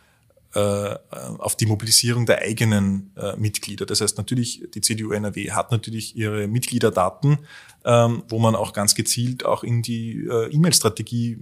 äh, 0.55 0.95
auf 1.37 1.57
die 1.57 1.65
Mobilisierung 1.65 2.25
der 2.25 2.41
eigenen 2.41 3.11
äh, 3.17 3.35
Mitglieder. 3.35 3.85
Das 3.85 3.99
heißt 3.99 4.17
natürlich, 4.17 4.63
die 4.73 4.79
CDU 4.79 5.11
NRW 5.11 5.51
hat 5.51 5.71
natürlich 5.71 6.15
ihre 6.15 6.47
Mitgliederdaten, 6.47 7.39
ähm, 7.83 8.23
wo 8.29 8.39
man 8.39 8.55
auch 8.55 8.71
ganz 8.71 8.95
gezielt 8.95 9.43
auch 9.43 9.65
in 9.65 9.81
die 9.81 10.25
äh, 10.25 10.53
E-Mail-Strategie 10.53 11.39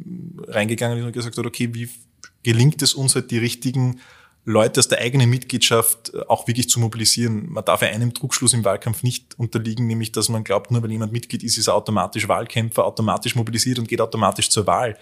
reingegangen 0.48 0.98
ist 0.98 1.06
und 1.06 1.12
gesagt 1.12 1.38
hat, 1.38 1.46
okay, 1.46 1.70
wie 1.74 1.89
gelingt 2.42 2.82
es 2.82 2.96
uns 2.96 3.13
halt 3.13 3.30
die 3.30 3.38
richtigen 3.38 4.00
Leute 4.45 4.79
aus 4.79 4.88
der 4.89 4.99
eigenen 4.99 5.29
Mitgliedschaft 5.29 6.13
äh, 6.13 6.21
auch 6.27 6.47
wirklich 6.47 6.69
zu 6.69 6.79
mobilisieren. 6.79 7.49
Man 7.49 7.63
darf 7.63 7.82
ja 7.82 7.89
einem 7.89 8.13
Druckschluss 8.13 8.53
im 8.53 8.65
Wahlkampf 8.65 9.03
nicht 9.03 9.38
unterliegen, 9.39 9.88
nämlich 9.88 10.12
dass 10.12 10.29
man 10.29 10.43
glaubt, 10.43 10.71
nur 10.71 10.84
weil 10.84 10.91
jemand 10.91 11.13
Mitglied 11.13 11.43
ist, 11.43 11.58
ist 11.58 11.67
er 11.67 11.75
automatisch 11.75 12.27
Wahlkämpfer, 12.27 12.86
automatisch 12.86 13.36
mobilisiert 13.36 13.79
und 13.79 13.88
geht 13.88 14.01
automatisch 14.01 14.49
zur 14.49 14.67
Wahl. 14.67 14.97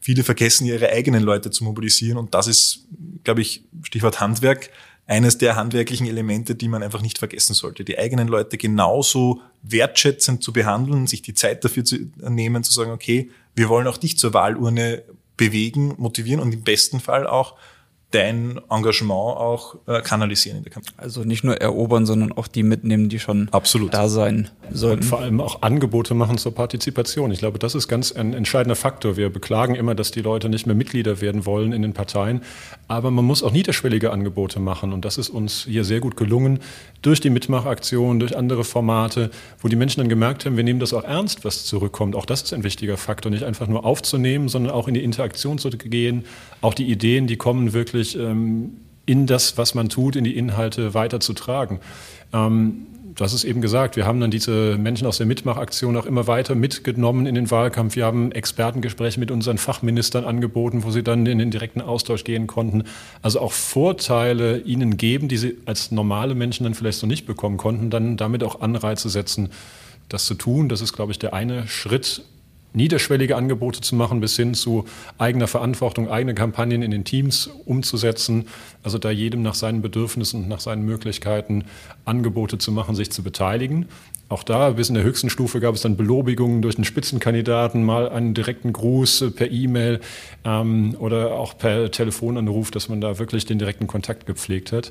Viele 0.00 0.24
vergessen 0.24 0.66
ihre 0.66 0.90
eigenen 0.90 1.22
Leute 1.22 1.50
zu 1.50 1.64
mobilisieren 1.64 2.18
und 2.18 2.34
das 2.34 2.46
ist, 2.46 2.86
glaube 3.24 3.42
ich, 3.42 3.64
Stichwort 3.82 4.20
Handwerk, 4.20 4.70
eines 5.08 5.38
der 5.38 5.54
handwerklichen 5.54 6.06
Elemente, 6.06 6.56
die 6.56 6.68
man 6.68 6.82
einfach 6.82 7.00
nicht 7.00 7.18
vergessen 7.18 7.54
sollte. 7.54 7.84
Die 7.84 7.96
eigenen 7.96 8.26
Leute 8.26 8.58
genauso 8.58 9.40
wertschätzend 9.62 10.42
zu 10.42 10.52
behandeln, 10.52 11.06
sich 11.06 11.22
die 11.22 11.34
Zeit 11.34 11.64
dafür 11.64 11.84
zu 11.84 12.10
nehmen, 12.16 12.64
zu 12.64 12.72
sagen, 12.72 12.90
okay, 12.90 13.30
wir 13.54 13.68
wollen 13.68 13.86
auch 13.86 13.98
dich 13.98 14.18
zur 14.18 14.34
Wahlurne 14.34 15.04
bewegen, 15.36 15.94
motivieren 15.98 16.40
und 16.40 16.52
im 16.52 16.62
besten 16.62 16.98
Fall 16.98 17.26
auch 17.26 17.54
dein 18.12 18.60
Engagement 18.70 19.36
auch 19.36 19.76
äh, 19.86 20.00
kanalisieren 20.00 20.58
in 20.58 20.64
der 20.64 20.72
Kampagne. 20.72 20.98
Also 20.98 21.24
nicht 21.24 21.42
nur 21.42 21.60
erobern, 21.60 22.06
sondern 22.06 22.32
auch 22.32 22.46
die 22.46 22.62
mitnehmen, 22.62 23.08
die 23.08 23.18
schon 23.18 23.48
Absolut. 23.50 23.92
da 23.92 24.08
sein 24.08 24.48
sollten. 24.70 25.02
Und 25.02 25.08
vor 25.08 25.20
allem 25.20 25.40
auch 25.40 25.62
Angebote 25.62 26.14
machen 26.14 26.38
zur 26.38 26.54
Partizipation. 26.54 27.32
Ich 27.32 27.40
glaube, 27.40 27.58
das 27.58 27.74
ist 27.74 27.88
ganz 27.88 28.12
ein 28.12 28.32
entscheidender 28.32 28.76
Faktor. 28.76 29.16
Wir 29.16 29.28
beklagen 29.30 29.74
immer, 29.74 29.94
dass 29.94 30.12
die 30.12 30.22
Leute 30.22 30.48
nicht 30.48 30.66
mehr 30.66 30.76
Mitglieder 30.76 31.20
werden 31.20 31.46
wollen 31.46 31.72
in 31.72 31.82
den 31.82 31.94
Parteien. 31.94 32.42
Aber 32.86 33.10
man 33.10 33.24
muss 33.24 33.42
auch 33.42 33.52
niederschwellige 33.52 34.12
Angebote 34.12 34.60
machen. 34.60 34.92
Und 34.92 35.04
das 35.04 35.18
ist 35.18 35.28
uns 35.28 35.64
hier 35.64 35.84
sehr 35.84 36.00
gut 36.00 36.16
gelungen 36.16 36.60
durch 37.02 37.20
die 37.20 37.30
Mitmachaktion, 37.30 38.20
durch 38.20 38.36
andere 38.36 38.64
Formate, 38.64 39.30
wo 39.60 39.68
die 39.68 39.76
Menschen 39.76 40.00
dann 40.00 40.08
gemerkt 40.08 40.46
haben, 40.46 40.56
wir 40.56 40.64
nehmen 40.64 40.80
das 40.80 40.92
auch 40.92 41.04
ernst, 41.04 41.44
was 41.44 41.64
zurückkommt. 41.64 42.14
Auch 42.14 42.24
das 42.24 42.42
ist 42.42 42.52
ein 42.52 42.62
wichtiger 42.62 42.96
Faktor. 42.96 43.30
Nicht 43.30 43.44
einfach 43.44 43.66
nur 43.66 43.84
aufzunehmen, 43.84 44.48
sondern 44.48 44.72
auch 44.72 44.86
in 44.86 44.94
die 44.94 45.02
Interaktion 45.02 45.58
zu 45.58 45.70
gehen. 45.70 46.24
Auch 46.60 46.74
die 46.74 46.90
Ideen, 46.90 47.26
die 47.26 47.36
kommen 47.36 47.72
wirklich 47.72 47.95
wirklich 47.96 48.18
ähm, 48.18 48.76
in 49.06 49.26
das, 49.26 49.56
was 49.56 49.74
man 49.74 49.88
tut, 49.88 50.16
in 50.16 50.24
die 50.24 50.36
Inhalte 50.36 50.92
weiterzutragen. 50.92 51.80
Ähm, 52.32 52.86
du 53.14 53.24
hast 53.24 53.32
es 53.32 53.44
eben 53.44 53.62
gesagt, 53.62 53.96
wir 53.96 54.04
haben 54.04 54.20
dann 54.20 54.30
diese 54.30 54.76
Menschen 54.78 55.06
aus 55.06 55.16
der 55.16 55.26
Mitmachaktion 55.26 55.96
auch 55.96 56.04
immer 56.04 56.26
weiter 56.26 56.54
mitgenommen 56.54 57.24
in 57.24 57.34
den 57.34 57.50
Wahlkampf. 57.50 57.96
Wir 57.96 58.04
haben 58.04 58.32
Expertengespräche 58.32 59.18
mit 59.18 59.30
unseren 59.30 59.56
Fachministern 59.56 60.24
angeboten, 60.24 60.84
wo 60.84 60.90
sie 60.90 61.02
dann 61.02 61.24
in 61.24 61.38
den 61.38 61.50
direkten 61.50 61.80
Austausch 61.80 62.24
gehen 62.24 62.46
konnten. 62.46 62.84
Also 63.22 63.40
auch 63.40 63.52
Vorteile 63.52 64.58
ihnen 64.58 64.98
geben, 64.98 65.28
die 65.28 65.38
sie 65.38 65.56
als 65.64 65.92
normale 65.92 66.34
Menschen 66.34 66.64
dann 66.64 66.74
vielleicht 66.74 66.98
so 66.98 67.06
nicht 67.06 67.26
bekommen 67.26 67.56
konnten, 67.56 67.88
dann 67.88 68.16
damit 68.18 68.44
auch 68.44 68.60
Anreize 68.60 69.08
setzen, 69.08 69.50
das 70.08 70.26
zu 70.26 70.34
tun. 70.34 70.68
Das 70.68 70.82
ist, 70.82 70.92
glaube 70.92 71.12
ich, 71.12 71.18
der 71.18 71.32
eine 71.32 71.66
Schritt 71.68 72.22
niederschwellige 72.76 73.34
Angebote 73.36 73.80
zu 73.80 73.96
machen, 73.96 74.20
bis 74.20 74.36
hin 74.36 74.54
zu 74.54 74.84
eigener 75.18 75.48
Verantwortung, 75.48 76.08
eigene 76.08 76.34
Kampagnen 76.34 76.82
in 76.82 76.92
den 76.92 77.04
Teams 77.04 77.50
umzusetzen. 77.64 78.46
Also 78.82 78.98
da 78.98 79.10
jedem 79.10 79.42
nach 79.42 79.54
seinen 79.54 79.82
Bedürfnissen 79.82 80.42
und 80.42 80.48
nach 80.48 80.60
seinen 80.60 80.84
Möglichkeiten 80.84 81.64
Angebote 82.04 82.58
zu 82.58 82.70
machen, 82.70 82.94
sich 82.94 83.10
zu 83.10 83.22
beteiligen. 83.22 83.86
Auch 84.28 84.42
da 84.42 84.70
bis 84.70 84.88
in 84.88 84.96
der 84.96 85.04
höchsten 85.04 85.30
Stufe 85.30 85.60
gab 85.60 85.76
es 85.76 85.82
dann 85.82 85.96
Belobigungen 85.96 86.60
durch 86.60 86.74
den 86.74 86.84
Spitzenkandidaten, 86.84 87.84
mal 87.84 88.08
einen 88.08 88.34
direkten 88.34 88.72
Gruß 88.72 89.22
äh, 89.22 89.30
per 89.30 89.50
E-Mail 89.50 90.00
ähm, 90.44 90.96
oder 90.98 91.34
auch 91.34 91.56
per 91.56 91.92
Telefonanruf, 91.92 92.72
dass 92.72 92.88
man 92.88 93.00
da 93.00 93.20
wirklich 93.20 93.46
den 93.46 93.60
direkten 93.60 93.86
Kontakt 93.86 94.26
gepflegt 94.26 94.72
hat. 94.72 94.90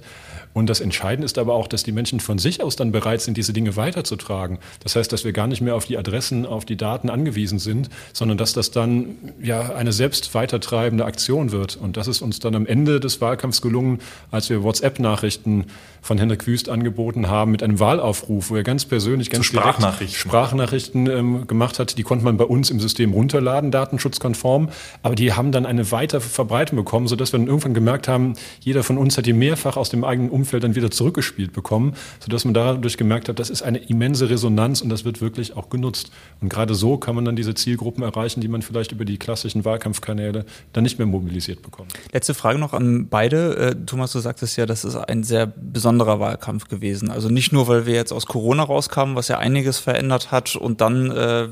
Und 0.53 0.69
das 0.69 0.79
Entscheidende 0.79 1.25
ist 1.25 1.37
aber 1.37 1.53
auch, 1.53 1.67
dass 1.67 1.83
die 1.83 1.91
Menschen 1.91 2.21
von 2.21 2.37
sich 2.37 2.63
aus 2.63 2.77
dann 2.77 2.93
bereit 2.93 3.19
sind, 3.19 3.35
diese 3.35 3.51
Dinge 3.51 3.75
weiterzutragen. 3.75 4.59
Das 4.81 4.95
heißt, 4.95 5.11
dass 5.11 5.25
wir 5.25 5.33
gar 5.33 5.47
nicht 5.47 5.59
mehr 5.59 5.75
auf 5.75 5.83
die 5.83 5.97
Adressen, 5.97 6.45
auf 6.45 6.63
die 6.63 6.77
Daten 6.77 7.09
angewiesen 7.09 7.59
sind, 7.59 7.89
sondern 8.13 8.37
dass 8.37 8.53
das 8.53 8.71
dann 8.71 9.17
ja 9.41 9.75
eine 9.75 9.91
selbst 9.91 10.33
weitertreibende 10.33 11.03
Aktion 11.03 11.51
wird. 11.51 11.75
Und 11.75 11.97
das 11.97 12.07
ist 12.07 12.21
uns 12.21 12.39
dann 12.39 12.55
am 12.55 12.65
Ende 12.65 13.01
des 13.01 13.19
Wahlkampfs 13.19 13.61
gelungen, 13.61 13.99
als 14.31 14.49
wir 14.49 14.63
WhatsApp-Nachrichten 14.63 15.65
von 16.01 16.19
Henrik 16.19 16.47
Wüst 16.47 16.69
angeboten 16.69 17.27
haben 17.27 17.51
mit 17.51 17.63
einem 17.63 17.79
Wahlaufruf, 17.79 18.49
wo 18.51 18.55
er 18.55 18.63
ganz 18.63 18.85
persönlich, 18.85 19.24
ganz 19.29 19.45
Zu 19.45 19.53
Sprachnachrichten, 19.53 20.17
Sprachnachrichten 20.17 21.09
ähm, 21.09 21.47
gemacht 21.47 21.79
hat. 21.79 21.97
Die 21.97 22.03
konnte 22.03 22.25
man 22.25 22.37
bei 22.37 22.45
uns 22.45 22.69
im 22.69 22.79
System 22.79 23.13
runterladen, 23.13 23.71
datenschutzkonform. 23.71 24.69
Aber 25.03 25.15
die 25.15 25.33
haben 25.33 25.51
dann 25.51 25.65
eine 25.65 25.91
weite 25.91 26.21
Verbreitung 26.21 26.77
bekommen, 26.77 27.07
sodass 27.07 27.33
wir 27.33 27.39
dann 27.39 27.47
irgendwann 27.47 27.73
gemerkt 27.73 28.07
haben, 28.07 28.33
jeder 28.61 28.83
von 28.83 28.97
uns 28.97 29.17
hat 29.17 29.25
die 29.25 29.33
mehrfach 29.33 29.77
aus 29.77 29.89
dem 29.89 30.03
eigenen 30.03 30.29
Umfeld 30.29 30.45
Umfeld 30.45 30.63
dann 30.63 30.75
wieder 30.75 30.91
zurückgespielt 30.91 31.53
bekommen, 31.53 31.95
sodass 32.19 32.45
man 32.45 32.53
dadurch 32.53 32.97
gemerkt 32.97 33.29
hat, 33.29 33.39
das 33.39 33.49
ist 33.49 33.61
eine 33.61 33.79
immense 33.79 34.29
Resonanz 34.29 34.81
und 34.81 34.89
das 34.89 35.03
wird 35.03 35.19
wirklich 35.19 35.57
auch 35.57 35.69
genutzt. 35.69 36.11
Und 36.39 36.49
gerade 36.49 36.75
so 36.75 36.97
kann 36.97 37.15
man 37.15 37.25
dann 37.25 37.35
diese 37.35 37.55
Zielgruppen 37.55 38.03
erreichen, 38.03 38.41
die 38.41 38.47
man 38.47 38.61
vielleicht 38.61 38.91
über 38.91 39.05
die 39.05 39.17
klassischen 39.17 39.65
Wahlkampfkanäle 39.65 40.45
dann 40.73 40.83
nicht 40.83 40.99
mehr 40.99 41.07
mobilisiert 41.07 41.61
bekommt. 41.63 41.93
Letzte 42.11 42.33
Frage 42.33 42.59
noch 42.59 42.73
an 42.73 43.07
beide. 43.09 43.57
Äh, 43.57 43.75
Thomas, 43.85 44.11
du 44.11 44.19
sagtest 44.19 44.55
ja, 44.57 44.65
das 44.65 44.85
ist 44.85 44.95
ein 44.95 45.23
sehr 45.23 45.47
besonderer 45.47 46.19
Wahlkampf 46.19 46.67
gewesen. 46.67 47.09
Also 47.09 47.29
nicht 47.29 47.51
nur, 47.51 47.67
weil 47.67 47.85
wir 47.85 47.95
jetzt 47.95 48.13
aus 48.13 48.27
Corona 48.27 48.63
rauskamen, 48.63 49.14
was 49.15 49.27
ja 49.27 49.37
einiges 49.37 49.79
verändert 49.79 50.31
hat 50.31 50.55
und 50.55 50.81
dann 50.81 51.11
äh, 51.11 51.47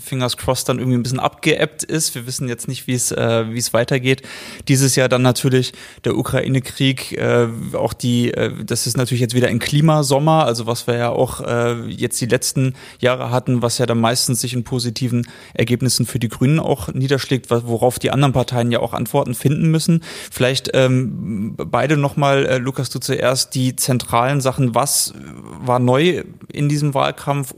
Fingers 0.00 0.36
crossed 0.36 0.68
dann 0.68 0.78
irgendwie 0.78 0.98
ein 0.98 1.02
bisschen 1.02 1.20
abgeebbt 1.20 1.84
ist. 1.84 2.14
Wir 2.14 2.26
wissen 2.26 2.48
jetzt 2.48 2.68
nicht, 2.68 2.86
wie 2.86 2.94
es 2.94 3.12
äh, 3.12 3.44
wie 3.50 3.58
es 3.58 3.72
weitergeht. 3.72 4.22
Dieses 4.68 4.96
Jahr 4.96 5.08
dann 5.08 5.22
natürlich 5.22 5.72
der 6.04 6.16
Ukraine-Krieg, 6.16 7.12
äh, 7.12 7.48
auch 7.74 7.92
die 7.92 8.32
äh, 8.32 8.52
das 8.64 8.86
ist 8.86 8.96
natürlich 8.96 9.20
jetzt 9.20 9.34
wieder 9.34 9.48
ein 9.48 9.58
Klimasommer, 9.58 10.44
also 10.44 10.66
was 10.66 10.86
wir 10.86 10.96
ja 10.96 11.10
auch 11.10 11.40
äh, 11.40 11.82
jetzt 11.88 12.20
die 12.20 12.26
letzten 12.26 12.74
Jahre 13.00 13.30
hatten, 13.30 13.62
was 13.62 13.78
ja 13.78 13.86
dann 13.86 14.00
meistens 14.00 14.40
sich 14.40 14.54
in 14.54 14.64
positiven 14.64 15.26
Ergebnissen 15.54 16.06
für 16.06 16.18
die 16.18 16.28
Grünen 16.28 16.58
auch 16.58 16.88
niederschlägt, 16.92 17.50
worauf 17.50 17.98
die 17.98 18.10
anderen 18.10 18.32
Parteien 18.32 18.70
ja 18.70 18.80
auch 18.80 18.92
Antworten 18.92 19.34
finden 19.34 19.70
müssen. 19.70 20.02
Vielleicht 20.30 20.70
ähm, 20.74 21.54
beide 21.56 21.96
nochmal, 21.96 22.46
äh, 22.46 22.58
Lukas, 22.58 22.90
du 22.90 22.98
zuerst 22.98 23.54
die 23.54 23.76
zentralen 23.76 24.40
Sachen. 24.40 24.74
Was 24.74 25.14
war 25.60 25.78
neu 25.78 26.24
in 26.52 26.68
diesem 26.68 26.94
Wahlkampf 26.94 27.01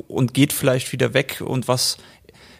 und 0.08 0.34
geht 0.34 0.52
vielleicht 0.52 0.92
wieder 0.92 1.14
weg 1.14 1.42
und 1.44 1.68
was 1.68 1.98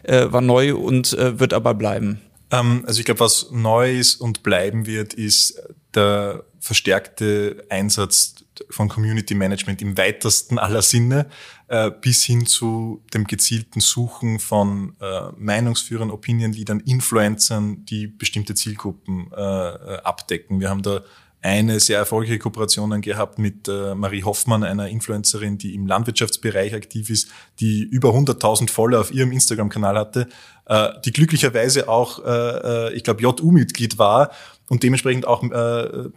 äh, 0.03 0.27
war 0.29 0.41
neu 0.41 0.75
und 0.75 1.13
äh, 1.13 1.39
wird 1.39 1.53
aber 1.53 1.73
bleiben? 1.73 2.21
Ähm, 2.51 2.83
also 2.85 2.99
ich 2.99 3.05
glaube, 3.05 3.21
was 3.21 3.51
neu 3.51 3.97
ist 3.97 4.15
und 4.15 4.43
bleiben 4.43 4.85
wird, 4.85 5.13
ist 5.13 5.59
der 5.93 6.43
verstärkte 6.59 7.65
Einsatz 7.69 8.35
von 8.69 8.87
Community 8.87 9.35
Management 9.35 9.81
im 9.81 9.97
weitesten 9.97 10.57
aller 10.57 10.81
Sinne 10.81 11.27
äh, 11.67 11.91
bis 11.91 12.23
hin 12.23 12.45
zu 12.45 13.03
dem 13.13 13.25
gezielten 13.25 13.81
Suchen 13.81 14.39
von 14.39 14.95
äh, 15.01 15.31
Meinungsführern, 15.37 16.11
Opinion 16.11 16.53
Leadern, 16.53 16.79
Influencern, 16.79 17.85
die 17.85 18.07
bestimmte 18.07 18.55
Zielgruppen 18.55 19.31
äh, 19.35 19.41
äh 19.41 19.97
abdecken. 20.03 20.59
Wir 20.59 20.69
haben 20.69 20.83
da 20.83 21.01
eine 21.45 21.79
sehr 21.79 21.99
erfolgreiche 21.99 22.39
Kooperation 22.39 23.01
gehabt 23.01 23.37
mit 23.37 23.67
äh, 23.67 23.93
Marie 23.93 24.23
Hoffmann, 24.23 24.63
einer 24.63 24.89
Influencerin, 24.89 25.59
die 25.59 25.75
im 25.75 25.85
Landwirtschaftsbereich 25.85 26.73
aktiv 26.73 27.11
ist, 27.11 27.29
die 27.59 27.83
über 27.83 28.09
100.000 28.09 28.71
Follower 28.71 29.01
auf 29.01 29.13
ihrem 29.13 29.31
Instagram-Kanal 29.31 29.95
hatte, 29.95 30.27
äh, 30.65 30.89
die 31.05 31.11
glücklicherweise 31.11 31.87
auch, 31.87 32.25
äh, 32.25 32.95
ich 32.95 33.03
glaube, 33.03 33.21
JU-Mitglied 33.21 33.99
war 33.99 34.31
und 34.69 34.81
dementsprechend 34.81 35.27
auch 35.27 35.41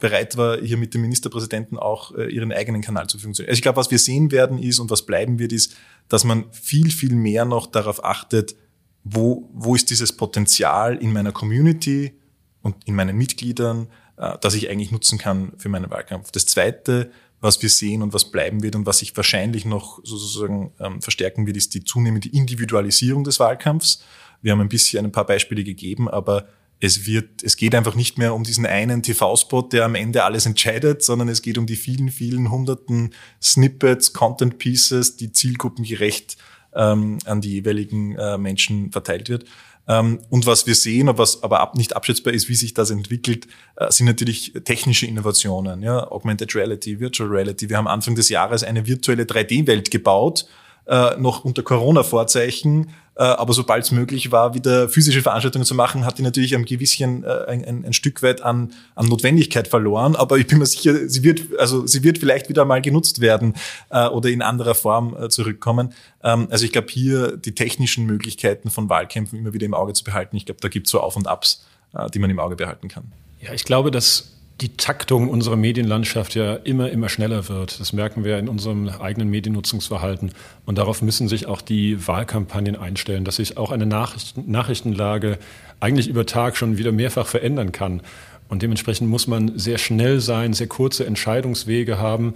bereit 0.00 0.38
war, 0.38 0.58
hier 0.58 0.78
mit 0.78 0.94
dem 0.94 1.02
Ministerpräsidenten 1.02 1.78
auch 1.78 2.16
ihren 2.16 2.50
eigenen 2.50 2.80
Kanal 2.80 3.06
zu 3.06 3.18
stellen. 3.18 3.34
Also 3.36 3.52
ich 3.52 3.60
glaube, 3.60 3.76
was 3.76 3.90
wir 3.90 3.98
sehen 3.98 4.30
werden 4.30 4.58
ist 4.58 4.78
und 4.78 4.88
was 4.90 5.04
bleiben 5.04 5.38
wird, 5.38 5.52
ist, 5.52 5.76
dass 6.08 6.24
man 6.24 6.46
viel, 6.50 6.90
viel 6.90 7.14
mehr 7.14 7.44
noch 7.44 7.66
darauf 7.66 8.02
achtet, 8.02 8.56
wo, 9.04 9.50
wo 9.52 9.74
ist 9.74 9.90
dieses 9.90 10.16
Potenzial 10.16 10.96
in 10.96 11.12
meiner 11.12 11.32
Community 11.32 12.18
und 12.62 12.76
in 12.86 12.94
meinen 12.94 13.18
Mitgliedern, 13.18 13.88
äh, 14.18 14.36
das 14.40 14.54
ich 14.54 14.68
eigentlich 14.70 14.90
nutzen 14.90 15.18
kann 15.18 15.52
für 15.58 15.68
meinen 15.68 15.90
Wahlkampf. 15.90 16.30
Das 16.30 16.46
Zweite, 16.46 17.10
was 17.40 17.62
wir 17.62 17.68
sehen 17.68 18.02
und 18.02 18.12
was 18.12 18.30
bleiben 18.30 18.62
wird 18.62 18.74
und 18.74 18.86
was 18.86 18.98
sich 18.98 19.16
wahrscheinlich 19.16 19.64
noch 19.64 20.00
sozusagen 20.04 20.72
ähm, 20.80 21.00
verstärken 21.00 21.46
wird, 21.46 21.56
ist 21.56 21.74
die 21.74 21.84
zunehmende 21.84 22.28
Individualisierung 22.28 23.24
des 23.24 23.38
Wahlkampfs. 23.38 24.02
Wir 24.42 24.52
haben 24.52 24.60
ein 24.60 24.68
bisschen 24.68 25.04
ein 25.04 25.12
paar 25.12 25.26
Beispiele 25.26 25.64
gegeben, 25.64 26.08
aber 26.08 26.48
es 26.80 27.06
wird, 27.06 27.42
es 27.42 27.56
geht 27.56 27.74
einfach 27.74 27.96
nicht 27.96 28.18
mehr 28.18 28.34
um 28.34 28.44
diesen 28.44 28.64
einen 28.64 29.02
TV-Spot, 29.02 29.62
der 29.62 29.84
am 29.84 29.96
Ende 29.96 30.22
alles 30.22 30.46
entscheidet, 30.46 31.02
sondern 31.02 31.28
es 31.28 31.42
geht 31.42 31.58
um 31.58 31.66
die 31.66 31.76
vielen, 31.76 32.10
vielen 32.10 32.50
hunderten 32.50 33.14
Snippets, 33.42 34.12
Content 34.12 34.58
Pieces, 34.58 35.16
die 35.16 35.32
zielgruppengerecht 35.32 36.36
ähm, 36.74 37.18
an 37.24 37.40
die 37.40 37.54
jeweiligen 37.54 38.14
äh, 38.16 38.38
Menschen 38.38 38.92
verteilt 38.92 39.28
wird. 39.28 39.44
Ähm, 39.88 40.20
und 40.28 40.46
was 40.46 40.66
wir 40.66 40.74
sehen, 40.74 41.10
was 41.16 41.42
aber 41.42 41.60
ab, 41.60 41.74
nicht 41.74 41.96
abschätzbar 41.96 42.34
ist, 42.34 42.48
wie 42.48 42.54
sich 42.54 42.74
das 42.74 42.90
entwickelt, 42.90 43.46
äh, 43.76 43.90
sind 43.90 44.06
natürlich 44.06 44.52
technische 44.64 45.06
Innovationen, 45.06 45.82
ja, 45.82 46.10
Augmented 46.10 46.54
Reality, 46.54 47.00
Virtual 47.00 47.28
Reality. 47.28 47.70
Wir 47.70 47.78
haben 47.78 47.88
Anfang 47.88 48.14
des 48.14 48.28
Jahres 48.28 48.62
eine 48.62 48.86
virtuelle 48.86 49.24
3D-Welt 49.24 49.90
gebaut, 49.90 50.46
äh, 50.88 51.16
noch 51.18 51.44
unter 51.44 51.62
Corona-Vorzeichen, 51.62 52.90
äh, 53.18 53.24
aber 53.24 53.52
sobald 53.52 53.84
es 53.84 53.90
möglich 53.90 54.30
war, 54.30 54.54
wieder 54.54 54.88
physische 54.88 55.22
Veranstaltungen 55.22 55.64
zu 55.64 55.74
machen, 55.74 56.04
hat 56.04 56.18
die 56.18 56.22
natürlich 56.22 56.54
ein 56.54 56.64
gewissen, 56.64 57.24
äh, 57.24 57.46
ein, 57.48 57.84
ein 57.84 57.92
Stück 57.92 58.22
weit 58.22 58.42
an, 58.42 58.72
an 58.94 59.06
Notwendigkeit 59.06 59.66
verloren. 59.66 60.14
Aber 60.14 60.38
ich 60.38 60.46
bin 60.46 60.58
mir 60.58 60.66
sicher, 60.66 61.08
sie 61.08 61.24
wird, 61.24 61.58
also 61.58 61.84
sie 61.86 62.04
wird 62.04 62.18
vielleicht 62.18 62.48
wieder 62.48 62.64
mal 62.64 62.80
genutzt 62.80 63.20
werden 63.20 63.54
äh, 63.90 64.06
oder 64.06 64.28
in 64.28 64.40
anderer 64.40 64.76
Form 64.76 65.16
äh, 65.20 65.28
zurückkommen. 65.28 65.92
Ähm, 66.22 66.46
also 66.50 66.64
ich 66.64 66.70
glaube, 66.70 66.88
hier 66.90 67.36
die 67.36 67.56
technischen 67.56 68.06
Möglichkeiten 68.06 68.70
von 68.70 68.88
Wahlkämpfen 68.88 69.36
immer 69.36 69.52
wieder 69.52 69.66
im 69.66 69.74
Auge 69.74 69.94
zu 69.94 70.04
behalten. 70.04 70.36
Ich 70.36 70.46
glaube, 70.46 70.60
da 70.60 70.68
gibt 70.68 70.86
es 70.86 70.92
so 70.92 71.00
Auf 71.00 71.16
und 71.16 71.26
Abs, 71.26 71.66
äh, 71.94 72.08
die 72.10 72.20
man 72.20 72.30
im 72.30 72.38
Auge 72.38 72.54
behalten 72.54 72.86
kann. 72.86 73.12
Ja, 73.40 73.52
ich 73.52 73.64
glaube, 73.64 73.90
dass 73.90 74.37
die 74.60 74.76
Taktung 74.76 75.28
unserer 75.28 75.56
Medienlandschaft 75.56 76.34
ja 76.34 76.54
immer, 76.54 76.90
immer 76.90 77.08
schneller 77.08 77.48
wird. 77.48 77.78
Das 77.78 77.92
merken 77.92 78.24
wir 78.24 78.38
in 78.38 78.48
unserem 78.48 78.88
eigenen 78.88 79.30
Mediennutzungsverhalten. 79.30 80.32
Und 80.66 80.78
darauf 80.78 81.00
müssen 81.00 81.28
sich 81.28 81.46
auch 81.46 81.60
die 81.60 82.06
Wahlkampagnen 82.08 82.74
einstellen, 82.74 83.24
dass 83.24 83.36
sich 83.36 83.56
auch 83.56 83.70
eine 83.70 83.86
Nachrichten 83.86 84.50
Nachrichtenlage 84.50 85.38
eigentlich 85.78 86.08
über 86.08 86.26
Tag 86.26 86.56
schon 86.56 86.76
wieder 86.76 86.90
mehrfach 86.90 87.26
verändern 87.26 87.70
kann. 87.70 88.02
Und 88.48 88.62
dementsprechend 88.62 89.08
muss 89.08 89.26
man 89.26 89.58
sehr 89.58 89.78
schnell 89.78 90.20
sein, 90.20 90.54
sehr 90.54 90.66
kurze 90.66 91.06
Entscheidungswege 91.06 91.98
haben 91.98 92.34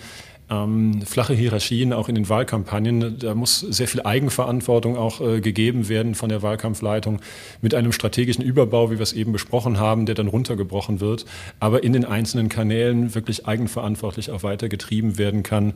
ähm, 0.51 1.03
flache 1.03 1.35
Hierarchien 1.35 1.93
auch 1.93 2.09
in 2.09 2.15
den 2.15 2.29
Wahlkampagnen. 2.29 3.19
Da 3.19 3.35
muss 3.35 3.61
sehr 3.61 3.89
viel 3.89 4.03
Eigenverantwortung 4.03 4.97
auch 4.97 5.21
äh, 5.21 5.41
gegeben 5.41 5.89
werden 5.89 6.15
von 6.15 6.29
der 6.29 6.43
Wahlkampfleitung 6.43 7.21
mit 7.61 7.75
einem 7.75 7.93
strategischen 7.93 8.45
Überbau, 8.45 8.91
wie 8.91 8.99
wir 8.99 9.03
es 9.03 9.13
eben 9.13 9.33
besprochen 9.33 9.79
haben, 9.79 10.07
der 10.07 10.15
dann 10.15 10.29
runtergebrochen 10.29 11.01
wird, 11.01 11.25
aber 11.61 11.83
in 11.83 11.93
den 11.93 12.05
einzelnen 12.05 12.49
Kanälen 12.49 13.15
wirklich 13.15 13.47
eigenverantwortlich 13.47 14.31
auch 14.31 14.43
weitergetrieben 14.43 15.19
werden 15.19 15.43
kann. 15.43 15.75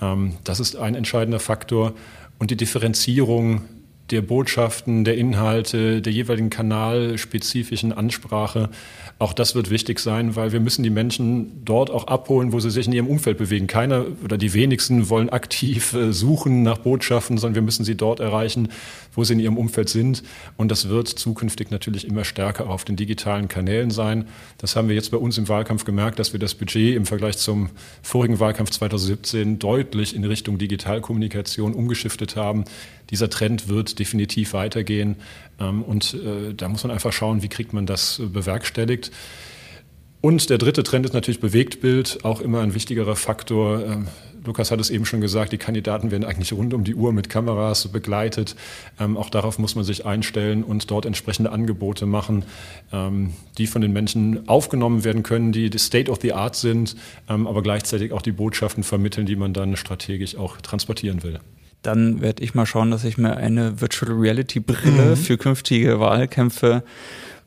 Ähm, 0.00 0.34
das 0.44 0.60
ist 0.60 0.76
ein 0.76 0.94
entscheidender 0.94 1.40
Faktor. 1.40 1.94
Und 2.38 2.50
die 2.50 2.56
Differenzierung 2.56 3.62
der 4.10 4.22
Botschaften, 4.22 5.04
der 5.04 5.16
Inhalte, 5.16 6.02
der 6.02 6.12
jeweiligen 6.12 6.50
kanalspezifischen 6.50 7.92
Ansprache. 7.92 8.70
Auch 9.20 9.34
das 9.34 9.54
wird 9.54 9.68
wichtig 9.68 9.98
sein, 9.98 10.34
weil 10.34 10.52
wir 10.52 10.60
müssen 10.60 10.82
die 10.82 10.88
Menschen 10.88 11.62
dort 11.62 11.90
auch 11.90 12.06
abholen, 12.06 12.54
wo 12.54 12.60
sie 12.60 12.70
sich 12.70 12.86
in 12.86 12.94
ihrem 12.94 13.06
Umfeld 13.06 13.36
bewegen. 13.36 13.66
Keiner 13.66 14.06
oder 14.24 14.38
die 14.38 14.54
wenigsten 14.54 15.10
wollen 15.10 15.28
aktiv 15.28 15.92
äh, 15.92 16.10
suchen 16.10 16.62
nach 16.62 16.78
Botschaften, 16.78 17.36
sondern 17.36 17.56
wir 17.56 17.62
müssen 17.62 17.84
sie 17.84 17.96
dort 17.96 18.20
erreichen, 18.20 18.70
wo 19.14 19.22
sie 19.22 19.34
in 19.34 19.40
ihrem 19.40 19.58
Umfeld 19.58 19.90
sind. 19.90 20.22
Und 20.56 20.70
das 20.70 20.88
wird 20.88 21.06
zukünftig 21.06 21.70
natürlich 21.70 22.06
immer 22.06 22.24
stärker 22.24 22.70
auf 22.70 22.86
den 22.86 22.96
digitalen 22.96 23.48
Kanälen 23.48 23.90
sein. 23.90 24.24
Das 24.56 24.74
haben 24.74 24.88
wir 24.88 24.94
jetzt 24.94 25.10
bei 25.10 25.18
uns 25.18 25.36
im 25.36 25.50
Wahlkampf 25.50 25.84
gemerkt, 25.84 26.18
dass 26.18 26.32
wir 26.32 26.40
das 26.40 26.54
Budget 26.54 26.96
im 26.96 27.04
Vergleich 27.04 27.36
zum 27.36 27.68
vorigen 28.00 28.40
Wahlkampf 28.40 28.70
2017 28.70 29.58
deutlich 29.58 30.16
in 30.16 30.24
Richtung 30.24 30.56
Digitalkommunikation 30.56 31.74
umgeschiftet 31.74 32.36
haben. 32.36 32.64
Dieser 33.10 33.30
Trend 33.30 33.68
wird 33.68 33.98
definitiv 33.98 34.52
weitergehen. 34.52 35.16
Ähm, 35.58 35.82
und 35.82 36.14
äh, 36.14 36.54
da 36.54 36.68
muss 36.68 36.84
man 36.84 36.90
einfach 36.90 37.12
schauen, 37.12 37.42
wie 37.42 37.48
kriegt 37.48 37.72
man 37.72 37.86
das 37.86 38.20
bewerkstelligt. 38.32 39.10
Und 40.22 40.50
der 40.50 40.58
dritte 40.58 40.82
Trend 40.82 41.06
ist 41.06 41.14
natürlich 41.14 41.40
Bewegtbild, 41.40 42.24
auch 42.24 42.42
immer 42.42 42.60
ein 42.60 42.74
wichtigerer 42.74 43.16
Faktor. 43.16 43.84
Ähm, 43.86 44.08
Lukas 44.44 44.70
hat 44.70 44.80
es 44.80 44.90
eben 44.90 45.04
schon 45.04 45.20
gesagt, 45.20 45.52
die 45.52 45.58
Kandidaten 45.58 46.10
werden 46.10 46.24
eigentlich 46.24 46.52
rund 46.52 46.72
um 46.72 46.84
die 46.84 46.94
Uhr 46.94 47.12
mit 47.12 47.28
Kameras 47.28 47.88
begleitet. 47.88 48.54
Ähm, 48.98 49.16
auch 49.16 49.30
darauf 49.30 49.58
muss 49.58 49.74
man 49.74 49.84
sich 49.84 50.06
einstellen 50.06 50.62
und 50.62 50.90
dort 50.90 51.06
entsprechende 51.06 51.52
Angebote 51.52 52.06
machen, 52.06 52.44
ähm, 52.92 53.32
die 53.58 53.66
von 53.66 53.82
den 53.82 53.92
Menschen 53.92 54.48
aufgenommen 54.48 55.04
werden 55.04 55.22
können, 55.22 55.52
die 55.52 55.70
State 55.78 56.10
of 56.10 56.18
the 56.20 56.32
Art 56.32 56.56
sind, 56.56 56.96
ähm, 57.28 57.46
aber 57.46 57.62
gleichzeitig 57.62 58.12
auch 58.12 58.22
die 58.22 58.32
Botschaften 58.32 58.82
vermitteln, 58.82 59.26
die 59.26 59.36
man 59.36 59.52
dann 59.52 59.76
strategisch 59.76 60.36
auch 60.36 60.58
transportieren 60.58 61.22
will. 61.22 61.40
Dann 61.82 62.20
werde 62.20 62.42
ich 62.42 62.54
mal 62.54 62.66
schauen, 62.66 62.90
dass 62.90 63.04
ich 63.04 63.18
mir 63.18 63.36
eine 63.36 63.80
Virtual 63.80 64.12
Reality 64.12 64.60
Brille 64.60 65.10
mhm. 65.10 65.16
für 65.16 65.38
künftige 65.38 66.00
Wahlkämpfe 66.00 66.82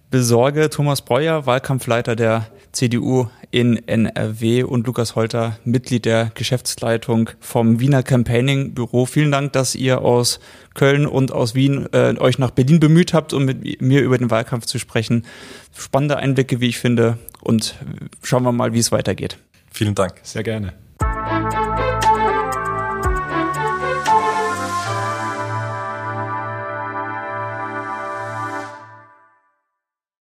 besorge. 0.09 0.69
Thomas 0.69 1.01
Breuer, 1.01 1.45
Wahlkampfleiter 1.45 2.15
der 2.15 2.47
CDU 2.71 3.27
in 3.51 3.87
NRW 3.87 4.63
und 4.63 4.87
Lukas 4.87 5.15
Holter, 5.15 5.57
Mitglied 5.63 6.05
der 6.05 6.31
Geschäftsleitung 6.33 7.29
vom 7.39 7.79
Wiener 7.79 8.01
Campaigning 8.01 8.73
Büro. 8.73 9.05
Vielen 9.05 9.31
Dank, 9.31 9.53
dass 9.53 9.75
ihr 9.75 10.01
aus 10.01 10.39
Köln 10.73 11.05
und 11.05 11.31
aus 11.31 11.53
Wien 11.53 11.87
äh, 11.93 12.15
euch 12.17 12.39
nach 12.39 12.49
Berlin 12.49 12.79
bemüht 12.79 13.13
habt, 13.13 13.31
um 13.31 13.45
mit 13.45 13.81
mir 13.81 14.01
über 14.01 14.17
den 14.17 14.31
Wahlkampf 14.31 14.65
zu 14.65 14.79
sprechen. 14.79 15.25
Spannende 15.77 16.17
Einblicke, 16.17 16.59
wie 16.61 16.69
ich 16.69 16.79
finde. 16.79 17.19
Und 17.41 17.75
schauen 18.23 18.43
wir 18.43 18.51
mal, 18.51 18.73
wie 18.73 18.79
es 18.79 18.91
weitergeht. 18.91 19.37
Vielen 19.71 19.93
Dank. 19.93 20.15
Sehr 20.23 20.43
gerne. 20.43 20.73